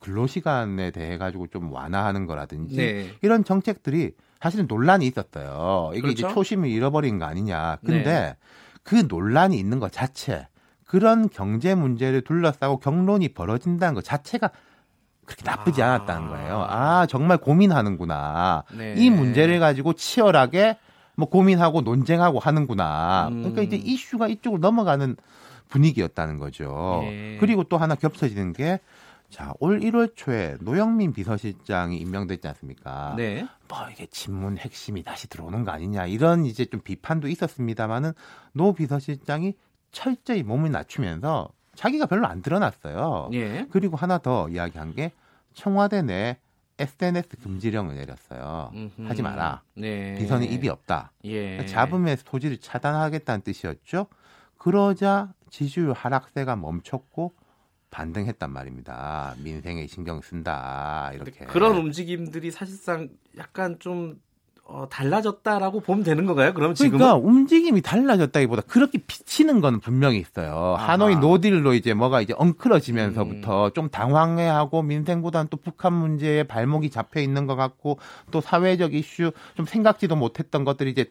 근로시간에 0.00 0.90
대해 0.90 1.16
가지고 1.18 1.46
좀 1.48 1.72
완화하는 1.72 2.26
거라든지 2.26 2.76
네. 2.76 3.10
이런 3.22 3.44
정책들이 3.44 4.12
사실은 4.40 4.66
논란이 4.68 5.06
있었어요. 5.06 5.90
이게 5.92 6.02
그렇죠? 6.02 6.26
이제 6.26 6.34
초심을 6.34 6.68
잃어버린 6.68 7.18
거 7.18 7.24
아니냐. 7.24 7.78
근데 7.84 8.04
네. 8.04 8.36
그 8.84 9.06
논란이 9.08 9.58
있는 9.58 9.80
것 9.80 9.90
자체 9.90 10.46
그런 10.88 11.28
경제 11.28 11.74
문제를 11.74 12.22
둘러싸고 12.22 12.78
경론이 12.78 13.34
벌어진다는 13.34 13.94
것 13.94 14.02
자체가 14.02 14.50
그렇게 15.26 15.44
나쁘지 15.44 15.82
아. 15.82 15.88
않았다는 15.94 16.28
거예요. 16.28 16.66
아, 16.66 17.06
정말 17.06 17.36
고민하는구나. 17.36 18.64
네. 18.74 18.94
이 18.96 19.10
문제를 19.10 19.60
가지고 19.60 19.92
치열하게 19.92 20.78
뭐 21.14 21.28
고민하고 21.28 21.82
논쟁하고 21.82 22.38
하는구나. 22.38 23.28
음. 23.30 23.42
그러니까 23.42 23.62
이제 23.62 23.76
이슈가 23.76 24.28
이쪽으로 24.28 24.60
넘어가는 24.60 25.14
분위기였다는 25.68 26.38
거죠. 26.38 27.00
네. 27.02 27.36
그리고 27.38 27.64
또 27.64 27.76
하나 27.76 27.94
겹쳐지는 27.94 28.54
게 28.54 28.80
자, 29.28 29.52
올 29.60 29.80
1월 29.80 30.16
초에 30.16 30.56
노영민 30.62 31.12
비서실장이 31.12 31.98
임명됐지 31.98 32.48
않습니까? 32.48 33.12
네. 33.18 33.46
뭐 33.68 33.78
이게 33.92 34.06
친문 34.06 34.56
핵심이 34.56 35.02
다시 35.02 35.28
들어오는 35.28 35.64
거 35.64 35.70
아니냐 35.70 36.06
이런 36.06 36.46
이제 36.46 36.64
좀 36.64 36.80
비판도 36.80 37.28
있었습니다만은 37.28 38.12
노 38.54 38.72
비서실장이 38.72 39.52
철저히 39.90 40.42
몸을 40.42 40.70
낮추면서 40.70 41.50
자기가 41.74 42.06
별로 42.06 42.26
안 42.26 42.42
드러났어요. 42.42 43.30
예. 43.32 43.66
그리고 43.70 43.96
하나 43.96 44.18
더 44.18 44.48
이야기한 44.48 44.94
게 44.94 45.12
청와대 45.54 46.02
내 46.02 46.38
SNS 46.78 47.36
금지령을 47.42 47.96
내렸어요. 47.96 48.70
음흠. 48.74 49.08
하지 49.08 49.22
마라. 49.22 49.62
네. 49.74 50.14
비선이 50.18 50.46
입이 50.46 50.68
없다. 50.68 51.12
예. 51.24 51.64
잡음의 51.66 52.18
소지를 52.18 52.58
차단하겠다는 52.58 53.42
뜻이었죠. 53.42 54.06
그러자 54.58 55.32
지지율 55.50 55.92
하락세가 55.92 56.56
멈췄고 56.56 57.34
반등했단 57.90 58.50
말입니다. 58.50 59.34
민생에 59.38 59.86
신경 59.86 60.20
쓴다 60.20 61.10
이렇게 61.14 61.46
그런 61.46 61.76
움직임들이 61.76 62.50
사실상 62.50 63.08
약간 63.36 63.78
좀 63.78 64.20
어, 64.70 64.86
달라졌다라고 64.90 65.80
보면 65.80 66.04
되는 66.04 66.26
건가요? 66.26 66.52
그럼 66.52 66.74
지금 66.74 66.98
그러니까 66.98 67.16
움직임이 67.16 67.80
달라졌다기보다 67.80 68.62
그렇게 68.68 68.98
비치는 68.98 69.62
건 69.62 69.80
분명히 69.80 70.18
있어요. 70.18 70.76
아하. 70.78 70.92
하노이 70.92 71.16
노딜로 71.16 71.72
이제 71.72 71.94
뭐가 71.94 72.20
이제 72.20 72.34
엉클어지면서부터 72.36 73.66
음. 73.68 73.72
좀 73.72 73.88
당황해하고 73.88 74.82
민생보다는 74.82 75.48
또 75.48 75.56
북한 75.56 75.94
문제에 75.94 76.42
발목이 76.42 76.90
잡혀 76.90 77.20
있는 77.20 77.46
것 77.46 77.56
같고 77.56 77.98
또 78.30 78.42
사회적 78.42 78.92
이슈 78.92 79.32
좀 79.56 79.64
생각지도 79.64 80.16
못했던 80.16 80.64
것들이 80.64 80.90
이제 80.90 81.10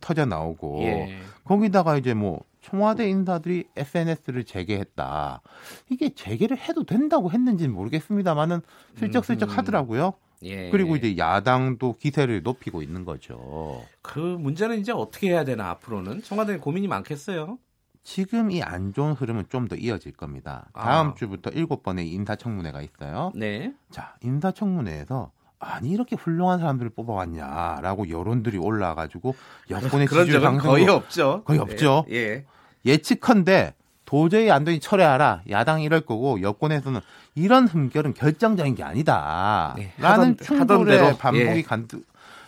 터져 0.00 0.24
나오고 0.26 0.80
예. 0.82 1.18
거기다가 1.44 1.96
이제 1.98 2.14
뭐 2.14 2.40
청와대 2.62 3.08
인사들이 3.08 3.64
SNS를 3.76 4.42
재개했다. 4.42 5.40
이게 5.88 6.10
재개를 6.10 6.58
해도 6.58 6.84
된다고 6.84 7.30
했는지는 7.30 7.72
모르겠습니다만은 7.72 8.60
슬쩍슬쩍 8.96 9.56
하더라고요. 9.56 10.14
예. 10.42 10.70
그리고 10.70 10.96
이제 10.96 11.16
야당도 11.16 11.96
기세를 11.98 12.42
높이고 12.42 12.82
있는 12.82 13.04
거죠. 13.04 13.84
그 14.02 14.18
문제는 14.18 14.78
이제 14.80 14.92
어떻게 14.92 15.30
해야 15.30 15.44
되나 15.44 15.70
앞으로는 15.70 16.22
청와대 16.22 16.58
고민이 16.58 16.86
많겠어요. 16.88 17.58
지금 18.04 18.50
이 18.50 18.62
안 18.62 18.92
좋은 18.94 19.12
흐름은 19.12 19.46
좀 19.50 19.68
더 19.68 19.76
이어질 19.76 20.12
겁니다. 20.12 20.66
다음 20.72 21.08
아. 21.08 21.14
주부터 21.14 21.50
일곱 21.50 21.82
번의 21.82 22.10
인사청문회가 22.10 22.80
있어요. 22.82 23.32
네. 23.34 23.74
자, 23.90 24.14
인사청문회에서 24.22 25.30
아니 25.58 25.90
이렇게 25.90 26.14
훌륭한 26.16 26.60
사람들을 26.60 26.90
뽑아왔냐라고 26.90 28.08
여론들이 28.08 28.58
올라가지고 28.58 29.34
여권의 29.68 30.06
지지율 30.08 30.40
상승 30.40 30.70
거의 30.70 30.88
없죠. 30.88 31.42
거의 31.44 31.58
없죠. 31.58 32.04
예. 32.10 32.14
예. 32.16 32.44
예측컨대 32.86 33.74
도저히 34.04 34.50
안 34.50 34.64
되니 34.64 34.80
철회하라. 34.80 35.42
야당이 35.50 35.84
이럴 35.84 36.00
거고 36.00 36.40
여권에서는 36.40 37.00
이런 37.38 37.68
흠결은 37.68 38.14
결정적인 38.14 38.74
게 38.74 38.82
아니다. 38.82 39.74
네, 39.76 39.92
라는 39.98 40.36
충돌의 40.36 41.16
반복이 41.18 41.44
예. 41.44 41.62
간드 41.62 42.02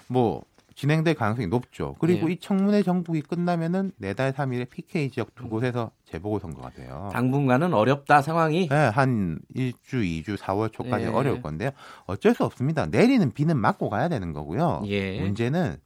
뭐 0.09 0.43
진행될 0.75 1.15
가능성이 1.15 1.47
높죠. 1.47 1.95
그리고 2.01 2.29
예. 2.29 2.33
이 2.33 2.37
청문회 2.39 2.83
정국이 2.83 3.21
끝나면은 3.21 3.93
내달 3.99 4.33
3일에 4.33 4.69
PK 4.69 5.11
지역 5.11 5.35
두 5.35 5.49
곳에서 5.49 5.91
재보궐 6.07 6.41
선거가 6.41 6.71
돼요. 6.71 7.11
당분간은 7.13 7.75
어렵다 7.75 8.23
상황이. 8.23 8.67
네, 8.69 8.75
한 8.75 9.39
1주, 9.55 10.25
2주, 10.25 10.37
4월 10.39 10.73
초까지 10.73 11.05
예. 11.05 11.09
어려울 11.09 11.43
건데요. 11.43 11.71
어쩔 12.07 12.35
수 12.35 12.45
없습니다. 12.45 12.87
내리는 12.87 13.31
비는 13.31 13.59
맞고 13.59 13.91
가야 13.91 14.09
되는 14.09 14.33
거고요. 14.33 14.83
예. 14.87 15.21
문제는 15.21 15.77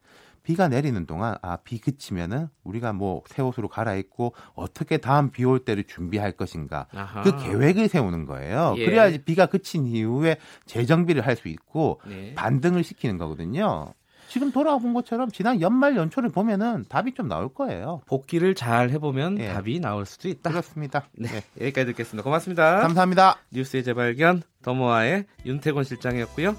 비가 0.44 0.68
내리는 0.68 1.04
동안 1.06 1.34
아 1.42 1.56
비 1.56 1.78
그치면은 1.80 2.48
우리가 2.62 2.92
뭐 2.92 3.22
새 3.26 3.42
옷으로 3.42 3.66
갈아입고 3.68 4.34
어떻게 4.54 4.98
다음 4.98 5.30
비 5.30 5.44
올 5.44 5.58
때를 5.64 5.84
준비할 5.84 6.32
것인가 6.32 6.86
아하. 6.94 7.22
그 7.22 7.36
계획을 7.42 7.88
세우는 7.88 8.26
거예요. 8.26 8.74
예. 8.78 8.84
그래야지 8.84 9.24
비가 9.24 9.46
그친 9.46 9.86
이후에 9.86 10.36
재정비를 10.66 11.26
할 11.26 11.34
수 11.36 11.48
있고 11.48 12.00
네. 12.06 12.32
반등을 12.36 12.84
시키는 12.84 13.18
거거든요. 13.18 13.92
지금 14.28 14.50
돌아본 14.52 14.94
것처럼 14.94 15.30
지난 15.30 15.60
연말 15.60 15.96
연초를 15.96 16.30
보면은 16.30 16.84
답이 16.88 17.14
좀 17.14 17.28
나올 17.28 17.52
거예요. 17.52 18.00
복귀를 18.06 18.54
잘 18.54 18.90
해보면 18.90 19.38
예. 19.38 19.48
답이 19.52 19.80
나올 19.80 20.06
수도 20.06 20.28
있다. 20.28 20.50
그렇습니다. 20.50 21.04
네, 21.12 21.28
네. 21.28 21.42
여기까지 21.60 21.86
듣겠습니다. 21.86 22.22
고맙습니다. 22.24 22.80
감사합니다. 22.80 23.36
뉴스의 23.52 23.84
재발견 23.84 24.42
더모아의 24.62 25.24
윤태곤 25.46 25.84
실장이었고요. 25.84 26.56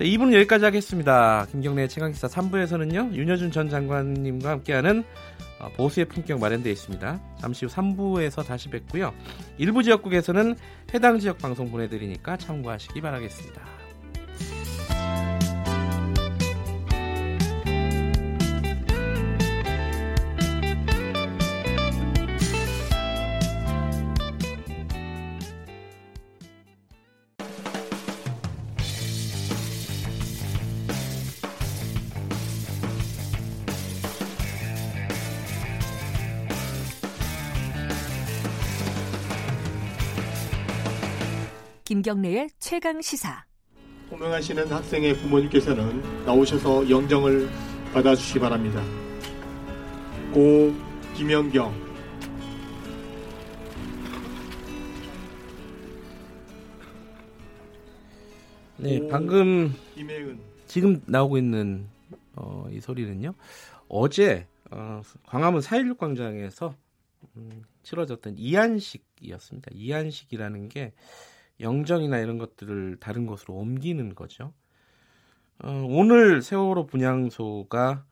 자, 0.00 0.04
2부는 0.04 0.32
여기까지 0.32 0.64
하겠습니다. 0.64 1.46
김경래 1.50 1.86
최강기사 1.86 2.26
3부에서는요, 2.28 3.12
윤여준 3.12 3.50
전 3.50 3.68
장관님과 3.68 4.48
함께하는 4.48 5.04
어, 5.60 5.68
보수의 5.76 6.06
품격 6.06 6.40
마련되어 6.40 6.72
있습니다. 6.72 7.20
잠시 7.38 7.66
후 7.66 7.70
3부에서 7.70 8.46
다시 8.46 8.70
뵙고요. 8.70 9.12
일부 9.58 9.82
지역국에서는 9.82 10.56
해당 10.94 11.18
지역 11.18 11.36
방송 11.36 11.70
보내드리니까 11.70 12.38
참고하시기 12.38 12.98
바라겠습니다. 12.98 13.79
김경래의 41.90 42.50
최강 42.60 43.02
시사. 43.02 43.44
호명하시는 44.12 44.70
학생의 44.70 45.16
부모님께서는 45.16 46.24
나오셔서 46.24 46.88
영정을 46.88 47.50
받아주시기 47.92 48.38
바랍니다. 48.38 48.80
고 50.32 50.72
김영경 51.16 51.74
네, 58.76 59.08
방금 59.08 59.74
김혜은 59.96 60.38
지금 60.68 61.02
나오고 61.06 61.38
있는 61.38 61.88
어, 62.36 62.68
이 62.70 62.78
소리는요. 62.78 63.34
어제 63.88 64.46
어, 64.70 65.02
광화문 65.26 65.60
4.16 65.60 65.98
광장에서 65.98 66.72
음, 67.36 67.64
치러졌던 67.82 68.36
이한식이었습니다. 68.38 69.72
이한식이라는 69.74 70.68
게 70.68 70.92
영정이나 71.60 72.18
이런 72.18 72.38
것들을 72.38 72.96
다른 73.00 73.26
곳으로 73.26 73.54
옮기는 73.54 74.14
거죠. 74.14 74.52
어, 75.62 75.86
오늘 75.88 76.42
세월호 76.42 76.86
분향소가 76.86 78.04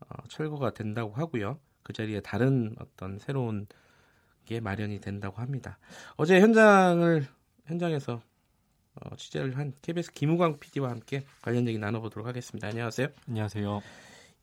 어, 0.00 0.28
철거가 0.28 0.74
된다고 0.74 1.12
하고요. 1.14 1.58
그 1.82 1.92
자리에 1.92 2.20
다른 2.20 2.74
어떤 2.80 3.18
새로운 3.18 3.66
게 4.44 4.60
마련이 4.60 5.00
된다고 5.00 5.40
합니다. 5.40 5.78
어제 6.16 6.40
현장을 6.40 7.26
현장에서 7.66 8.22
어, 8.94 9.16
취재를 9.16 9.56
한 9.56 9.72
KBS 9.82 10.12
김우광 10.12 10.58
PD와 10.58 10.90
함께 10.90 11.24
관련 11.42 11.66
얘기 11.68 11.78
나눠보도록 11.78 12.26
하겠습니다. 12.26 12.68
안녕하세요. 12.68 13.08
안녕하세요. 13.28 13.82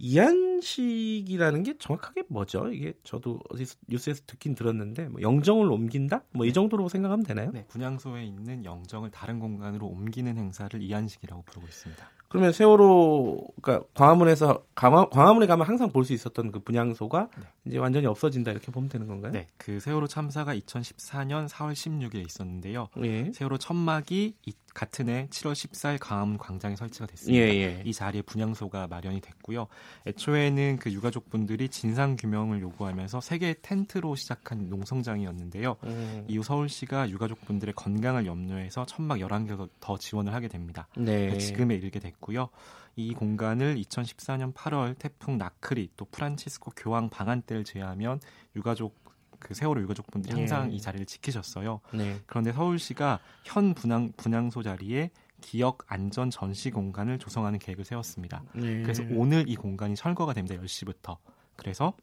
이한식이라는 0.03 1.63
게 1.63 1.77
정확하게 1.77 2.23
뭐죠? 2.27 2.67
이게 2.71 2.93
저도 3.03 3.39
어디서 3.49 3.75
뉴스에서 3.87 4.21
듣긴 4.27 4.53
들었는데 4.55 5.07
뭐 5.07 5.21
영정을 5.21 5.71
옮긴다? 5.71 6.23
뭐 6.31 6.43
이 6.45 6.51
정도로 6.51 6.89
생각하면 6.89 7.25
되나요? 7.25 7.51
네, 7.51 7.65
분향소에 7.69 8.25
있는 8.25 8.65
영정을 8.65 9.09
다른 9.11 9.39
공간으로 9.39 9.87
옮기는 9.87 10.37
행사를 10.37 10.79
이한식이라고 10.81 11.43
부르고 11.43 11.67
있습니다. 11.67 12.09
그러면 12.27 12.51
세월호 12.51 13.47
그러니까 13.61 13.87
광화문에서 13.93 14.65
광화, 14.75 15.09
광화문에 15.09 15.45
가면 15.47 15.67
항상 15.67 15.91
볼 15.91 16.03
수 16.03 16.13
있었던 16.13 16.51
그 16.51 16.59
분향소가 16.59 17.29
네. 17.37 17.43
이제 17.65 17.77
완전히 17.77 18.07
없어진다 18.07 18.51
이렇게 18.51 18.71
보면 18.71 18.89
되는 18.89 19.07
건가요? 19.07 19.31
네, 19.31 19.47
그 19.57 19.79
세월호 19.79 20.07
참사가 20.07 20.53
2014년 20.55 21.47
4월 21.47 21.73
16일에 21.73 22.25
있었는데요. 22.25 22.89
예. 23.03 23.31
세월호 23.31 23.57
천막이 23.59 24.35
같은 24.73 25.09
해 25.09 25.27
7월 25.29 25.53
14일 25.53 25.97
광화문 25.99 26.37
광장에 26.37 26.75
설치가 26.75 27.05
됐습니다. 27.05 27.45
예, 27.45 27.49
예. 27.49 27.81
이 27.85 27.93
자리에 27.93 28.21
분향소가 28.23 28.87
마련이 28.87 29.21
됐고요. 29.21 29.67
애초에는 30.07 30.77
그 30.79 30.91
유가족분들이 30.91 31.69
진상 31.69 32.15
규명을 32.15 32.61
요구하면서 32.61 33.21
세계 33.21 33.55
텐트로 33.61 34.15
시작한 34.15 34.69
농성장이었는데요. 34.69 35.77
음. 35.83 36.25
이후 36.27 36.43
서울시가 36.43 37.09
유가족분들의 37.09 37.73
건강을 37.75 38.25
염려해서 38.25 38.85
천막 38.85 39.19
11개 39.19 39.69
더 39.79 39.97
지원을 39.97 40.33
하게 40.33 40.47
됩니다. 40.47 40.87
네. 40.97 41.37
지금에 41.37 41.75
이르게 41.75 41.99
됐고요. 41.99 42.49
이 42.95 43.13
공간을 43.13 43.75
2014년 43.75 44.53
8월 44.53 44.97
태풍 44.99 45.37
나크리 45.37 45.89
또 45.97 46.05
프란치스코 46.05 46.71
교황 46.75 47.09
방한 47.09 47.41
때를 47.41 47.63
제외하면 47.63 48.19
유가족 48.55 49.02
그 49.43 49.53
세월호 49.53 49.81
유가족분들이 49.81 50.33
항상 50.33 50.71
예. 50.71 50.75
이 50.75 50.81
자리를 50.81 51.05
지키셨어요. 51.05 51.81
네. 51.93 52.19
그런데 52.25 52.51
서울시가 52.51 53.19
현 53.43 53.73
분향 53.73 54.11
분향소 54.17 54.63
자리에 54.63 55.11
기억 55.41 55.79
안전 55.87 56.29
전시 56.29 56.71
공간을 56.71 57.19
조성하는 57.19 57.59
계획을 57.59 57.83
세웠습니다. 57.83 58.43
네. 58.55 58.81
그래서 58.81 59.03
오늘 59.11 59.47
이 59.49 59.55
공간이 59.55 59.95
철거가 59.95 60.33
됩니다. 60.33 60.55
10시부터. 60.55 61.17
그래서 61.57 61.93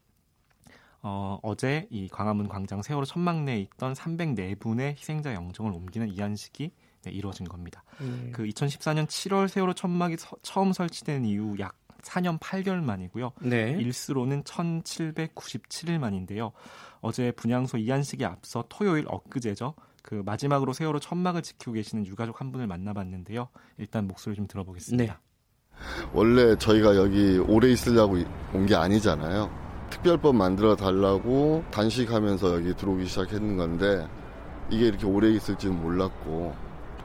어, 1.02 1.38
어제 1.42 1.88
이 1.90 2.08
광화문 2.08 2.48
광장 2.48 2.82
세월호 2.82 3.06
천막 3.06 3.42
내에 3.44 3.58
있던 3.60 3.94
304분의 3.94 4.96
희생자 4.98 5.32
영정을 5.32 5.72
옮기는 5.72 6.08
이안식이 6.08 6.70
네, 7.02 7.10
이루어진 7.10 7.48
겁니다. 7.48 7.82
음. 8.02 8.30
그 8.34 8.44
2014년 8.44 9.06
7월 9.06 9.48
세월호 9.48 9.72
천막이 9.72 10.18
서, 10.18 10.36
처음 10.42 10.74
설치된 10.74 11.24
이후 11.24 11.58
약 11.58 11.79
4년 12.02 12.38
8개월 12.40 12.82
만이고요. 12.82 13.32
네. 13.42 13.76
일수로는 13.78 14.42
1797일 14.44 15.98
만인데요. 15.98 16.52
어제 17.00 17.32
분향소 17.32 17.78
이한식에 17.78 18.24
앞서 18.24 18.64
토요일 18.68 19.04
엊그제죠. 19.08 19.74
그 20.02 20.22
마지막으로 20.24 20.72
세월호 20.72 20.98
천막을 21.00 21.42
지키고 21.42 21.72
계시는 21.72 22.06
유가족 22.06 22.40
한 22.40 22.52
분을 22.52 22.66
만나봤는데요. 22.66 23.48
일단 23.78 24.06
목소리 24.06 24.34
좀 24.34 24.46
들어보겠습니다. 24.46 25.12
네. 25.14 25.20
원래 26.12 26.56
저희가 26.56 26.96
여기 26.96 27.38
오래 27.38 27.68
있으려고 27.70 28.16
온 28.52 28.66
게 28.66 28.74
아니잖아요. 28.74 29.50
특별법 29.90 30.36
만들어 30.36 30.76
달라고 30.76 31.64
단식하면서 31.70 32.54
여기 32.56 32.74
들어오기 32.76 33.06
시작했는 33.06 33.56
건데 33.56 34.06
이게 34.70 34.86
이렇게 34.86 35.04
오래 35.06 35.30
있을 35.30 35.56
지는 35.56 35.80
몰랐고 35.82 36.54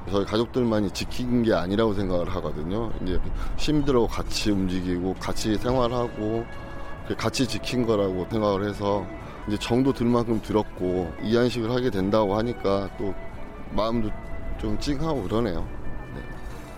저희 0.09 0.25
가족들만이 0.25 0.91
지킨 0.91 1.43
게 1.43 1.53
아니라고 1.53 1.93
생각을 1.93 2.29
하거든요. 2.35 2.91
이제 3.01 3.19
시민들하고 3.57 4.07
같이 4.07 4.51
움직이고 4.51 5.15
같이 5.19 5.55
생활하고 5.57 6.45
같이 7.17 7.47
지킨 7.47 7.85
거라고 7.85 8.27
생각을 8.29 8.67
해서 8.67 9.05
이제 9.47 9.57
정도 9.57 9.93
들 9.93 10.07
만큼 10.07 10.41
들었고 10.41 11.13
이한식을 11.23 11.71
하게 11.71 11.89
된다고 11.89 12.35
하니까 12.37 12.89
또 12.97 13.13
마음도 13.71 14.09
좀 14.59 14.79
찡하고 14.79 15.23
그러네요. 15.23 15.67
네. 16.15 16.21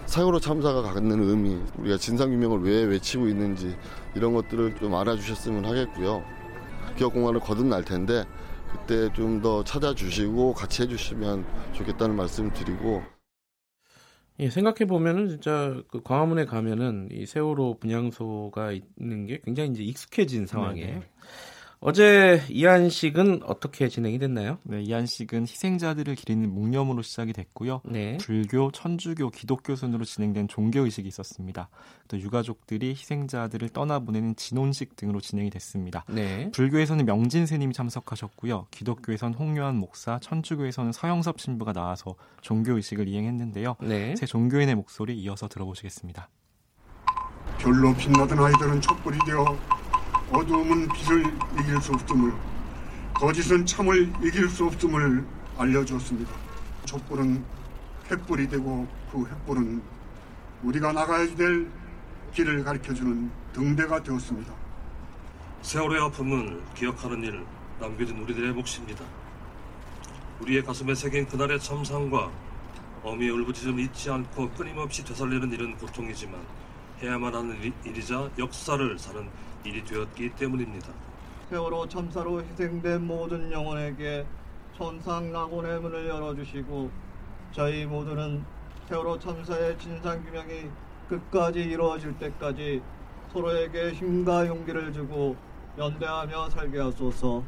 사고로 0.06 0.40
참사가 0.40 0.82
갖는 0.82 1.22
의미, 1.22 1.58
우리가 1.78 1.98
진상규명을 1.98 2.62
왜 2.64 2.84
외치고 2.84 3.28
있는지 3.28 3.76
이런 4.16 4.34
것들을 4.34 4.76
좀 4.78 4.96
알아주셨으면 4.96 5.66
하겠고요. 5.66 6.24
기억공간을 6.98 7.40
거듭날 7.40 7.84
텐데 7.84 8.26
그때 8.72 9.12
좀 9.14 9.42
더 9.42 9.64
찾아주시고 9.64 10.54
같이 10.54 10.82
해주시면 10.82 11.46
좋겠다는 11.74 12.16
말씀을 12.16 12.52
드리고 12.54 13.04
예, 14.40 14.50
생각해 14.50 14.86
보면은 14.86 15.30
진짜 15.30 15.82
그 15.90 16.02
광화문에 16.04 16.46
가면은 16.46 17.10
이 17.12 17.26
세월호 17.26 17.80
분향소가 17.80 18.72
있는 18.72 19.26
게 19.26 19.42
굉장히 19.44 19.72
이제 19.72 19.84
익숙해진 19.84 20.46
상황이에요. 20.46 20.88
네, 20.88 21.00
네. 21.00 21.10
어제 21.80 22.42
이한식은 22.50 23.44
어떻게 23.44 23.88
진행이 23.88 24.18
됐나요? 24.18 24.58
네, 24.64 24.82
이한식은 24.82 25.44
희생자들을 25.44 26.16
기리는 26.16 26.52
묵념으로 26.52 27.04
시작이 27.04 27.34
됐고요. 27.34 27.82
네. 27.86 28.18
불교, 28.18 28.72
천주교, 28.72 29.30
기독교 29.30 29.76
순으로 29.76 30.04
진행된 30.04 30.48
종교 30.48 30.82
의식이 30.82 31.08
있었습니다. 31.08 31.70
또 32.08 32.20
유가족들이 32.20 32.90
희생자들을 32.90 33.70
떠나보내는 33.70 34.36
진혼식 34.36 34.96
등으로 34.96 35.22
진행이 35.22 35.52
됐습니다. 35.52 36.04
네. 36.10 36.50
불교에서는 36.52 37.06
명진 37.06 37.46
스님이 37.46 37.74
참석하셨고요. 37.74 38.68
기독교에선 38.72 39.36
홍요한 39.36 39.76
목사, 39.76 40.20
천주교에서는 40.20 40.92
서영섭 40.92 41.40
신부가 41.40 41.74
나와서 41.74 42.16
종교 42.42 42.74
의식을 42.74 43.08
이행했는데요. 43.08 43.76
네. 43.82 44.16
새 44.16 44.26
종교인의 44.26 44.74
목소리 44.74 45.16
이어서 45.20 45.48
들어보시겠습니다. 45.48 46.28
별로 47.60 47.96
빛나던 47.96 48.40
아이들은 48.40 48.82
촛불이 48.82 49.20
되어 49.26 49.46
어두움은 50.32 50.90
빛을 50.90 51.24
이길 51.60 51.82
수 51.82 51.94
없음을 51.94 52.34
거짓은 53.14 53.66
참을 53.66 54.12
이길 54.22 54.50
수 54.50 54.66
없음을 54.66 55.26
알려주었습니다. 55.58 56.32
촛불은 56.86 57.44
횃불이 58.10 58.50
되고 58.50 58.86
그 59.12 59.24
횃불은 59.24 59.82
우리가 60.64 60.92
나가야 60.92 61.34
될 61.36 61.70
길을 62.34 62.64
가르쳐주는 62.64 63.32
등대가 63.54 64.04
되었습니다. 64.04 64.54
세월의 65.62 66.02
아픔은 66.02 66.62
기억하는 66.76 67.24
일, 67.24 67.46
남겨진 67.80 68.18
우리들의 68.20 68.52
몫입니다. 68.52 69.06
우리의 70.42 70.64
가슴에 70.64 70.94
새긴 70.94 71.26
그날의 71.28 71.60
참상과 71.60 72.30
어미의 73.04 73.32
울부짖음 73.32 73.80
잊지 73.80 74.12
않고 74.12 74.50
끊임없이 74.52 75.04
되살리는 75.06 75.52
일은 75.54 75.78
고통이지만 75.78 76.40
해야만 77.02 77.34
하는 77.34 77.74
일이자 77.86 78.30
역사를 78.38 79.00
사는 79.00 79.30
일이 79.64 79.84
되었기 79.84 80.36
때문입니다. 80.36 80.94
세월호 81.50 81.88
참사로 81.88 82.44
희생된 82.44 83.06
모든 83.06 83.52
영혼에게 83.52 84.26
천상 84.76 85.32
낙원의 85.32 85.80
문을 85.82 86.08
열어주시고 86.08 86.92
저희 87.52 87.86
모두는 87.86 88.44
세월호 88.88 89.20
참사의 89.20 89.78
진상규명이 89.80 90.70
끝까지 91.10 91.62
이루어질 91.62 92.18
때까지 92.18 92.82
서로에게 93.32 93.94
힘과 93.94 94.48
용기를 94.48 94.94
주고 94.94 95.36
연대하며 95.78 96.50
살게 96.50 96.80
하소서. 96.80 97.44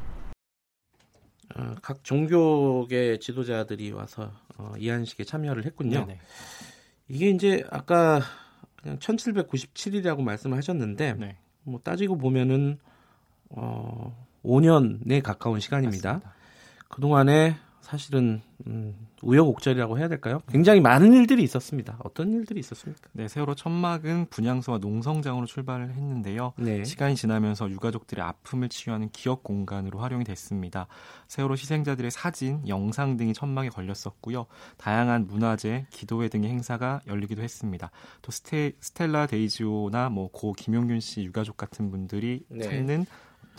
어, 1.55 1.76
각 1.82 2.03
종교계 2.03 3.20
지도자들이 3.20 3.91
와서 3.91 4.32
어, 4.57 4.74
이 4.78 4.89
한식에 4.89 5.24
참여를 5.24 5.66
했군요. 5.66 6.05
네네. 6.05 6.20
이게 7.07 7.30
이제 7.30 7.64
아까 7.72 8.22
그냥 8.76 8.99
1797이라고 8.99 10.22
말씀하셨는데 10.22 11.14
네. 11.14 11.38
뭐 11.70 11.80
따지고 11.84 12.17
보면은 12.17 12.78
어 13.49 14.15
5년에 14.43 15.22
가까운 15.22 15.59
시간입니다. 15.59 16.13
맞습니다. 16.13 16.34
그동안에 16.89 17.55
사실은 17.90 18.42
음, 18.68 18.94
우여곡절이라고 19.24 19.98
해야 19.98 20.08
될까요? 20.08 20.42
굉장히 20.48 20.80
많은 20.80 21.14
일들이 21.14 21.42
있었습니다. 21.42 21.98
어떤 22.04 22.32
일들이 22.32 22.60
있었습니까? 22.60 23.10
네, 23.14 23.28
세월호 23.28 23.56
천막은 23.56 24.28
분향소와 24.30 24.78
농성장으로 24.78 25.48
출발을 25.48 25.90
했는데요. 25.94 26.54
네. 26.58 26.84
시간이 26.84 27.16
지나면서 27.16 27.68
유가족들의 27.72 28.24
아픔을 28.24 28.70
치유하는 28.70 29.10
기억 29.10 29.42
공간으로 29.42 29.98
활용이 30.00 30.24
됐습니다. 30.24 30.86
세월호 31.28 31.54
희생자들의 31.54 32.12
사진, 32.12 32.62
영상 32.68 33.18
등이 33.18 33.34
천막에 33.34 33.70
걸렸었고요. 33.70 34.46
다양한 34.78 35.26
문화제, 35.26 35.88
기도회 35.90 36.28
등의 36.30 36.50
행사가 36.52 37.02
열리기도 37.08 37.42
했습니다. 37.42 37.90
또 38.22 38.32
스테, 38.32 38.74
스텔라 38.82 39.26
데이지호나 39.26 40.10
뭐 40.10 40.30
고 40.32 40.54
김용균 40.54 41.00
씨 41.00 41.24
유가족 41.24 41.58
같은 41.58 41.90
분들이 41.90 42.44
네. 42.50 42.62
찾는 42.62 43.08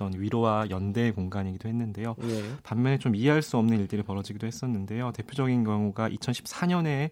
어떤 0.01 0.18
위로와 0.18 0.70
연대의 0.70 1.12
공간이기도 1.12 1.68
했는데요. 1.68 2.16
네. 2.18 2.42
반면에 2.62 2.98
좀 2.98 3.14
이해할 3.14 3.42
수 3.42 3.59
없는 3.59 3.78
일들이 3.78 4.03
벌어지기도 4.03 4.46
했었는데요. 4.46 5.12
대표적인 5.12 5.62
경우가 5.62 6.09
2014년에 6.09 7.11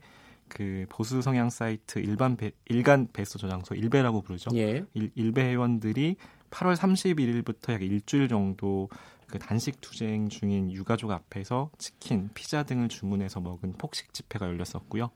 그 0.49 0.87
보수 0.89 1.21
성향 1.21 1.51
사이트 1.51 1.99
일반 1.99 2.37
베, 2.37 2.53
일간 2.67 3.09
베스트 3.13 3.37
저장소 3.37 3.75
일베라고 3.75 4.23
부르죠. 4.23 4.51
예. 4.55 4.85
일, 4.95 5.11
일베 5.15 5.43
회원들이 5.43 6.17
8월 6.51 6.75
31일부터 6.75 7.75
약 7.75 7.83
일주일 7.83 8.29
정도 8.29 8.89
그 9.27 9.39
단식 9.39 9.83
투쟁 9.83 10.31
중인 10.31 10.73
유가족 10.73 11.11
앞에서 11.11 11.71
치킨, 11.77 12.31
피자 12.33 12.63
등을 12.63 12.89
주문해서 12.89 13.41
먹은 13.41 13.75
폭식 13.75 14.15
집회가 14.15 14.47
열렸었고요. 14.47 15.11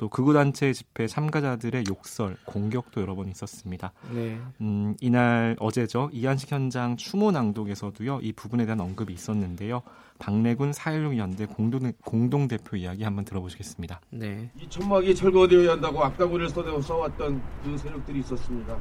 또 0.00 0.08
극우 0.08 0.32
단체 0.32 0.72
집회 0.72 1.06
참가자들의 1.06 1.84
욕설, 1.90 2.38
공격도 2.46 3.02
여러 3.02 3.14
번 3.14 3.28
있었습니다. 3.28 3.92
네. 4.10 4.40
음, 4.62 4.96
이날 5.02 5.56
어제죠. 5.60 6.08
이한식 6.10 6.50
현장 6.50 6.96
추모 6.96 7.30
낭독에서도요. 7.32 8.20
이 8.22 8.32
부분에 8.32 8.64
대한 8.64 8.80
언급이 8.80 9.12
있었는데요. 9.12 9.82
박래군 10.18 10.70
4.16 10.70 11.18
연대 11.18 11.44
공동, 11.44 11.92
공동 12.02 12.48
대표 12.48 12.78
이야기 12.78 13.04
한번 13.04 13.26
들어보시겠습니다. 13.26 14.00
네. 14.08 14.50
이 14.58 14.66
천막이 14.70 15.14
철거되어야 15.14 15.72
한다고 15.72 16.02
악다구를 16.02 16.48
써왔던 16.48 17.42
그 17.62 17.76
세력들이 17.76 18.20
있었습니다. 18.20 18.78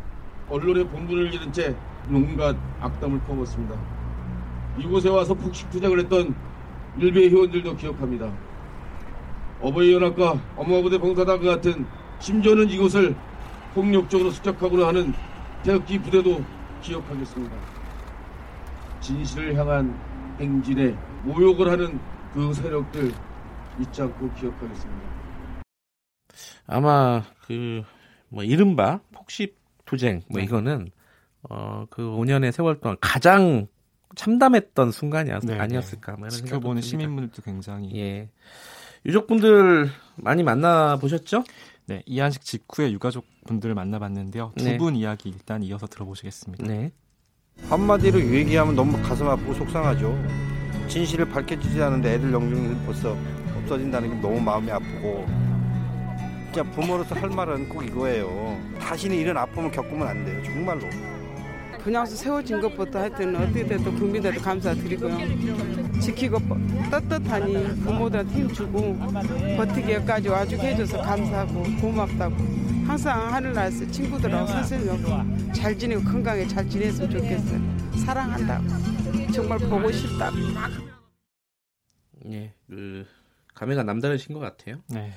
언론의 0.48 0.88
본분을 0.88 1.34
잃은 1.34 1.52
채 1.52 1.76
온갖 2.10 2.56
악담을 2.80 3.20
퍼붓습니다. 3.24 3.76
이곳에 4.80 5.10
와서 5.10 5.34
폭식 5.34 5.70
투쟁을 5.70 6.00
했던 6.00 6.34
일베 6.98 7.28
회원들도 7.28 7.76
기억합니다. 7.76 8.49
어버이 9.62 9.94
연합과 9.94 10.42
엄마부대 10.56 10.98
봉사단과 10.98 11.56
같은 11.56 11.86
심지어는 12.20 12.70
이곳을 12.70 13.16
폭력적으로 13.74 14.32
습격하고는 14.32 14.86
하는 14.86 15.14
태극기 15.64 16.00
부대도 16.00 16.44
기억하겠습니다. 16.82 17.56
진실을 19.02 19.56
향한 19.56 19.98
행진에 20.40 20.96
모욕을 21.24 21.70
하는 21.70 22.00
그 22.34 22.54
세력들 22.54 23.12
잊지 23.80 24.02
않고 24.02 24.34
기억하겠습니다. 24.34 25.10
아마 26.68 27.24
그 27.46 27.84
뭐 28.30 28.44
이른바 28.44 29.00
폭식 29.12 29.58
투쟁 29.86 30.22
뭐 30.30 30.40
네. 30.40 30.46
이거는 30.46 30.90
어 31.50 31.86
그 31.90 32.04
5년의 32.04 32.52
세월 32.52 32.80
동안 32.80 32.98
가장 33.02 33.68
참담했던 34.16 34.92
순간이 34.92 35.32
네, 35.44 35.58
아니었을까 35.58 36.18
뭐 36.18 36.30
지켜보는 36.30 36.82
시민분들도 36.82 37.42
굉장히 37.42 37.96
예. 37.96 38.30
유족분들 39.06 39.90
많이 40.16 40.44
만나 40.44 40.98
보셨죠? 40.98 41.44
네, 41.88 42.04
이한식 42.06 42.44
직후에 42.44 42.92
유가족 42.92 43.26
분들을 43.48 43.74
만나봤는데요. 43.74 44.52
두분 44.58 44.94
네. 44.94 45.00
이야기 45.00 45.30
일단 45.30 45.64
이어서 45.64 45.88
들어보시겠습니다. 45.88 46.66
네. 46.66 46.92
한마디로 47.68 48.20
얘기하면 48.20 48.76
너무 48.76 49.02
가슴 49.02 49.28
아프고 49.28 49.54
속상하죠. 49.54 50.16
진실을 50.88 51.30
밝혀지지 51.30 51.82
않는데 51.82 52.14
애들 52.14 52.32
영웅이 52.32 52.86
벌써 52.86 53.18
없어진다는 53.58 54.10
게 54.10 54.16
너무 54.22 54.40
마음이 54.40 54.72
아프고 54.72 55.26
진짜 56.46 56.64
부모로서 56.72 57.16
할 57.16 57.30
말은 57.30 57.70
꼭 57.70 57.84
이거예요. 57.84 58.60
다시는 58.80 59.16
이런 59.16 59.38
아픔을 59.38 59.72
겪으면 59.72 60.08
안 60.08 60.26
돼요. 60.26 60.42
정말로. 60.44 60.88
분양소 61.80 62.16
세워진 62.16 62.62
것부터 62.62 63.00
하여튼 63.00 63.36
어떻게 63.36 63.66
돼도 63.66 63.92
국민들한테 63.94 64.42
감사드리고요. 64.42 65.18
지키고 66.00 66.40
떳떳하니 66.92 67.82
부모들한테 67.84 68.34
힘주고 68.34 68.98
버티기까지 69.58 70.30
와주게 70.30 70.68
해줘서 70.68 71.02
감사하고 71.02 71.64
고맙다고 71.82 72.36
항상 72.86 73.34
하늘나라에서 73.34 73.90
친구들하고 73.92 74.48
선생님하고 74.48 75.52
잘 75.54 75.78
지내고 75.78 76.04
건강에 76.04 76.48
잘 76.48 76.68
지냈으면 76.68 77.10
좋겠어요. 77.10 77.60
사랑한다고 78.06 78.66
정말 79.34 79.60
보고 79.60 79.92
싶다고. 79.92 80.38
예, 82.32 82.54
그 82.68 83.06
감회가 83.54 83.84
남다르신 83.84 84.34
것 84.34 84.40
같아요. 84.40 84.78
네. 84.88 85.12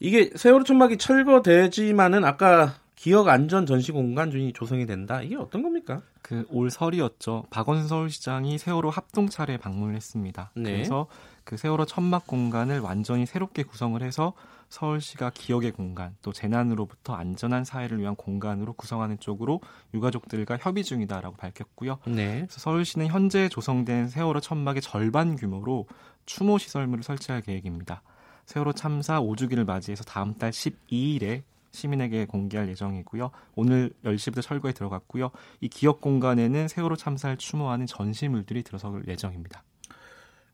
이게 0.00 0.30
세월호 0.34 0.64
천막이 0.64 0.98
철거되지만은 0.98 2.24
아까 2.24 2.74
기억 2.98 3.28
안전 3.28 3.64
전시 3.64 3.92
공간준이 3.92 4.52
조성이 4.54 4.84
된다. 4.84 5.22
이게 5.22 5.36
어떤 5.36 5.62
겁니까? 5.62 6.02
그 6.20 6.44
올 6.50 6.68
설이었죠. 6.68 7.44
박원순 7.48 7.86
서울시장이 7.86 8.58
세월호 8.58 8.90
합동 8.90 9.28
차례 9.28 9.56
방문을 9.56 9.94
했습니다. 9.94 10.50
네. 10.56 10.64
그래서 10.64 11.06
그 11.44 11.56
세월호 11.56 11.84
천막 11.84 12.26
공간을 12.26 12.80
완전히 12.80 13.24
새롭게 13.24 13.62
구성을 13.62 14.02
해서 14.02 14.32
서울시가 14.68 15.30
기억의 15.30 15.70
공간, 15.70 16.16
또 16.22 16.32
재난으로부터 16.32 17.14
안전한 17.14 17.64
사회를 17.64 18.00
위한 18.00 18.16
공간으로 18.16 18.72
구성하는 18.72 19.20
쪽으로 19.20 19.60
유가족들과 19.94 20.58
협의 20.60 20.82
중이다라고 20.82 21.36
밝혔고요. 21.36 22.00
네. 22.06 22.40
그래서 22.40 22.58
서울시는 22.58 23.06
현재 23.06 23.48
조성된 23.48 24.08
세월호 24.08 24.40
천막의 24.40 24.82
절반 24.82 25.36
규모로 25.36 25.86
추모 26.26 26.58
시설물을 26.58 27.04
설치할 27.04 27.42
계획입니다. 27.42 28.02
세월호 28.46 28.72
참사 28.72 29.20
5주기를 29.20 29.64
맞이해서 29.64 30.02
다음 30.02 30.34
달 30.34 30.50
12일에 30.50 31.44
시민에게 31.70 32.26
공개할 32.26 32.68
예정이고요. 32.68 33.30
오늘 33.54 33.92
10시부터 34.04 34.42
철거에 34.42 34.72
들어갔고요. 34.72 35.30
이 35.60 35.68
기업 35.68 36.00
공간에는 36.00 36.68
세월호 36.68 36.96
참사를 36.96 37.36
추모하는 37.36 37.86
전시물들이 37.86 38.62
들어설 38.62 39.04
예정입니다. 39.06 39.64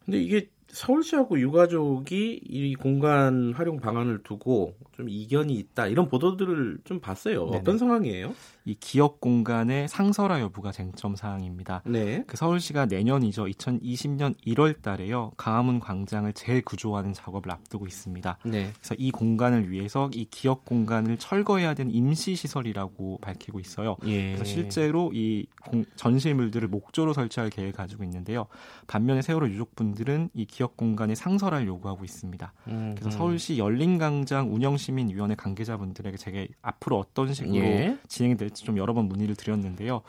근데 0.04 0.20
이게 0.20 0.50
서울시하고 0.74 1.38
유가족이 1.38 2.40
이 2.44 2.74
공간 2.74 3.52
활용 3.54 3.78
방안을 3.78 4.22
두고 4.24 4.74
좀 4.92 5.08
이견이 5.08 5.54
있다 5.54 5.86
이런 5.86 6.08
보도들을 6.08 6.78
좀 6.84 7.00
봤어요. 7.00 7.46
네네. 7.46 7.58
어떤 7.58 7.78
상황이에요? 7.78 8.34
이 8.66 8.74
기업 8.80 9.20
공간의 9.20 9.88
상설화 9.88 10.40
여부가 10.40 10.72
쟁점 10.72 11.16
사항입니다. 11.16 11.82
네. 11.84 12.24
그 12.26 12.36
서울시가 12.36 12.86
내년이죠. 12.86 13.44
2020년 13.44 14.34
1월 14.46 14.80
달에요. 14.80 15.32
강화문 15.36 15.80
광장을 15.80 16.32
재구조하는 16.32 17.12
작업을 17.12 17.52
앞두고 17.52 17.86
있습니다. 17.86 18.38
네. 18.46 18.72
그래서 18.78 18.94
이 18.96 19.10
공간을 19.10 19.70
위해서 19.70 20.10
이 20.12 20.24
기업 20.30 20.64
공간을 20.64 21.18
철거해야 21.18 21.74
되는 21.74 21.92
임시 21.92 22.34
시설이라고 22.34 23.18
밝히고 23.20 23.60
있어요. 23.60 23.96
예. 24.06 24.28
그래서 24.28 24.44
실제로 24.44 25.10
이 25.12 25.46
공, 25.62 25.84
전시물들을 25.96 26.66
목조로 26.68 27.12
설치할 27.12 27.50
계획을 27.50 27.72
가지고 27.72 28.02
있는데요. 28.04 28.46
반면에 28.86 29.20
세월호 29.22 29.48
유족분들은 29.48 30.30
이 30.32 30.46
기업 30.46 30.63
공간의 30.68 31.16
상설화를 31.16 31.66
요구하고 31.66 32.04
있습니다. 32.04 32.52
음, 32.68 32.94
그래서 32.98 33.16
서울시 33.16 33.58
열린광장 33.58 34.54
운영시민위원회 34.54 35.34
관계자분들에게 35.34 36.16
제게 36.16 36.48
앞으로 36.62 36.98
어떤 36.98 37.32
식으로 37.32 37.56
예. 37.56 37.98
진행이 38.08 38.36
될지 38.36 38.64
좀 38.64 38.78
여러 38.78 38.94
번 38.94 39.06
문의를 39.06 39.36
드렸는데요. 39.36 40.02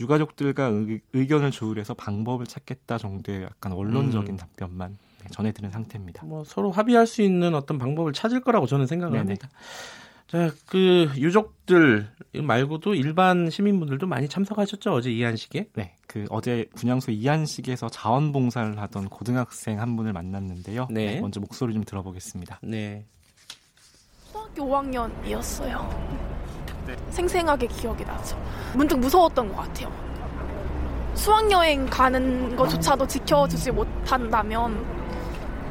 유가족들과 0.00 0.70
의, 1.12 1.26
견을 1.26 1.50
조율해서 1.50 1.94
방법을 1.94 2.46
찾겠다 2.46 2.98
정도의 2.98 3.42
약간 3.42 3.72
원론적인 3.72 4.34
음. 4.34 4.36
답변만 4.36 4.98
네, 5.22 5.28
전해드린 5.30 5.70
상태입니다. 5.70 6.24
뭐 6.24 6.44
서로 6.44 6.70
합의할 6.70 7.06
수 7.06 7.22
있는 7.22 7.54
어떤 7.54 7.78
방법을 7.78 8.12
찾을 8.12 8.40
거라고 8.40 8.66
저는 8.66 8.86
생각을 8.86 9.18
합니다. 9.18 9.48
자, 10.30 10.50
그 10.66 11.10
유족들 11.16 12.06
말고도 12.42 12.94
일반 12.94 13.48
시민분들도 13.48 14.06
많이 14.06 14.28
참석하셨죠 14.28 14.92
어제 14.92 15.10
이한식에? 15.10 15.70
네, 15.74 15.94
그 16.06 16.26
어제 16.28 16.66
분양소 16.76 17.12
이한식에서 17.12 17.88
자원봉사를 17.88 18.78
하던 18.78 19.08
고등학생 19.08 19.80
한 19.80 19.96
분을 19.96 20.12
만났는데요. 20.12 20.88
네. 20.90 21.14
네 21.14 21.20
먼저 21.20 21.40
목소리 21.40 21.72
좀 21.72 21.82
들어보겠습니다. 21.82 22.60
네. 22.62 23.06
초등학교 24.26 24.64
5학년이었어요. 24.64 25.88
네. 26.86 26.96
생생하게 27.10 27.66
기억이 27.68 28.04
나죠. 28.04 28.38
문득 28.74 28.98
무서웠던 28.98 29.48
것 29.48 29.56
같아요. 29.56 29.90
수학여행 31.14 31.86
가는 31.86 32.54
것조차도 32.54 33.06
지켜주지 33.06 33.72
못한다면 33.72 34.84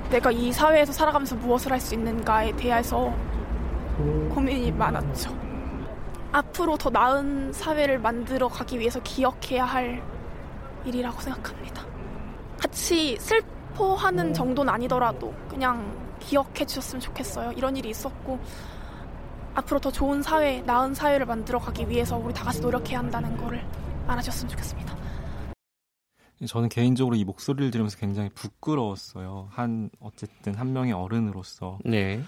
내가 0.10 0.32
이 0.32 0.51
사회에서 0.51 0.91
살아가면서 0.91 1.36
무엇을 1.36 1.72
할 1.72 1.80
수 1.80 1.93
있는가에 1.93 2.55
대해서 2.55 3.14
고민이 3.98 4.72
많았죠. 4.72 5.36
앞으로 6.32 6.78
더 6.78 6.89
나은 6.89 7.52
사회를 7.54 8.00
만들어 8.00 8.48
가기 8.48 8.80
위해서 8.80 9.00
기억해야 9.02 9.66
할 9.66 10.04
일이라고 10.86 11.20
생각합니다. 11.20 11.86
같이 12.60 13.18
슬퍼하는 13.18 14.34
정도는 14.34 14.72
아니더라도 14.74 15.34
그냥 15.50 15.95
기억해 16.20 16.66
주셨으면 16.66 17.02
좋겠어요. 17.02 17.52
이런 17.54 17.76
일이 17.76 17.89
있었고 17.89 18.39
앞으로 19.56 19.80
더 19.80 19.91
좋은 19.91 20.22
사회, 20.22 20.62
나은 20.62 20.93
사회를 20.93 21.26
만들어 21.26 21.58
가기 21.58 21.89
위해서 21.89 22.18
우리 22.18 22.34
다 22.34 22.43
같이 22.43 22.62
노력해야 22.62 23.00
한다는 23.00 23.36
거를 23.38 23.66
알아주셨으면 24.08 24.50
좋겠습니다. 24.52 24.95
저는 26.48 26.70
개인적으로 26.70 27.16
이 27.16 27.24
목소리를 27.24 27.72
들으면서 27.72 27.98
굉장히 27.98 28.30
부끄러웠어요. 28.30 29.48
한 29.50 29.89
어쨌든 30.00 30.54
한 30.54 30.72
명의 30.72 30.93
어른으로서. 30.93 31.80
네. 31.84 32.22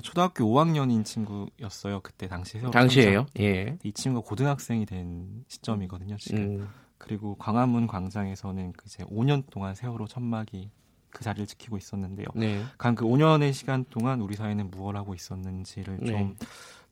초등학교 0.00 0.44
5학년인 0.44 1.04
친구였어요. 1.04 2.00
그때 2.00 2.28
당시 2.28 2.58
세월 2.58 2.72
당시에요. 2.72 3.26
예. 3.40 3.78
이 3.82 3.92
친구가 3.92 4.26
고등학생이 4.26 4.86
된 4.86 5.44
시점이거든요. 5.48 6.16
지금. 6.16 6.38
음. 6.38 6.68
그리고 6.98 7.34
광화문 7.36 7.86
광장에서는 7.88 8.72
그 8.72 8.84
이제 8.86 9.04
5년 9.04 9.44
동안 9.50 9.74
세월호 9.74 10.06
천막이 10.06 10.70
그 11.10 11.24
자리를 11.24 11.46
지키고 11.46 11.76
있었는데요. 11.76 12.26
네. 12.34 12.62
간그 12.78 13.04
5년의 13.04 13.52
시간 13.52 13.84
동안 13.90 14.20
우리 14.20 14.34
사회는 14.34 14.70
무엇 14.70 14.96
하고 14.96 15.14
있었는지를 15.14 15.98
네. 16.00 16.06
좀 16.06 16.36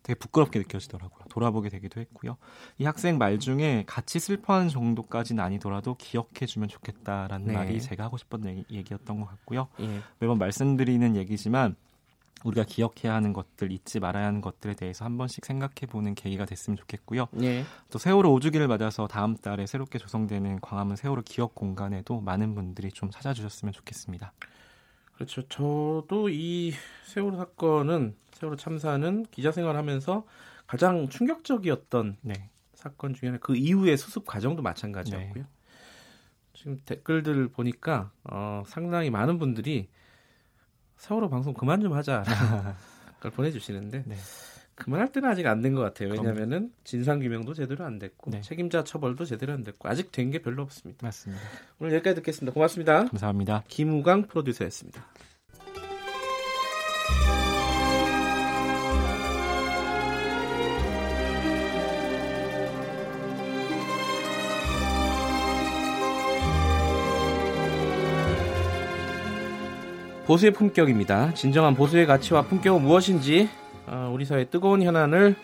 되게 0.02 0.18
부끄럽게 0.18 0.58
느껴지더라고요. 0.60 1.20
돌아보게 1.28 1.68
되기도 1.68 2.00
했고요. 2.00 2.36
이 2.78 2.84
학생 2.84 3.18
말 3.18 3.38
중에 3.38 3.84
같이 3.86 4.18
슬퍼하는 4.18 4.68
정도까지는 4.68 5.42
아니더라도 5.42 5.94
기억해주면 5.94 6.68
좋겠다라는 6.68 7.46
네. 7.46 7.52
말이 7.52 7.80
제가 7.80 8.04
하고 8.04 8.16
싶었던 8.16 8.64
얘기, 8.68 8.92
였던것 8.92 9.28
같고요. 9.28 9.68
예. 9.80 10.00
매번 10.18 10.38
말씀드리는 10.38 11.16
얘기지만 11.16 11.76
우리가 12.44 12.64
기억해야 12.64 13.14
하는 13.14 13.32
것들, 13.32 13.70
잊지 13.72 14.00
말아야 14.00 14.26
하는 14.26 14.40
것들에 14.40 14.74
대해서 14.74 15.04
한 15.04 15.18
번씩 15.18 15.44
생각해 15.44 15.86
보는 15.88 16.14
계기가 16.14 16.44
됐으면 16.44 16.76
좋겠고요. 16.76 17.26
네. 17.32 17.64
또 17.90 17.98
세월호 17.98 18.34
5주기를 18.38 18.66
맞아서 18.66 19.06
다음 19.06 19.36
달에 19.36 19.66
새롭게 19.66 19.98
조성되는 19.98 20.60
광화문 20.60 20.96
세월호 20.96 21.22
기억 21.24 21.54
공간에도 21.54 22.20
많은 22.20 22.54
분들이 22.54 22.90
좀 22.90 23.10
찾아주셨으면 23.10 23.72
좋겠습니다. 23.72 24.32
그렇죠. 25.14 25.42
저도 25.48 26.28
이 26.30 26.72
세월호 27.04 27.36
사건은 27.36 28.16
세월호 28.32 28.56
참사는 28.56 29.26
기자 29.30 29.52
생활하면서 29.52 30.24
가장 30.66 31.08
충격적이었던 31.08 32.16
네. 32.22 32.48
사건 32.74 33.12
중에 33.12 33.28
하나. 33.28 33.38
그 33.38 33.54
이후의 33.54 33.98
수습 33.98 34.24
과정도 34.24 34.62
마찬가지였고요. 34.62 35.44
네. 35.44 35.50
지금 36.54 36.78
댓글들 36.84 37.48
보니까 37.48 38.12
어, 38.24 38.62
상당히 38.66 39.10
많은 39.10 39.38
분들이 39.38 39.88
세월호 41.00 41.28
방송 41.30 41.54
그만 41.54 41.80
좀 41.80 41.92
하자. 41.94 42.22
걸 43.20 43.30
보내주시는데 43.32 44.04
네. 44.06 44.16
그만할 44.76 45.12
때는 45.12 45.28
아직 45.28 45.46
안 45.46 45.60
된 45.60 45.74
것 45.74 45.82
같아요. 45.82 46.08
왜냐하면은 46.10 46.72
진상 46.84 47.20
규명도 47.20 47.52
제대로 47.54 47.84
안 47.84 47.98
됐고 47.98 48.30
네. 48.30 48.40
책임자 48.40 48.82
처벌도 48.84 49.24
제대로 49.26 49.52
안 49.52 49.62
됐고 49.62 49.88
아직 49.88 50.10
된 50.12 50.30
게 50.30 50.38
별로 50.40 50.62
없습니다. 50.62 51.04
맞습니다. 51.06 51.42
오늘 51.78 51.92
여기까지 51.94 52.16
듣겠습니다. 52.16 52.52
고맙습니다. 52.54 53.04
감사합니다. 53.06 53.64
김우강 53.68 54.22
프로듀서였습니다. 54.28 55.04
보수의 70.30 70.52
품격입니다. 70.52 71.34
진정한 71.34 71.74
보수의 71.74 72.06
가치와 72.06 72.42
품격은 72.42 72.82
무엇인지 72.82 73.48
어, 73.88 74.12
우리 74.14 74.24
사회의 74.24 74.48
뜨거운 74.48 74.80
현안을 74.80 75.34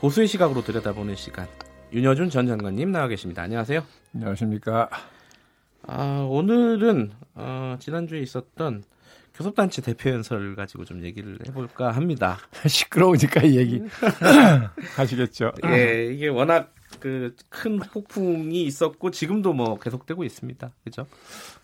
보수의 0.00 0.26
시각으로 0.26 0.62
들여다보는 0.62 1.16
시간. 1.16 1.48
윤여준 1.94 2.28
전 2.28 2.46
장관님 2.46 2.92
나와 2.92 3.08
계십니다. 3.08 3.40
안녕하세요. 3.40 3.82
안녕하십니까. 4.14 4.90
아, 5.86 6.26
오늘은 6.28 7.12
어, 7.34 7.76
지난주에 7.80 8.20
있었던 8.20 8.84
교섭단체 9.40 9.80
대표 9.80 10.10
연설을 10.10 10.54
가지고 10.54 10.84
좀 10.84 11.02
얘기를 11.02 11.38
해볼까 11.48 11.92
합니다. 11.92 12.38
시끄러우니까 12.68 13.42
이 13.42 13.56
얘기 13.56 13.82
하시겠죠. 14.96 15.52
예, 15.66 16.10
이게 16.12 16.28
워낙 16.28 16.74
그 17.00 17.34
큰 17.48 17.78
폭풍이 17.78 18.62
있었고 18.64 19.10
지금도 19.10 19.52
뭐 19.52 19.78
계속되고 19.78 20.24
있습니다. 20.24 20.70
그죠? 20.84 21.06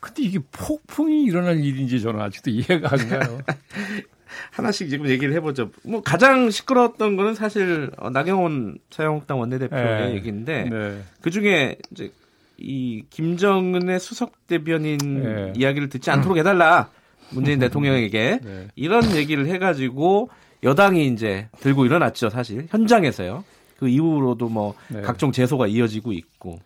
근데 0.01 0.23
이게 0.23 0.39
폭풍이 0.53 1.25
일어날 1.25 1.63
일인지 1.63 2.01
저는 2.01 2.21
아직도 2.21 2.51
이해가 2.51 2.93
안 2.93 3.09
가요. 3.09 3.39
하나씩 4.53 4.91
지금 4.91 5.09
얘기를 5.09 5.35
해보죠. 5.35 5.71
뭐 5.85 6.03
가장 6.03 6.51
시끄러웠던 6.51 7.17
거는 7.17 7.35
사실 7.35 7.91
어, 7.97 8.11
나경원 8.11 8.79
자유한국당 8.91 9.41
원내대표의 9.41 10.09
네. 10.11 10.15
얘기인데 10.17 10.65
네. 10.65 11.03
그 11.21 11.31
중에 11.31 11.77
이제 11.91 12.11
이 12.59 13.05
김정은의 13.11 14.01
수석 14.01 14.47
대변인 14.47 14.99
네. 14.99 15.53
이야기를 15.57 15.89
듣지 15.89 16.11
않도록 16.11 16.39
해달라 16.39 16.91
문재인 17.31 17.59
대통령에게 17.59 18.41
네. 18.45 18.69
이런 18.75 19.15
얘기를 19.17 19.47
해가지고 19.47 20.31
여당이 20.63 21.07
이제 21.09 21.49
들고 21.61 21.85
일어났죠 21.85 22.31
사실 22.31 22.67
현장에서요. 22.71 23.45
그 23.79 23.89
이후로도 23.89 24.49
뭐 24.49 24.75
네. 24.89 25.03
각종 25.03 25.33
제소가 25.33 25.67
이어지고 25.67 26.13
있고. 26.13 26.59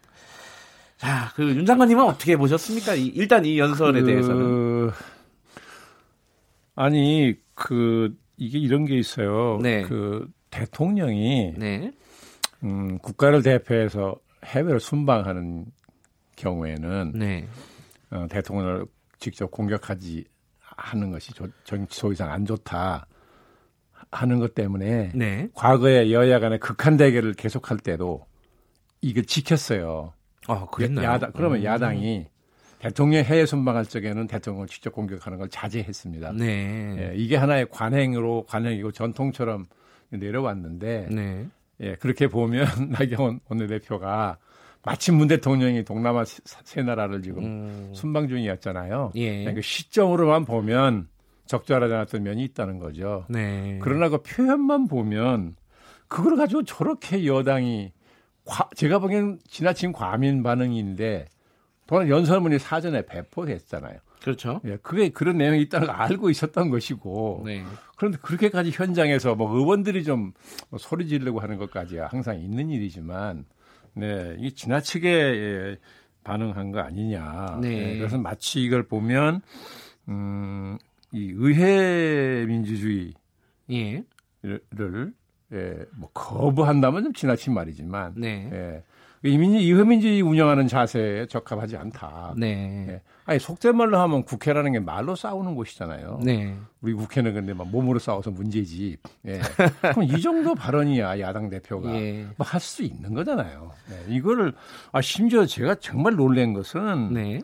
자, 0.97 1.33
그 1.35 1.43
윤 1.43 1.65
장관님은 1.65 2.05
어떻게 2.05 2.37
보셨습니까? 2.37 2.95
이, 2.95 3.07
일단 3.07 3.45
이 3.45 3.59
연설에 3.59 4.01
그... 4.01 4.07
대해서는. 4.07 4.91
아니, 6.77 7.35
그 7.55 8.15
이게 8.37 8.59
이런 8.59 8.85
게 8.85 8.97
있어요. 8.99 9.59
네. 9.63 9.83
그 9.83 10.29
대통령이 10.51 11.55
네. 11.57 11.93
음, 12.65 12.99
국가를 12.99 13.43
대표해서 13.43 14.17
해외를 14.45 14.81
순방하는 14.81 15.67
경우에는 16.37 17.13
네. 17.15 17.49
어, 18.11 18.27
대통령을 18.29 18.87
직접 19.19 19.51
공격하지 19.51 20.25
하는 20.81 21.11
것이 21.11 21.33
조, 21.33 21.47
정치 21.65 21.99
소위상 21.99 22.31
안 22.31 22.47
좋다. 22.47 23.07
하는 24.13 24.41
것 24.41 24.55
때문에 24.55 25.13
네. 25.15 25.49
과거에 25.55 26.11
여야 26.11 26.41
간의 26.41 26.59
극한 26.59 26.97
대결을 26.97 27.35
계속할 27.35 27.79
때도 27.79 28.27
이걸 29.03 29.25
지켰어요. 29.25 30.13
아, 30.49 30.67
그랬나요? 30.67 31.07
야당, 31.07 31.31
그러면 31.33 31.61
음. 31.61 31.65
야당이 31.65 32.27
대통령 32.81 33.23
해외 33.23 33.47
순방할 33.47 33.85
적에는 33.85 34.27
대통령을 34.27 34.67
직접 34.67 34.93
공격하는 34.93 35.39
걸 35.39 35.49
자제했습니다. 35.49 36.33
네. 36.33 36.97
예, 36.99 37.13
이게 37.15 37.37
하나의 37.37 37.69
관행으로 37.71 38.47
관행이고 38.49 38.93
전통처럼 38.93 39.67
내려왔는데 40.09 41.09
네. 41.11 41.47
예, 41.81 41.95
그렇게 41.97 42.27
보면 42.27 42.67
나경원 42.91 43.41
원내대표가 43.49 44.39
마침 44.83 45.17
문 45.17 45.29
대통령이 45.29 45.85
동남아 45.85 46.25
세 46.25 46.83
나라를 46.83 47.23
지금 47.23 47.45
음. 47.45 47.93
순방 47.95 48.29
중이었잖아요. 48.29 49.13
예. 49.17 49.31
그러니까 49.31 49.55
그 49.55 49.63
시점으로만 49.63 50.45
보면 50.45 51.09
적절하지 51.47 51.93
않았던 51.93 52.23
면이 52.23 52.45
있다는 52.45 52.79
거죠. 52.79 53.27
네. 53.29 53.79
그러나 53.83 54.09
그 54.09 54.23
표현만 54.23 54.89
보면 54.89 55.57
그걸 56.09 56.37
가지고 56.37 56.65
저렇게 56.65 57.27
여당이 57.27 57.93
과, 58.45 58.69
제가 58.75 59.01
보기엔 59.01 59.39
지나친 59.49 59.93
과민 59.93 60.43
반응인데 60.43 61.27
또한 61.87 62.09
연설문이 62.09 62.59
사전에 62.59 63.05
배포했잖아요. 63.05 63.99
그렇죠. 64.23 64.61
예, 64.67 64.77
그게 64.83 65.09
그런 65.09 65.39
내용이 65.39 65.63
있다는 65.63 65.89
걸 65.89 65.97
알고 65.97 66.31
있었던 66.31 66.71
것이고. 66.71 67.43
네. 67.47 67.65
그런데 67.97 68.19
그렇게까지 68.23 68.71
현장에서 68.71 69.35
뭐 69.35 69.55
의원들이 69.55 70.05
좀 70.05 70.33
뭐 70.69 70.79
소리 70.79 71.09
지르고 71.09 71.41
하는 71.41 71.59
것까지 71.59 71.99
항상 71.99 72.39
있는 72.39 72.71
일이지만, 72.71 73.45
네, 73.95 74.37
이게 74.39 74.51
지나치게 74.51 75.09
예, 75.09 75.77
반응한 76.25 76.73
거 76.73 76.81
아니냐. 76.81 77.59
네. 77.61 77.69
네. 77.69 77.99
그래서 77.99 78.19
마치 78.19 78.63
이걸 78.63 78.85
보면, 78.85 79.41
음, 80.09 80.79
이 81.13 81.33
의회 81.37 82.45
민주주의를 82.47 83.15
예. 83.71 84.05
예, 85.53 85.85
뭐 85.97 86.11
거부한다면 86.15 87.05
좀 87.05 87.13
지나친 87.13 87.53
말이지만 87.55 88.15
네. 88.17 88.49
예. 88.53 88.83
이민주 89.23 89.59
이회민주주의 89.59 90.23
운영하는 90.23 90.67
자세에 90.67 91.27
적합하지 91.27 91.77
않다. 91.77 92.35
네. 92.39 92.87
예. 92.89 93.03
아니 93.27 93.39
속된 93.39 93.77
말로 93.77 93.99
하면 93.99 94.25
국회라는 94.25 94.73
게 94.73 94.81
말로 94.81 95.15
싸우는 95.15 95.55
곳이잖아요. 95.55 96.21
네. 96.25 96.57
우리 96.81 96.95
국회는 96.95 97.35
근데 97.35 97.53
막 97.53 97.69
몸으로 97.69 97.99
싸워서 97.99 98.31
문제지. 98.31 98.97
예. 99.27 99.41
그럼 99.93 100.05
이 100.05 100.21
정도 100.23 100.55
발언이야 100.55 101.21
야당 101.21 101.51
대표가 101.51 101.95
예. 101.97 102.27
뭐할 102.39 102.61
수 102.61 102.83
있는 102.83 103.13
거잖아요. 103.13 103.73
네. 103.91 104.15
이거를 104.15 104.55
아 104.93 105.03
심지어 105.03 105.45
제가 105.45 105.75
정말 105.77 106.17
놀란 106.17 106.55
것은 106.55 107.13
네. 107.13 107.41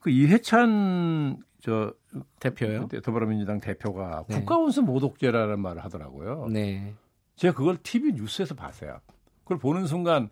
그 0.00 0.10
이해찬 0.10 1.38
저 1.60 1.94
대표요? 2.38 2.88
더불어민주당 3.02 3.60
대표가 3.60 4.24
네. 4.28 4.36
국가원수 4.36 4.82
모독죄라는 4.82 5.58
말을 5.58 5.82
하더라고요. 5.82 6.48
네. 6.50 6.92
제가 7.36 7.54
그걸 7.54 7.78
TV 7.78 8.12
뉴스에서 8.12 8.54
봤어요. 8.54 8.98
그걸 9.44 9.56
보는 9.58 9.86
순간 9.86 10.28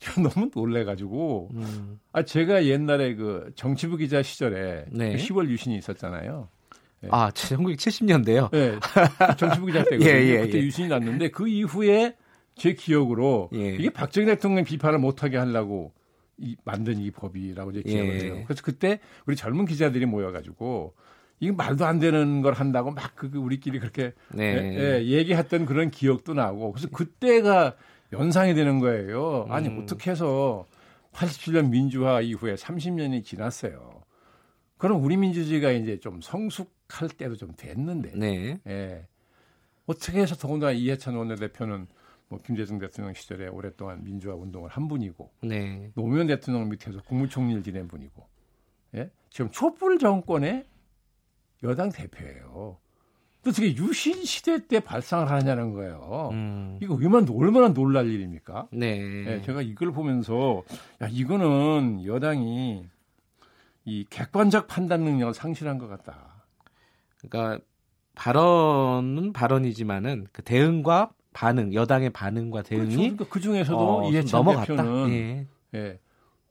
제가 0.00 0.22
너무 0.28 0.50
놀래가지고 0.54 1.50
음. 1.54 2.00
아 2.12 2.22
제가 2.24 2.64
옛날에 2.64 3.14
그 3.14 3.52
정치부 3.54 3.96
기자 3.96 4.22
시절에 4.22 4.86
네. 4.90 5.16
10월 5.16 5.46
그 5.46 5.52
유신이 5.52 5.76
있었잖아요. 5.76 6.48
네. 7.02 7.08
아 7.12 7.30
1970년대요? 7.30 8.50
네. 8.50 8.78
정치부 9.38 9.66
기자 9.66 9.84
때거든요. 9.84 10.04
예, 10.10 10.14
예, 10.14 10.40
그때 10.40 10.58
예. 10.58 10.62
유신이 10.62 10.88
났는데 10.88 11.28
그 11.28 11.48
이후에 11.48 12.16
제 12.56 12.74
기억으로 12.74 13.50
예. 13.54 13.74
이게 13.76 13.90
박정희 13.90 14.26
대통령 14.26 14.64
비판을 14.64 14.98
못하게 14.98 15.36
하려고 15.38 15.92
이, 16.36 16.56
만든 16.64 16.98
이 16.98 17.10
법이라고 17.10 17.70
이제 17.70 17.82
기억을 17.82 18.20
예. 18.20 18.24
해요. 18.24 18.42
그래서 18.46 18.62
그때 18.62 19.00
우리 19.26 19.36
젊은 19.36 19.66
기자들이 19.66 20.06
모여가지고 20.06 20.94
이거 21.40 21.54
말도 21.54 21.86
안 21.86 21.98
되는 21.98 22.42
걸 22.42 22.52
한다고 22.54 22.90
막 22.90 23.14
그 23.16 23.30
우리끼리 23.34 23.78
그렇게 23.78 24.12
네. 24.32 24.56
예, 24.56 25.00
예, 25.00 25.04
얘기했던 25.04 25.66
그런 25.66 25.90
기억도 25.90 26.32
나고 26.34 26.72
그래서 26.72 26.88
그때가 26.88 27.76
연상이 28.12 28.54
되는 28.54 28.78
거예요. 28.80 29.46
아니 29.48 29.68
음. 29.68 29.80
어떻게 29.82 30.10
해서 30.10 30.66
87년 31.12 31.70
민주화 31.70 32.20
이후에 32.20 32.54
30년이 32.54 33.24
지났어요. 33.24 34.02
그럼 34.78 35.04
우리 35.04 35.16
민주주의가 35.16 35.70
이제 35.72 35.98
좀 36.00 36.20
성숙할 36.20 37.08
때도 37.16 37.36
좀 37.36 37.52
됐는데. 37.56 38.12
네. 38.14 38.60
예. 38.66 39.06
어떻게 39.86 40.20
해서 40.20 40.34
더군다나 40.36 40.72
이해찬 40.72 41.14
원내대표는 41.16 41.86
뭐 42.28 42.38
김대중 42.38 42.78
대통령 42.78 43.12
시절에 43.12 43.48
오랫동안 43.48 44.04
민주화 44.04 44.34
운동을 44.36 44.70
한 44.70 44.86
분이고 44.86 45.32
네. 45.42 45.90
노무현 45.94 46.28
대통령 46.28 46.68
밑에서 46.68 47.02
국무총리를 47.02 47.62
지낸 47.64 47.88
분이고 47.88 48.24
예? 48.94 49.10
지금 49.30 49.50
촛불 49.50 49.98
정권의 49.98 50.64
여당 51.64 51.90
대표예요. 51.90 52.78
어떻게 53.46 53.74
유신 53.74 54.24
시대 54.24 54.66
때 54.66 54.80
발상을 54.80 55.30
하냐는 55.30 55.72
거예요. 55.72 56.28
음. 56.32 56.78
이거 56.82 56.94
얼마나, 56.94 57.26
얼마나 57.32 57.68
놀랄 57.68 58.06
일입니까? 58.06 58.68
네. 58.70 58.98
네. 58.98 59.42
제가 59.42 59.62
이걸 59.62 59.92
보면서 59.92 60.62
야 61.02 61.08
이거는 61.10 62.04
여당이 62.04 62.84
이 63.86 64.04
객관적 64.10 64.66
판단 64.68 65.02
능력을 65.02 65.32
상실한 65.32 65.78
것 65.78 65.88
같다. 65.88 66.44
그러니까 67.18 67.64
발언은 68.14 69.32
발언이지만은 69.32 70.26
그 70.32 70.42
대응과 70.42 71.10
반응, 71.32 71.72
여당의 71.72 72.10
반응과 72.10 72.62
대응이 72.62 72.84
그렇죠. 72.84 72.98
그러니까 72.98 73.24
그 73.30 73.40
중에서도 73.40 73.78
어, 73.78 74.10
이해찬 74.10 74.44
대표는 74.44 75.10
예. 75.10 75.46
예. 75.74 75.98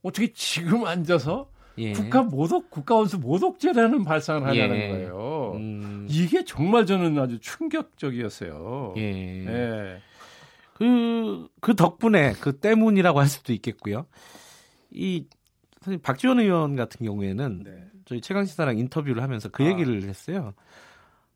어떻게 0.02 0.32
지금 0.34 0.86
앉아서 0.86 1.50
예. 1.78 1.94
국가 1.94 2.24
모독 2.24 2.70
국가 2.70 2.96
원수 2.96 3.20
모독죄라는 3.20 4.04
발상을 4.04 4.46
하냐는 4.46 4.76
예. 4.76 4.88
거예요. 4.90 5.54
음. 5.56 5.89
이게 6.10 6.44
정말 6.44 6.86
저는 6.86 7.18
아주 7.20 7.40
충격적이었어요. 7.40 8.96
예. 8.98 9.46
예. 9.46 10.02
그, 10.74 11.48
그 11.62 11.76
덕분에 11.76 12.34
그 12.40 12.58
때문이라고 12.58 13.20
할 13.20 13.28
수도 13.28 13.54
있겠고요. 13.54 14.06
이 14.92 15.26
사실 15.82 16.00
박지원 16.00 16.40
의원 16.40 16.76
같은 16.76 17.06
경우에는 17.06 17.64
네. 17.64 17.84
저희 18.06 18.22
최강 18.22 18.46
시사랑 18.46 18.78
인터뷰를 18.78 19.22
하면서 19.22 19.50
그 19.50 19.64
아. 19.64 19.68
얘기를 19.68 20.04
했어요. 20.04 20.54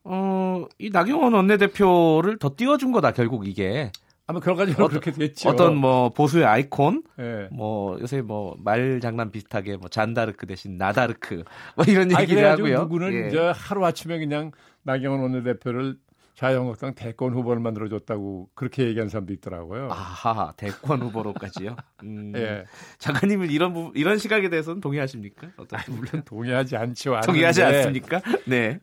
어, 0.06 0.66
이 0.80 0.90
나경원 0.90 1.34
원내대표를 1.34 2.38
더 2.40 2.54
띄워준 2.56 2.92
거다 2.92 3.12
결국 3.12 3.48
이게. 3.48 3.92
아마 4.26 4.40
결과적으로 4.40 4.86
어, 4.86 4.88
그렇게 4.88 5.12
됐죠. 5.12 5.50
어떤 5.50 5.76
뭐 5.76 6.10
보수의 6.10 6.46
아이콘, 6.46 7.04
네. 7.18 7.50
뭐 7.52 8.00
요새 8.00 8.22
뭐 8.22 8.56
말 8.64 9.00
장난 9.02 9.32
비슷하게 9.32 9.78
뭐 9.78 9.90
잔다르크 9.90 10.46
대신 10.48 10.78
나다르크 10.78 11.44
뭐 11.76 11.86
이런 11.88 12.10
얘기를 12.20 12.50
하고요. 12.50 12.80
누구는 12.84 13.14
예. 13.14 13.28
이제 13.28 13.38
하루 13.54 13.86
아침에 13.86 14.18
그냥 14.20 14.52
나경원 14.84 15.22
원내대표를 15.22 15.98
자유한국당 16.36 16.96
대권 16.96 17.34
후보를 17.34 17.62
만들어줬다고 17.62 18.50
그렇게 18.56 18.86
얘기한 18.88 19.08
사람도 19.10 19.34
있더라고요. 19.34 19.90
아하 19.92 20.54
대권 20.58 21.02
후보로까지요. 21.02 21.76
음, 22.04 22.34
예. 22.38 22.66
작가님은 22.98 23.52
이런 23.52 23.74
부, 23.74 23.92
이런 23.96 24.18
시각에 24.18 24.50
대해서는 24.50 24.82
동의하십니까? 24.82 25.50
어떤 25.58 25.80
아, 25.80 25.84
물론 25.90 26.24
동의하지 26.26 26.76
않죠. 26.76 27.22
동의하지 27.26 27.62
않습니까? 27.64 28.22
네. 28.48 28.80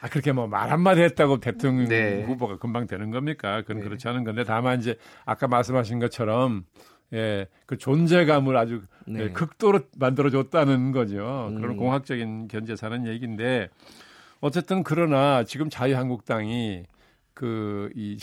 아, 0.00 0.08
그렇게 0.08 0.32
뭐 0.32 0.46
말 0.46 0.70
한마디 0.70 1.02
했다고 1.02 1.40
대통령 1.40 1.88
네. 1.88 2.22
후보가 2.24 2.56
금방 2.58 2.86
되는 2.86 3.10
겁니까? 3.10 3.60
그건 3.62 3.78
네. 3.78 3.82
그렇지 3.84 4.08
않은 4.08 4.24
건데 4.24 4.44
다만 4.44 4.78
이제 4.80 4.96
아까 5.26 5.46
말씀하신 5.46 5.98
것처럼 5.98 6.64
예, 7.12 7.46
그 7.66 7.76
존재감을 7.76 8.56
아주 8.56 8.82
네. 9.06 9.24
예, 9.24 9.28
극도로 9.30 9.80
만들어줬다는 9.98 10.92
거죠. 10.92 11.48
음. 11.50 11.60
그런 11.60 11.76
공학적인 11.76 12.48
견제사는 12.48 13.06
얘기인데 13.06 13.68
어쨌든 14.40 14.82
그러나 14.82 15.44
지금 15.44 15.68
자유한국당이 15.70 16.84
그이 17.34 18.18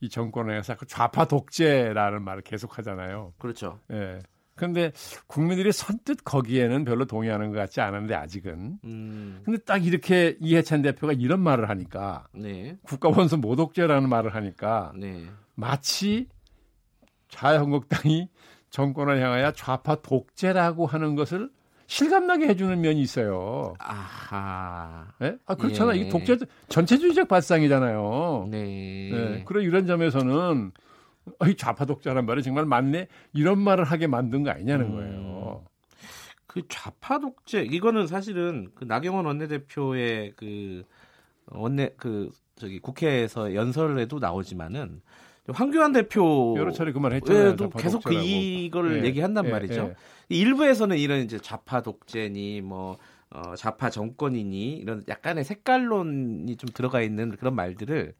이 0.00 0.08
정권에서 0.08 0.76
그 0.76 0.86
좌파 0.86 1.24
독재라는 1.26 2.22
말을 2.22 2.42
계속 2.42 2.78
하잖아요. 2.78 3.34
그렇죠. 3.38 3.80
예. 3.90 4.20
근데 4.54 4.92
국민들이 5.26 5.72
선뜻 5.72 6.24
거기에는 6.24 6.84
별로 6.84 7.06
동의하는 7.06 7.50
것 7.50 7.58
같지 7.58 7.80
않은데 7.80 8.14
아직은. 8.14 8.78
음. 8.84 9.42
근데 9.44 9.58
딱 9.64 9.84
이렇게 9.84 10.36
이해찬 10.40 10.82
대표가 10.82 11.12
이런 11.12 11.40
말을 11.40 11.68
하니까 11.68 12.28
네. 12.32 12.78
국가 12.82 13.08
원수 13.08 13.36
모독죄라는 13.36 14.08
말을 14.08 14.34
하니까 14.34 14.92
네. 14.96 15.26
마치 15.54 16.28
자유한국당이 17.28 18.28
정권을 18.70 19.20
향하여 19.20 19.52
좌파 19.52 19.96
독재라고 19.96 20.86
하는 20.86 21.16
것을 21.16 21.50
실감나게 21.86 22.48
해주는 22.48 22.80
면이 22.80 23.00
있어요. 23.00 23.74
아하. 23.78 25.06
네? 25.18 25.36
아 25.46 25.54
그렇잖아. 25.54 25.94
예. 25.96 26.00
이게 26.00 26.08
독재 26.08 26.38
전체주의적 26.68 27.28
발상이잖아요. 27.28 28.48
네. 28.50 29.10
네. 29.12 29.44
그런 29.44 29.64
이런 29.64 29.86
점에서는 29.86 30.72
이 31.48 31.56
좌파 31.56 31.84
독자란 31.84 32.26
말이 32.26 32.42
정말 32.42 32.64
맞네 32.66 33.08
이런 33.32 33.58
말을 33.58 33.84
하게 33.84 34.06
만든 34.06 34.42
거 34.42 34.50
아니냐는 34.50 34.86
음. 34.86 34.92
거예요. 34.92 35.64
그 36.46 36.62
좌파 36.68 37.18
독재 37.18 37.62
이거는 37.62 38.06
사실은 38.06 38.70
그 38.74 38.84
나경원 38.84 39.26
원내대표의 39.26 40.34
그 40.36 40.84
원내 41.46 41.94
그 41.96 42.30
저기 42.56 42.78
국회에서 42.78 43.54
연설에도 43.54 44.20
나오지만은 44.20 45.02
황교안 45.52 45.92
대표 45.92 46.54
여러 46.56 46.70
차례 46.72 46.92
그 46.92 46.98
말 46.98 47.12
했잖아요. 47.12 47.56
계속 47.76 48.02
그 48.04 48.14
이거를 48.14 49.02
예, 49.02 49.06
얘기한단 49.08 49.46
예, 49.46 49.50
말이죠. 49.50 49.74
예. 49.74 49.94
일부에서는 50.28 50.96
이런 50.96 51.20
이제 51.20 51.38
좌파 51.38 51.82
독재니 51.82 52.62
뭐 52.62 52.96
어, 53.30 53.54
좌파 53.56 53.90
정권이니 53.90 54.74
이런 54.76 55.02
약간의 55.08 55.44
색깔론이 55.44 56.56
좀 56.56 56.68
들어가 56.72 57.02
있는 57.02 57.36
그런 57.36 57.54
말들을 57.54 58.14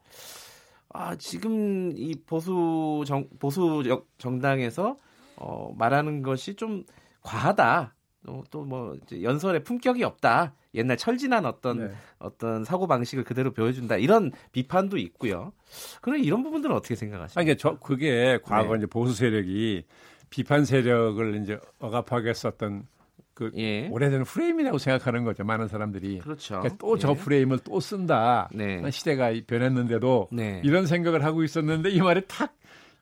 아, 0.90 1.16
지금 1.16 1.92
이 1.96 2.14
보수 2.26 3.04
정 3.06 3.28
보수 3.38 3.82
정당에서 4.18 4.98
어, 5.36 5.72
말하는 5.76 6.22
것이 6.22 6.54
좀 6.54 6.84
과하다. 7.22 7.94
어, 8.26 8.42
또뭐 8.50 8.98
연설에 9.22 9.60
품격이 9.60 10.02
없다. 10.02 10.54
옛날 10.74 10.96
철진한 10.96 11.46
어떤 11.46 11.78
네. 11.78 11.94
어떤 12.18 12.64
사고 12.64 12.86
방식을 12.86 13.24
그대로 13.24 13.52
보여준다. 13.52 13.96
이런 13.96 14.32
비판도 14.52 14.96
있고요. 14.98 15.52
그럼 16.00 16.18
이런 16.18 16.42
부분들은 16.42 16.74
어떻게 16.74 16.94
생각하십니까? 16.96 17.40
아니, 17.40 17.56
저 17.56 17.78
그게 17.78 18.38
과거 18.42 18.72
네. 18.72 18.78
이제 18.78 18.86
보수 18.86 19.14
세력이 19.14 19.84
비판 20.30 20.64
세력을 20.64 21.42
이제 21.42 21.58
억압하게 21.78 22.34
썼던 22.34 22.86
그 23.34 23.50
예. 23.56 23.88
오래된 23.88 24.24
프레임이라고 24.24 24.78
생각하는 24.78 25.24
거죠. 25.24 25.44
많은 25.44 25.68
사람들이. 25.68 26.18
그렇죠. 26.18 26.60
그러니까 26.60 26.76
또저 26.78 27.10
예. 27.10 27.14
프레임을 27.14 27.58
또 27.64 27.80
쓴다. 27.80 28.48
네. 28.52 28.90
시대가 28.90 29.32
변했는데도 29.46 30.28
네. 30.32 30.60
이런 30.64 30.86
생각을 30.86 31.24
하고 31.24 31.42
있었는데 31.42 31.90
이 31.90 32.00
말이 32.00 32.22
탁 32.28 32.56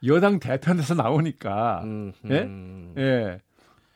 여당 0.05 0.41
대편에서 0.41 0.95
나오니까 0.95 1.83
음, 1.85 2.13
음. 2.25 2.95
예. 2.99 3.03
예. 3.03 3.41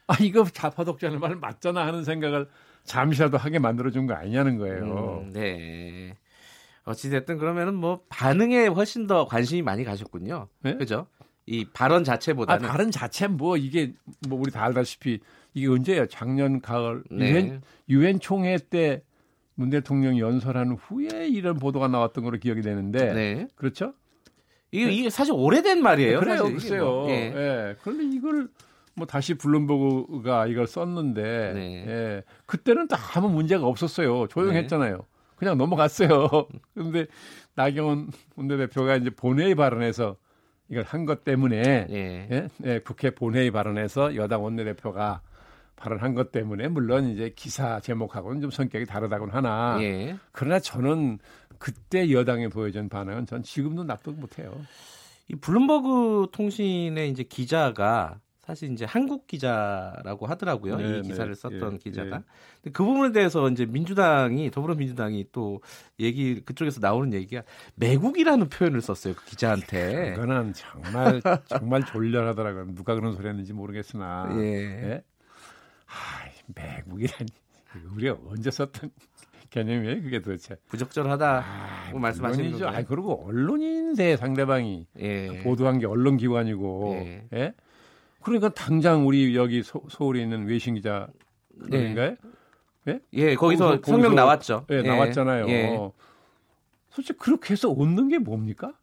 아 0.07 0.17
이거 0.21 0.45
좌파 0.45 0.85
독자는 0.85 1.21
말 1.21 1.37
맞잖아 1.37 1.87
하는 1.87 2.05
생각을 2.05 2.49
잠시라도 2.85 3.37
하게 3.39 3.59
만들어준 3.59 4.07
거 4.07 4.15
아니냐는 4.15 4.59
거예요. 4.59 5.23
음, 5.25 5.33
네. 5.33 6.17
어찌됐든 6.85 7.39
그러면은 7.39 7.75
뭐 7.75 8.03
반응에 8.09 8.69
훨씬 8.69 9.07
더 9.07 9.27
관심이 9.27 9.63
많이 9.63 9.83
가셨군요. 9.83 10.49
네? 10.63 10.77
그죠? 10.77 11.07
이 11.47 11.65
발언 11.65 12.05
자체보다는 12.05 12.65
아, 12.65 12.73
발언 12.73 12.91
자체 12.91 13.27
뭐 13.27 13.57
이게 13.57 13.93
뭐 14.29 14.39
우리 14.41 14.51
다 14.53 14.65
알다시피 14.65 15.21
이게 15.55 15.67
언제예요? 15.67 16.07
작년 16.07 16.61
가을 16.61 17.03
네. 17.11 17.31
유엔 17.31 17.63
유엔 17.89 18.21
총회 18.21 18.57
때 18.57 19.03
문 19.57 19.71
대통령이 19.71 20.21
연설한 20.21 20.73
후에 20.73 21.29
이런 21.29 21.59
보도가 21.59 21.89
나왔던 21.89 22.23
걸로 22.23 22.39
기억이 22.39 22.61
되는데 22.61 23.13
네. 23.13 23.49
그렇죠? 23.57 23.95
이게, 24.71 24.87
네. 24.87 24.93
이게 24.93 25.11
사실 25.11 25.33
오래된 25.35 25.83
말이에요. 25.83 26.21
그래요, 26.21 26.45
글쎄요. 26.45 26.85
뭐, 26.85 27.11
예. 27.11 27.33
예. 27.35 27.77
그런데 27.83 28.05
이걸 28.05 28.49
뭐 28.97 29.07
다시 29.07 29.35
블룸버그가 29.35 30.47
이걸 30.47 30.67
썼는데 30.67 31.53
네. 31.55 31.85
예. 31.87 32.23
그때는 32.47 32.89
또 32.89 32.97
아무 33.15 33.29
문제가 33.29 33.67
없었어요. 33.67 34.27
조용했잖아요. 34.29 34.97
네. 34.97 35.03
그냥 35.37 35.59
넘어갔어요. 35.59 36.29
그런데 36.75 37.07
나경원 37.55 38.09
원내대표가 38.37 38.97
이제 38.97 39.11
본회의 39.11 39.55
발언에서 39.55 40.17
이걸 40.71 40.83
한 40.85 41.05
것 41.05 41.25
때문에 41.25 41.87
예. 41.91 42.29
예? 42.31 42.49
예, 42.65 42.79
국회 42.81 43.11
본회의 43.11 43.51
발언에서 43.51 44.17
여당 44.17 44.43
원내대표가 44.43 45.21
발언한 45.77 46.15
것 46.15 46.33
때문에 46.33 46.69
물론 46.69 47.05
이제 47.11 47.31
기사 47.37 47.79
제목하고는 47.81 48.41
좀 48.41 48.51
성격이 48.51 48.87
다르다고는 48.87 49.35
하나 49.35 49.77
예. 49.83 50.17
그러나 50.33 50.59
저는 50.59 51.19
그때 51.59 52.11
여당에 52.11 52.49
보여준 52.49 52.89
반응은 52.89 53.27
전 53.27 53.43
지금도 53.43 53.85
납득 53.85 54.19
못해요. 54.19 54.59
이 55.29 55.35
블룸버그 55.35 56.29
통신의 56.33 57.11
이제 57.11 57.23
기자가 57.25 58.19
사실 58.47 58.71
이제 58.71 58.85
한국 58.85 59.27
기자라고 59.27 60.27
하더라고요. 60.27 60.77
네, 60.77 60.99
이 60.99 61.03
기사를 61.03 61.35
네. 61.35 61.35
썼던 61.35 61.75
예, 61.75 61.79
기자가. 61.79 62.23
예. 62.65 62.71
그 62.71 62.85
부분에 62.85 63.11
대해서 63.11 63.49
이제 63.51 63.67
민주당이 63.67 64.53
더불어민주당이 64.53 65.27
또 65.33 65.61
얘기 65.99 66.41
그쪽에서 66.45 66.79
나오는 66.81 67.13
얘기가 67.13 67.43
매국이라는 67.75 68.49
표현을 68.49 68.81
썼어요. 68.83 69.15
그 69.15 69.25
기자한테. 69.27 70.13
그거는 70.15 70.53
정말 70.55 71.21
정말 71.47 71.85
졸렬하더라고요. 71.85 72.73
누가 72.75 72.95
그런 72.95 73.15
소리 73.15 73.27
했는지 73.27 73.53
모르겠으나. 73.53 74.29
예. 74.39 74.93
예? 74.93 75.03
하, 75.87 76.29
매국이라니. 76.55 77.27
우리가 77.95 78.17
언제 78.29 78.51
썼던 78.53 78.91
개념이에요, 79.51 80.03
그게 80.03 80.21
도대체. 80.21 80.55
부적절하다고 80.69 81.45
아, 81.45 81.99
말씀하시는 81.99 82.53
거죠. 82.53 82.69
아, 82.69 82.83
그리고 82.83 83.27
언론인데 83.27 84.17
상대방이 84.17 84.87
예. 85.01 85.43
보도한 85.43 85.79
게 85.79 85.87
언론 85.87 86.17
기관이고, 86.17 86.95
예. 87.05 87.29
예? 87.35 87.55
그러니까 88.27 88.49
당장 88.49 89.07
우리 89.07 89.37
여기 89.37 89.63
서, 89.63 89.81
울에 90.01 90.21
있는 90.21 90.47
외신 90.47 90.75
기자 90.75 91.07
인가요? 91.73 92.17
네? 92.85 92.99
예, 93.13 93.37
거기서 93.37 93.81
거기서, 93.81 93.93
성명 93.93 94.17
나왔죠. 94.17 94.67
예, 94.73 94.79
예. 94.79 94.83
나왔잖아요. 94.83 95.49
예. 95.49 95.79
솔직히 96.91 97.19
그렇게 97.21 97.53
해서 97.53 97.71
얻는 97.71 98.09
게 98.09 98.19
뭡니까? 98.19 98.75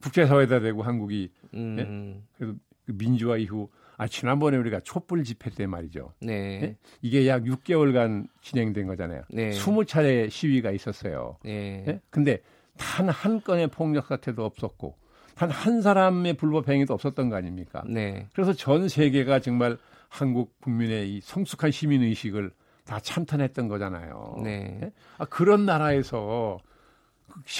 국제사회다 0.00 0.60
되고 0.60 0.82
한국이 0.82 1.30
음. 1.52 1.76
예? 1.78 2.38
그래도 2.38 2.54
그 2.86 2.92
민주화 2.94 3.36
이후 3.36 3.68
아 3.98 4.08
지난번에 4.08 4.56
우리가 4.56 4.80
촛불 4.80 5.22
집회 5.22 5.50
때 5.50 5.66
말이죠. 5.66 6.14
네. 6.20 6.32
예? 6.62 6.76
이게 7.02 7.28
약 7.28 7.42
6개월간 7.44 8.26
진행된 8.40 8.86
거잖아요. 8.86 9.22
네. 9.28 9.50
20차례 9.50 10.30
시위가 10.30 10.70
있었어요. 10.70 11.36
네. 11.44 11.84
예? 11.88 12.00
근데 12.08 12.40
단 12.78 13.10
한 13.10 13.42
건의 13.42 13.66
폭력 13.66 14.06
사태도 14.06 14.42
없었고 14.46 14.96
단 15.34 15.50
한 15.50 15.82
사람의 15.82 16.34
불법 16.34 16.68
행위도 16.68 16.92
없었던 16.94 17.28
거 17.28 17.36
아닙니까? 17.36 17.82
네. 17.86 18.28
그래서 18.34 18.52
전 18.52 18.88
세계가 18.88 19.40
정말 19.40 19.78
한국 20.08 20.58
국민의 20.60 21.14
이 21.14 21.20
성숙한 21.22 21.70
시민 21.70 22.02
의식을 22.02 22.50
다 22.84 23.00
참탄했던 23.00 23.68
거잖아요. 23.68 24.40
네. 24.42 24.78
예? 24.82 24.92
아, 25.18 25.24
그런 25.24 25.64
나라에서 25.64 26.58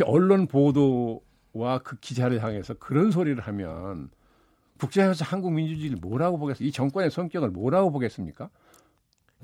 언론 0.05 0.47
보도와 0.47 1.79
그 1.83 1.97
기자를 2.01 2.43
향해서 2.43 2.75
그런 2.75 3.11
소리를 3.11 3.41
하면 3.43 4.11
국제에서 4.79 5.25
한국 5.25 5.53
민주주의를 5.53 5.99
뭐라고 6.01 6.39
보겠어요? 6.39 6.67
이 6.67 6.73
정권의 6.73 7.11
성격을 7.11 7.51
뭐라고 7.51 7.91
보겠습니까? 7.93 8.51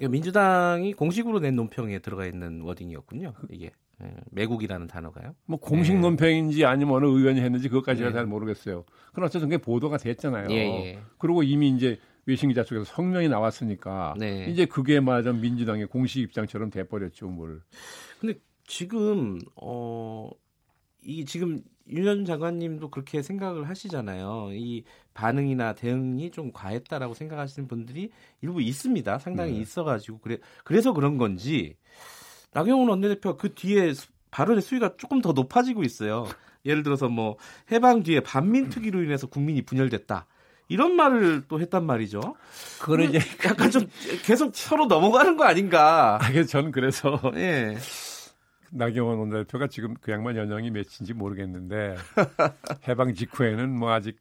민주당이 0.07 0.93
공식으로 0.93 1.41
낸 1.41 1.57
논평에 1.57 1.99
들어가 2.01 2.27
있는 2.27 2.61
워딩이었군요. 2.63 3.35
이게 3.51 3.73
예, 4.03 4.15
매국이라는 4.31 4.87
단어가요. 4.87 5.35
뭐 5.47 5.59
공식 5.59 5.95
네. 5.95 6.01
논평인지 6.01 6.65
아니면 6.65 6.95
어느 6.95 7.07
의원이 7.07 7.41
했는지 7.41 7.69
그것까지는 7.69 8.11
네. 8.11 8.15
잘 8.15 8.27
모르겠어요. 8.27 8.85
그러나 9.13 9.27
어쨌든 9.27 9.49
그게 9.49 9.61
보도가 9.61 9.97
됐잖아요. 9.97 10.49
예, 10.51 10.57
예. 10.57 10.99
그리고 11.19 11.43
이미 11.43 11.71
이제 11.71 11.99
외신 12.27 12.49
기자 12.49 12.63
쪽에서 12.63 12.85
성명이 12.85 13.29
나왔으니까 13.29 14.15
네. 14.19 14.47
이제 14.49 14.67
그게 14.67 15.01
말하자 15.01 15.33
민주당의 15.33 15.87
공식 15.87 16.21
입장처럼 16.21 16.71
돼버렸죠, 16.71 17.27
뭘. 17.29 17.63
근데 18.21 18.39
지금 18.65 19.39
어. 19.57 20.31
이 21.03 21.25
지금 21.25 21.63
윤현 21.91 22.25
장관님도 22.25 22.91
그렇게 22.91 23.23
생각을 23.23 23.69
하시잖아요. 23.69 24.51
이 24.53 24.85
반응이나 25.15 25.75
대응이 25.75 26.31
좀 26.31 26.53
과했다라고 26.53 27.15
생각하시는 27.15 27.69
분들이 27.69 28.11
일부 28.43 28.61
있습니다. 28.61 29.19
상당히 29.19 29.55
네. 29.55 29.61
있어가지고 29.61 30.19
그래 30.19 30.39
그래서 30.65 30.93
그런 30.93 31.19
건지 31.19 31.77
나경원 32.53 32.89
원내대표 32.89 33.37
그 33.37 33.55
뒤에 33.55 33.93
발언의 34.31 34.63
수위가 34.63 34.97
조금 34.97 35.21
더 35.21 35.33
높아지고 35.33 35.83
있어요. 35.83 36.27
예를 36.65 36.83
들어서 36.83 37.09
뭐 37.09 37.37
해방 37.73 38.03
뒤에 38.03 38.21
반민특위로 38.21 39.03
인해서 39.03 39.27
국민이 39.27 39.63
분열됐다. 39.63 40.27
이런 40.69 40.97
말을 40.97 41.45
또 41.49 41.61
했단 41.61 41.85
말이죠. 41.85 42.21
그거는 42.79 43.09
이제 43.09 43.21
약간 43.47 43.71
좀 43.71 43.89
계속 44.25 44.55
서로 44.55 44.85
넘어가는 44.87 45.37
거 45.37 45.45
아닌가. 45.45 46.19
아, 46.21 46.43
저는 46.45 46.73
그래서 46.73 47.21
예. 47.37 47.77
나경원 48.71 49.19
원내대표가 49.19 49.67
지금 49.69 49.95
그 50.01 50.13
양반 50.13 50.37
연령이 50.37 50.71
몇인지 50.71 51.15
모르겠는데 51.15 51.97
해방 52.89 53.15
직후에는 53.15 53.71
뭐 53.71 53.93
아직 53.93 54.19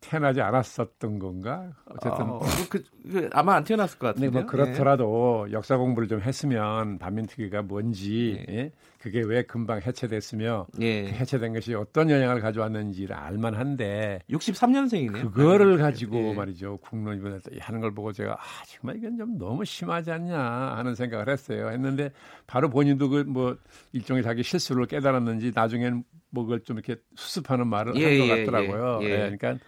태어나지 0.00 0.40
않았었던 0.40 1.18
건가? 1.18 1.70
어쨌든 1.86 2.24
어, 2.24 2.40
그, 2.70 2.82
그, 3.10 3.28
아마 3.32 3.56
안 3.56 3.64
태어났을 3.64 3.98
것 3.98 4.08
같은데. 4.08 4.28
네, 4.28 4.32
뭐 4.32 4.46
그렇더라도 4.46 5.46
네. 5.46 5.52
역사 5.52 5.76
공부를 5.76 6.08
좀 6.08 6.20
했으면 6.20 6.98
반민특위가 6.98 7.62
뭔지 7.62 8.44
네. 8.46 8.56
예? 8.56 8.72
그게 8.98 9.22
왜 9.22 9.42
금방 9.42 9.80
해체됐으며 9.80 10.66
예. 10.80 11.04
그 11.04 11.08
해체된 11.10 11.52
것이 11.52 11.72
어떤 11.74 12.10
영향을 12.10 12.40
가져왔는지를 12.40 13.14
알만한데 13.14 14.22
63년생이네요. 14.28 15.32
그거를 15.32 15.78
가지고 15.78 16.16
예. 16.30 16.34
말이죠 16.34 16.78
국론이번에 16.78 17.38
하는 17.60 17.80
걸 17.80 17.94
보고 17.94 18.12
제가 18.12 18.32
아 18.32 18.64
정말 18.66 18.96
이건 18.96 19.16
좀 19.16 19.38
너무 19.38 19.64
심하지 19.64 20.10
않냐 20.10 20.36
하는 20.38 20.96
생각을 20.96 21.28
했어요. 21.28 21.68
했는데 21.70 22.10
바로 22.46 22.68
본인도 22.68 23.08
그 23.08 23.28
뭐 23.28 23.56
일종의 23.92 24.22
자기 24.22 24.42
실수를 24.42 24.86
깨달았는지 24.86 25.52
나중에는 25.54 26.02
뭐 26.30 26.44
그걸 26.44 26.60
좀 26.60 26.78
이렇게 26.78 27.00
수습하는 27.14 27.68
말을 27.68 27.94
예, 27.96 28.18
한것 28.20 28.38
예, 28.38 28.44
같더라고요. 28.44 29.00
예, 29.02 29.06
예. 29.06 29.10
예, 29.10 29.36
그러니까 29.36 29.64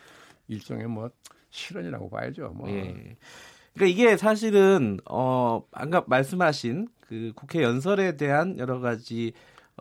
일종의 0.48 0.86
뭐 0.88 1.10
실언이라고 1.50 2.10
봐야죠. 2.10 2.52
뭐. 2.56 2.68
예. 2.70 3.16
그러니까 3.74 3.86
이게 3.86 4.16
사실은 4.16 4.98
어 5.08 5.62
아까 5.72 6.04
말씀하신 6.06 6.88
그 7.10 7.32
국회 7.34 7.60
연설에 7.60 8.16
대한 8.16 8.56
여러 8.60 8.78
가지 8.78 9.32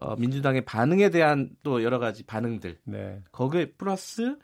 어, 0.02 0.16
민주당의 0.16 0.66
반응에 0.66 1.12
대한 1.12 1.52
또 1.62 1.84
여러 1.84 2.00
가지 2.00 2.24
반응들. 2.24 2.80
네. 2.86 3.22
거기에 3.32 3.74
플러스 3.78 4.36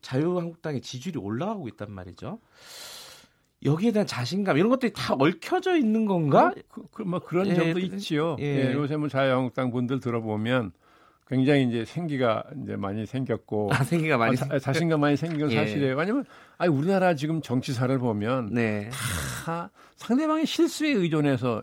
자유한국당의 0.00 0.80
지지율이 0.80 1.18
올라가고 1.18 1.68
있단 1.68 1.92
말이죠. 1.92 2.40
여기에 3.62 3.92
대한 3.92 4.06
자신감 4.06 4.56
이런 4.56 4.70
것들이 4.70 4.92
다 4.94 5.14
얽혀져 5.18 5.76
있는 5.76 6.06
건가? 6.06 6.54
그, 6.70 6.82
그, 6.90 7.02
뭐 7.02 7.18
그런 7.18 7.46
예, 7.48 7.54
점도 7.54 7.78
있지요. 7.78 8.36
예. 8.38 8.68
예, 8.68 8.72
요새 8.72 8.96
뭐 8.96 9.08
자유한국당 9.08 9.70
분들 9.70 10.00
들어보면 10.00 10.72
굉장히 11.26 11.64
이제 11.64 11.84
생기가 11.84 12.42
이제 12.62 12.76
많이 12.76 13.04
생겼고 13.04 13.68
아, 13.74 13.84
생기가 13.84 14.16
많이 14.16 14.36
아, 14.48 14.58
자, 14.58 14.72
신감 14.72 15.00
많이 15.00 15.16
생긴 15.16 15.40
건 15.40 15.50
예. 15.50 15.56
사실이에요. 15.56 15.94
왜냐면 15.94 16.24
아니 16.56 16.72
우리나라 16.72 17.14
지금 17.14 17.42
정치사를 17.42 17.98
보면 17.98 18.54
네. 18.54 18.88
다 19.44 19.70
상대방의 19.96 20.46
실수에 20.46 20.90
의존해서 20.90 21.62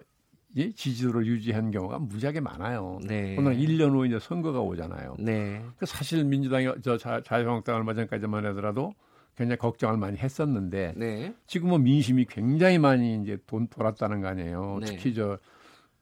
예? 0.58 0.72
지지도를 0.72 1.26
유지한 1.26 1.72
경우가 1.72 2.00
무지하게 2.00 2.40
많아요. 2.40 3.00
네. 3.04 3.36
오늘 3.38 3.58
1년 3.58 3.92
후 3.92 4.06
이제 4.06 4.20
선거가 4.20 4.62
오잖아요. 4.62 5.16
네. 5.20 5.64
그 5.78 5.86
사실 5.86 6.24
민주당이 6.24 6.68
저 6.82 6.98
자, 6.98 7.22
자유한국당 7.24 7.76
얼마 7.76 7.94
전까지만 7.94 8.46
하더라도 8.48 8.94
굉장히 9.36 9.58
걱정을 9.58 9.98
많이 9.98 10.18
했었는데 10.18 10.94
네. 10.96 11.34
지금은 11.48 11.84
민심이 11.84 12.26
굉장히 12.26 12.78
많이 12.78 13.22
이제 13.22 13.38
돈 13.46 13.68
돌았다는 13.68 14.22
거 14.22 14.28
아니에요. 14.28 14.80
네. 14.82 14.86
특히 14.88 15.14
저 15.14 15.40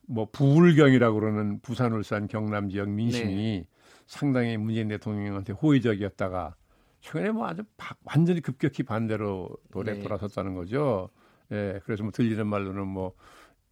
뭐 0.07 0.27
부울경이라고 0.31 1.19
그러는 1.19 1.59
부산, 1.61 1.93
울산, 1.93 2.27
경남 2.27 2.69
지역 2.69 2.89
민심이 2.89 3.33
네. 3.33 3.67
상당히 4.05 4.57
문재인 4.57 4.89
대통령한테 4.89 5.53
호의적이었다가 5.53 6.55
최근에 7.01 7.31
뭐 7.31 7.47
아주 7.47 7.63
바, 7.77 7.95
완전히 8.03 8.41
급격히 8.41 8.83
반대로 8.83 9.49
노래 9.71 9.93
네. 9.93 9.99
돌아섰다는 9.99 10.55
거죠. 10.55 11.09
예, 11.51 11.79
그래서 11.83 12.03
뭐 12.03 12.11
들리는 12.11 12.45
말로는 12.45 12.87
뭐 12.87 13.13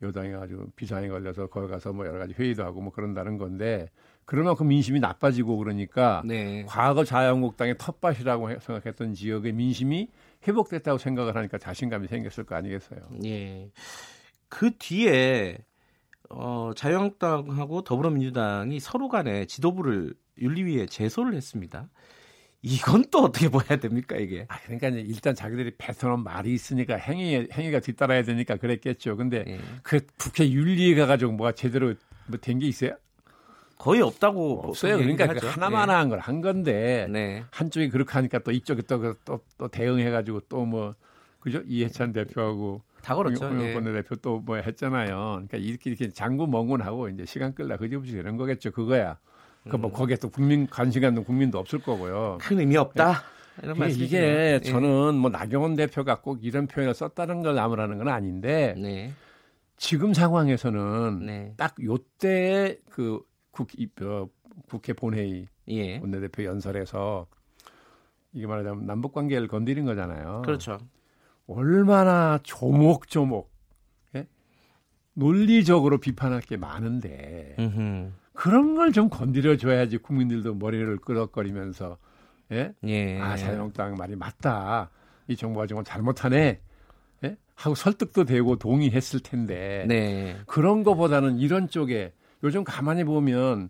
여당이 0.02 0.34
아주 0.34 0.68
비상이 0.76 1.10
걸려서 1.10 1.48
거기 1.48 1.68
가서 1.68 1.94
뭐 1.94 2.06
여러 2.06 2.18
가지 2.18 2.34
회의도 2.34 2.64
하고 2.64 2.82
뭐 2.82 2.92
그런다는 2.92 3.38
건데 3.38 3.90
그러면큼 4.26 4.68
민심이 4.68 5.00
나빠지고 5.00 5.58
그러니까 5.58 6.22
네. 6.26 6.64
과거 6.68 7.04
자유한국당의 7.04 7.76
텃밭이라고 7.78 8.60
생각했던 8.60 9.14
지역의 9.14 9.54
민심이 9.54 10.10
회복됐다고 10.48 10.98
생각을 10.98 11.36
하니까 11.36 11.58
자신감이 11.58 12.08
생겼을 12.08 12.46
거 12.46 12.56
아니겠어요. 12.56 13.00
예. 13.26 13.70
그 14.50 14.72
뒤에 14.78 15.58
어, 16.30 16.72
자유한국당하고 16.76 17.84
더불어민주당이 17.84 18.80
서로 18.80 19.10
간에 19.10 19.46
지도부를 19.46 20.14
윤리위에 20.40 20.86
제소를 20.88 21.34
했습니다. 21.34 21.90
이건 22.64 23.06
또 23.12 23.24
어떻게 23.24 23.50
봐야 23.50 23.80
됩니까 23.80 24.18
이게? 24.18 24.46
아, 24.48 24.60
그러니까 24.66 24.90
일단 24.90 25.34
자기들이 25.34 25.74
뱉어놓은 25.78 26.24
말이 26.24 26.54
있으니까 26.54 26.96
행위 26.96 27.48
행위가 27.52 27.80
뒤따라야 27.80 28.24
되니까 28.24 28.58
그랬겠죠. 28.58 29.18
근데 29.18 29.44
예. 29.48 29.60
그 29.84 30.06
국회 30.18 30.50
윤리에 30.50 30.96
가가지고 30.96 31.32
뭐가 31.32 31.54
제대로 31.54 31.94
뭐된게 32.28 32.68
있어요? 32.68 32.92
거의 33.80 34.02
없다고 34.02 34.38
뭐 34.58 34.68
없어요. 34.68 34.98
그러니까 34.98 35.26
그 35.34 35.48
하나만한 35.48 36.06
예. 36.06 36.10
걸한 36.12 36.42
건데 36.42 37.08
네. 37.10 37.44
한쪽이 37.50 37.90
그렇게 37.90 38.14
하니까 38.14 38.38
또 38.40 38.52
이쪽이 38.52 38.84
또또 38.84 39.16
또, 39.26 39.40
또 39.58 39.68
대응해가지고 39.68 40.42
또 40.42 40.66
뭐 40.66 40.94
그죠 41.40 41.64
이해찬 41.66 42.14
대표하고 42.14 42.84
다 43.02 43.16
그렇죠. 43.16 43.48
홍영권 43.48 43.88
예. 43.88 43.94
대표 43.94 44.16
또 44.18 44.40
뭐 44.40 44.58
했잖아요. 44.58 45.16
그러니까 45.48 45.58
이렇게 45.58 45.90
이렇게 45.90 46.10
장구 46.10 46.46
멍군하고 46.46 47.10
이제 47.10 47.26
시간 47.26 47.56
끌라 47.56 47.78
그지없이 47.78 48.12
되는 48.14 48.38
거겠죠. 48.38 48.70
그거야. 48.70 49.18
그뭐 49.70 49.88
음. 49.88 49.92
거기에 49.92 50.18
또 50.18 50.30
국민 50.30 50.68
관심 50.68 51.02
갖는 51.02 51.24
국민도 51.24 51.60
없을 51.60 51.80
거고요. 51.80 52.38
큰 52.42 52.60
의미 52.60 52.78
없다. 52.78 53.24
예. 53.62 53.66
이런 53.66 53.78
말씀 53.78 54.02
이게 54.02 54.18
예. 54.18 54.60
저는 54.64 55.16
뭐 55.16 55.30
나경원 55.30 55.76
대표가 55.76 56.22
꼭 56.22 56.44
이런 56.44 56.68
표현을 56.68 56.94
썼다는 56.94 57.44
걸 57.44 57.56
나무라는 57.56 57.98
건 57.98 58.08
아닌데 58.08 58.76
네. 58.78 59.14
지금 59.78 60.14
상황에서는 60.14 61.26
네. 61.26 61.54
딱 61.58 61.76
요때 61.84 62.78
그 62.90 63.22
국, 63.52 63.70
어, 64.02 64.30
국회 64.68 64.94
본회의 64.94 65.48
예. 65.70 65.98
원내대표 65.98 66.44
연설에서 66.44 67.28
이게 68.34 68.48
말하자면 68.48 68.86
남북 68.86 69.14
관계를 69.14 69.48
건드린 69.48 69.86
거잖아요. 69.86 70.42
그렇죠. 70.46 70.80
얼마나 71.48 72.40
조목조목 72.44 73.52
예? 74.16 74.28
논리적으로 75.14 76.00
비판할 76.00 76.42
게 76.42 76.58
많은데 76.58 77.56
음흠. 77.60 78.12
그런 78.34 78.76
걸 78.76 78.92
좀 78.92 79.10
건드려 79.10 79.58
줘야지 79.58 79.98
국민들도 79.98 80.56
머리를 80.56 80.98
끄덕거리면서 80.98 81.98
예? 82.52 82.74
예. 82.86 83.20
아 83.20 83.38
자유한국당 83.38 83.96
말이 83.96 84.16
맞다. 84.16 84.90
이 85.28 85.36
정부가 85.36 85.68
정말 85.68 85.86
잘못하네. 85.86 86.60
예? 87.24 87.38
하고 87.56 87.76
설득도 87.76 88.26
되고 88.26 88.56
동의했을 88.58 89.22
텐데 89.22 89.86
네. 89.88 90.38
그런 90.48 90.84
거보다는 90.84 91.38
이런 91.40 91.70
쪽에 91.70 92.14
요즘 92.44 92.64
가만히 92.64 93.04
보면 93.04 93.70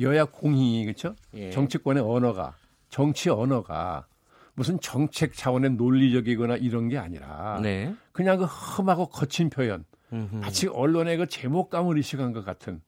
여야 0.00 0.24
공이 0.24 0.84
그렇죠? 0.84 1.14
예. 1.34 1.50
정치권의 1.50 2.02
언어가 2.02 2.54
정치 2.88 3.28
언어가 3.30 4.06
무슨 4.54 4.78
정책 4.80 5.34
차원의 5.34 5.72
논리적이거나 5.72 6.56
이런 6.56 6.88
게 6.88 6.98
아니라 6.98 7.58
네. 7.62 7.94
그냥 8.12 8.38
그 8.38 8.44
험하고 8.44 9.06
거친 9.08 9.50
표현. 9.50 9.84
마치 10.30 10.68
언론의 10.68 11.16
그 11.16 11.26
제목감을 11.26 11.96
의식한 11.96 12.34
것 12.34 12.44
같은 12.44 12.82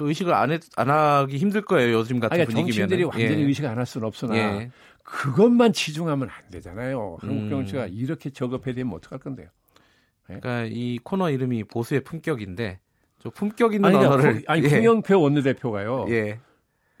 그 0.00 0.08
의식을 0.08 0.32
안, 0.32 0.50
했, 0.50 0.62
안 0.76 0.88
하기 0.88 1.36
힘들 1.36 1.60
거예요 1.60 1.98
요즘 1.98 2.20
같은 2.20 2.34
아니, 2.34 2.46
분위기면 2.46 2.88
정치인들이 2.88 3.04
완전히 3.04 3.42
예. 3.42 3.46
의식 3.46 3.66
안 3.66 3.76
할 3.76 3.84
수는 3.84 4.06
없으나 4.06 4.34
예. 4.34 4.70
그것만 5.04 5.74
치중하면 5.74 6.30
안 6.30 6.50
되잖아요 6.50 7.18
한국 7.20 7.44
음. 7.44 7.50
정치가 7.50 7.86
이렇게 7.86 8.30
저급해 8.30 8.72
되면 8.72 8.94
어떡할 8.94 9.18
건데요 9.18 9.48
예? 10.30 10.38
그러니까 10.40 10.64
이 10.70 10.98
코너 11.04 11.30
이름이 11.30 11.64
보수의 11.64 12.00
품격인데 12.00 12.80
저 13.18 13.28
품격 13.28 13.74
있는 13.74 13.90
아니, 13.90 13.98
언어를 13.98 14.42
아니 14.46 14.62
예. 14.64 14.68
홍영표 14.68 15.20
원내대표가요 15.20 16.06
예. 16.08 16.40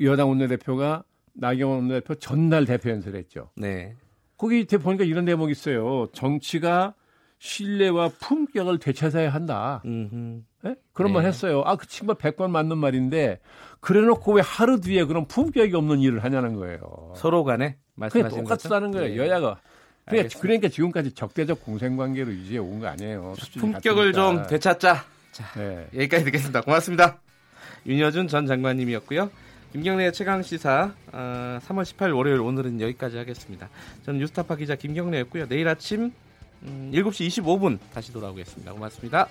여당 0.02 0.28
원내대표가 0.28 1.02
나경원 1.32 1.78
원내대표 1.78 2.16
전날 2.16 2.66
대표 2.66 2.90
연설을 2.90 3.18
했죠 3.18 3.48
네. 3.56 3.94
거기 4.36 4.66
보니까 4.66 5.04
이런 5.04 5.24
대목이 5.24 5.52
있어요 5.52 6.08
정치가 6.12 6.94
신뢰와 7.40 8.10
품격을 8.20 8.78
되찾아야 8.78 9.30
한다. 9.30 9.82
네? 9.84 10.74
그런 10.92 11.10
네. 11.12 11.18
말 11.18 11.24
했어요. 11.26 11.62
아, 11.64 11.74
그 11.76 11.86
친구가 11.86 12.18
100번 12.18 12.50
맞는 12.50 12.76
말인데 12.76 13.40
그래 13.80 14.02
놓고 14.02 14.34
왜 14.34 14.42
하루 14.44 14.78
뒤에 14.80 15.04
그런 15.04 15.26
품격이 15.26 15.74
없는 15.74 16.00
일을 16.00 16.22
하냐는 16.22 16.54
거예요. 16.54 17.14
서로 17.16 17.42
간에 17.44 17.76
말씀하신 17.94 18.44
똑같다는 18.44 18.90
거예요. 18.92 19.08
네. 19.08 19.16
여야가. 19.16 19.58
그러니까, 20.04 20.38
그러니까, 20.40 20.68
지금까지 20.68 21.12
적대적 21.12 21.64
공생관계로 21.64 22.30
유지해 22.30 22.58
온 22.58 22.78
거 22.80 22.88
아니에요. 22.88 23.34
품격을 23.58 24.12
좀 24.12 24.46
되찾자. 24.46 25.04
자, 25.32 25.44
네. 25.58 25.86
여기까지 25.94 26.24
듣겠습니다. 26.24 26.60
고맙습니다. 26.60 27.20
윤여준 27.86 28.28
전 28.28 28.46
장관님이었고요. 28.46 29.30
김경래의 29.72 30.12
최강 30.12 30.42
시사 30.42 30.92
어, 31.12 31.58
3월 31.66 31.84
18일 31.84 32.14
월요일 32.16 32.40
오늘은 32.40 32.80
여기까지 32.82 33.16
하겠습니다. 33.16 33.70
저는 34.04 34.20
뉴스타파 34.20 34.56
기자 34.56 34.74
김경래였고요. 34.74 35.46
내일 35.48 35.68
아침 35.68 36.12
음, 36.62 36.90
7시 36.92 37.28
25분 37.42 37.78
다시 37.92 38.12
돌아오겠습니다. 38.12 38.72
고맙습니다. 38.72 39.28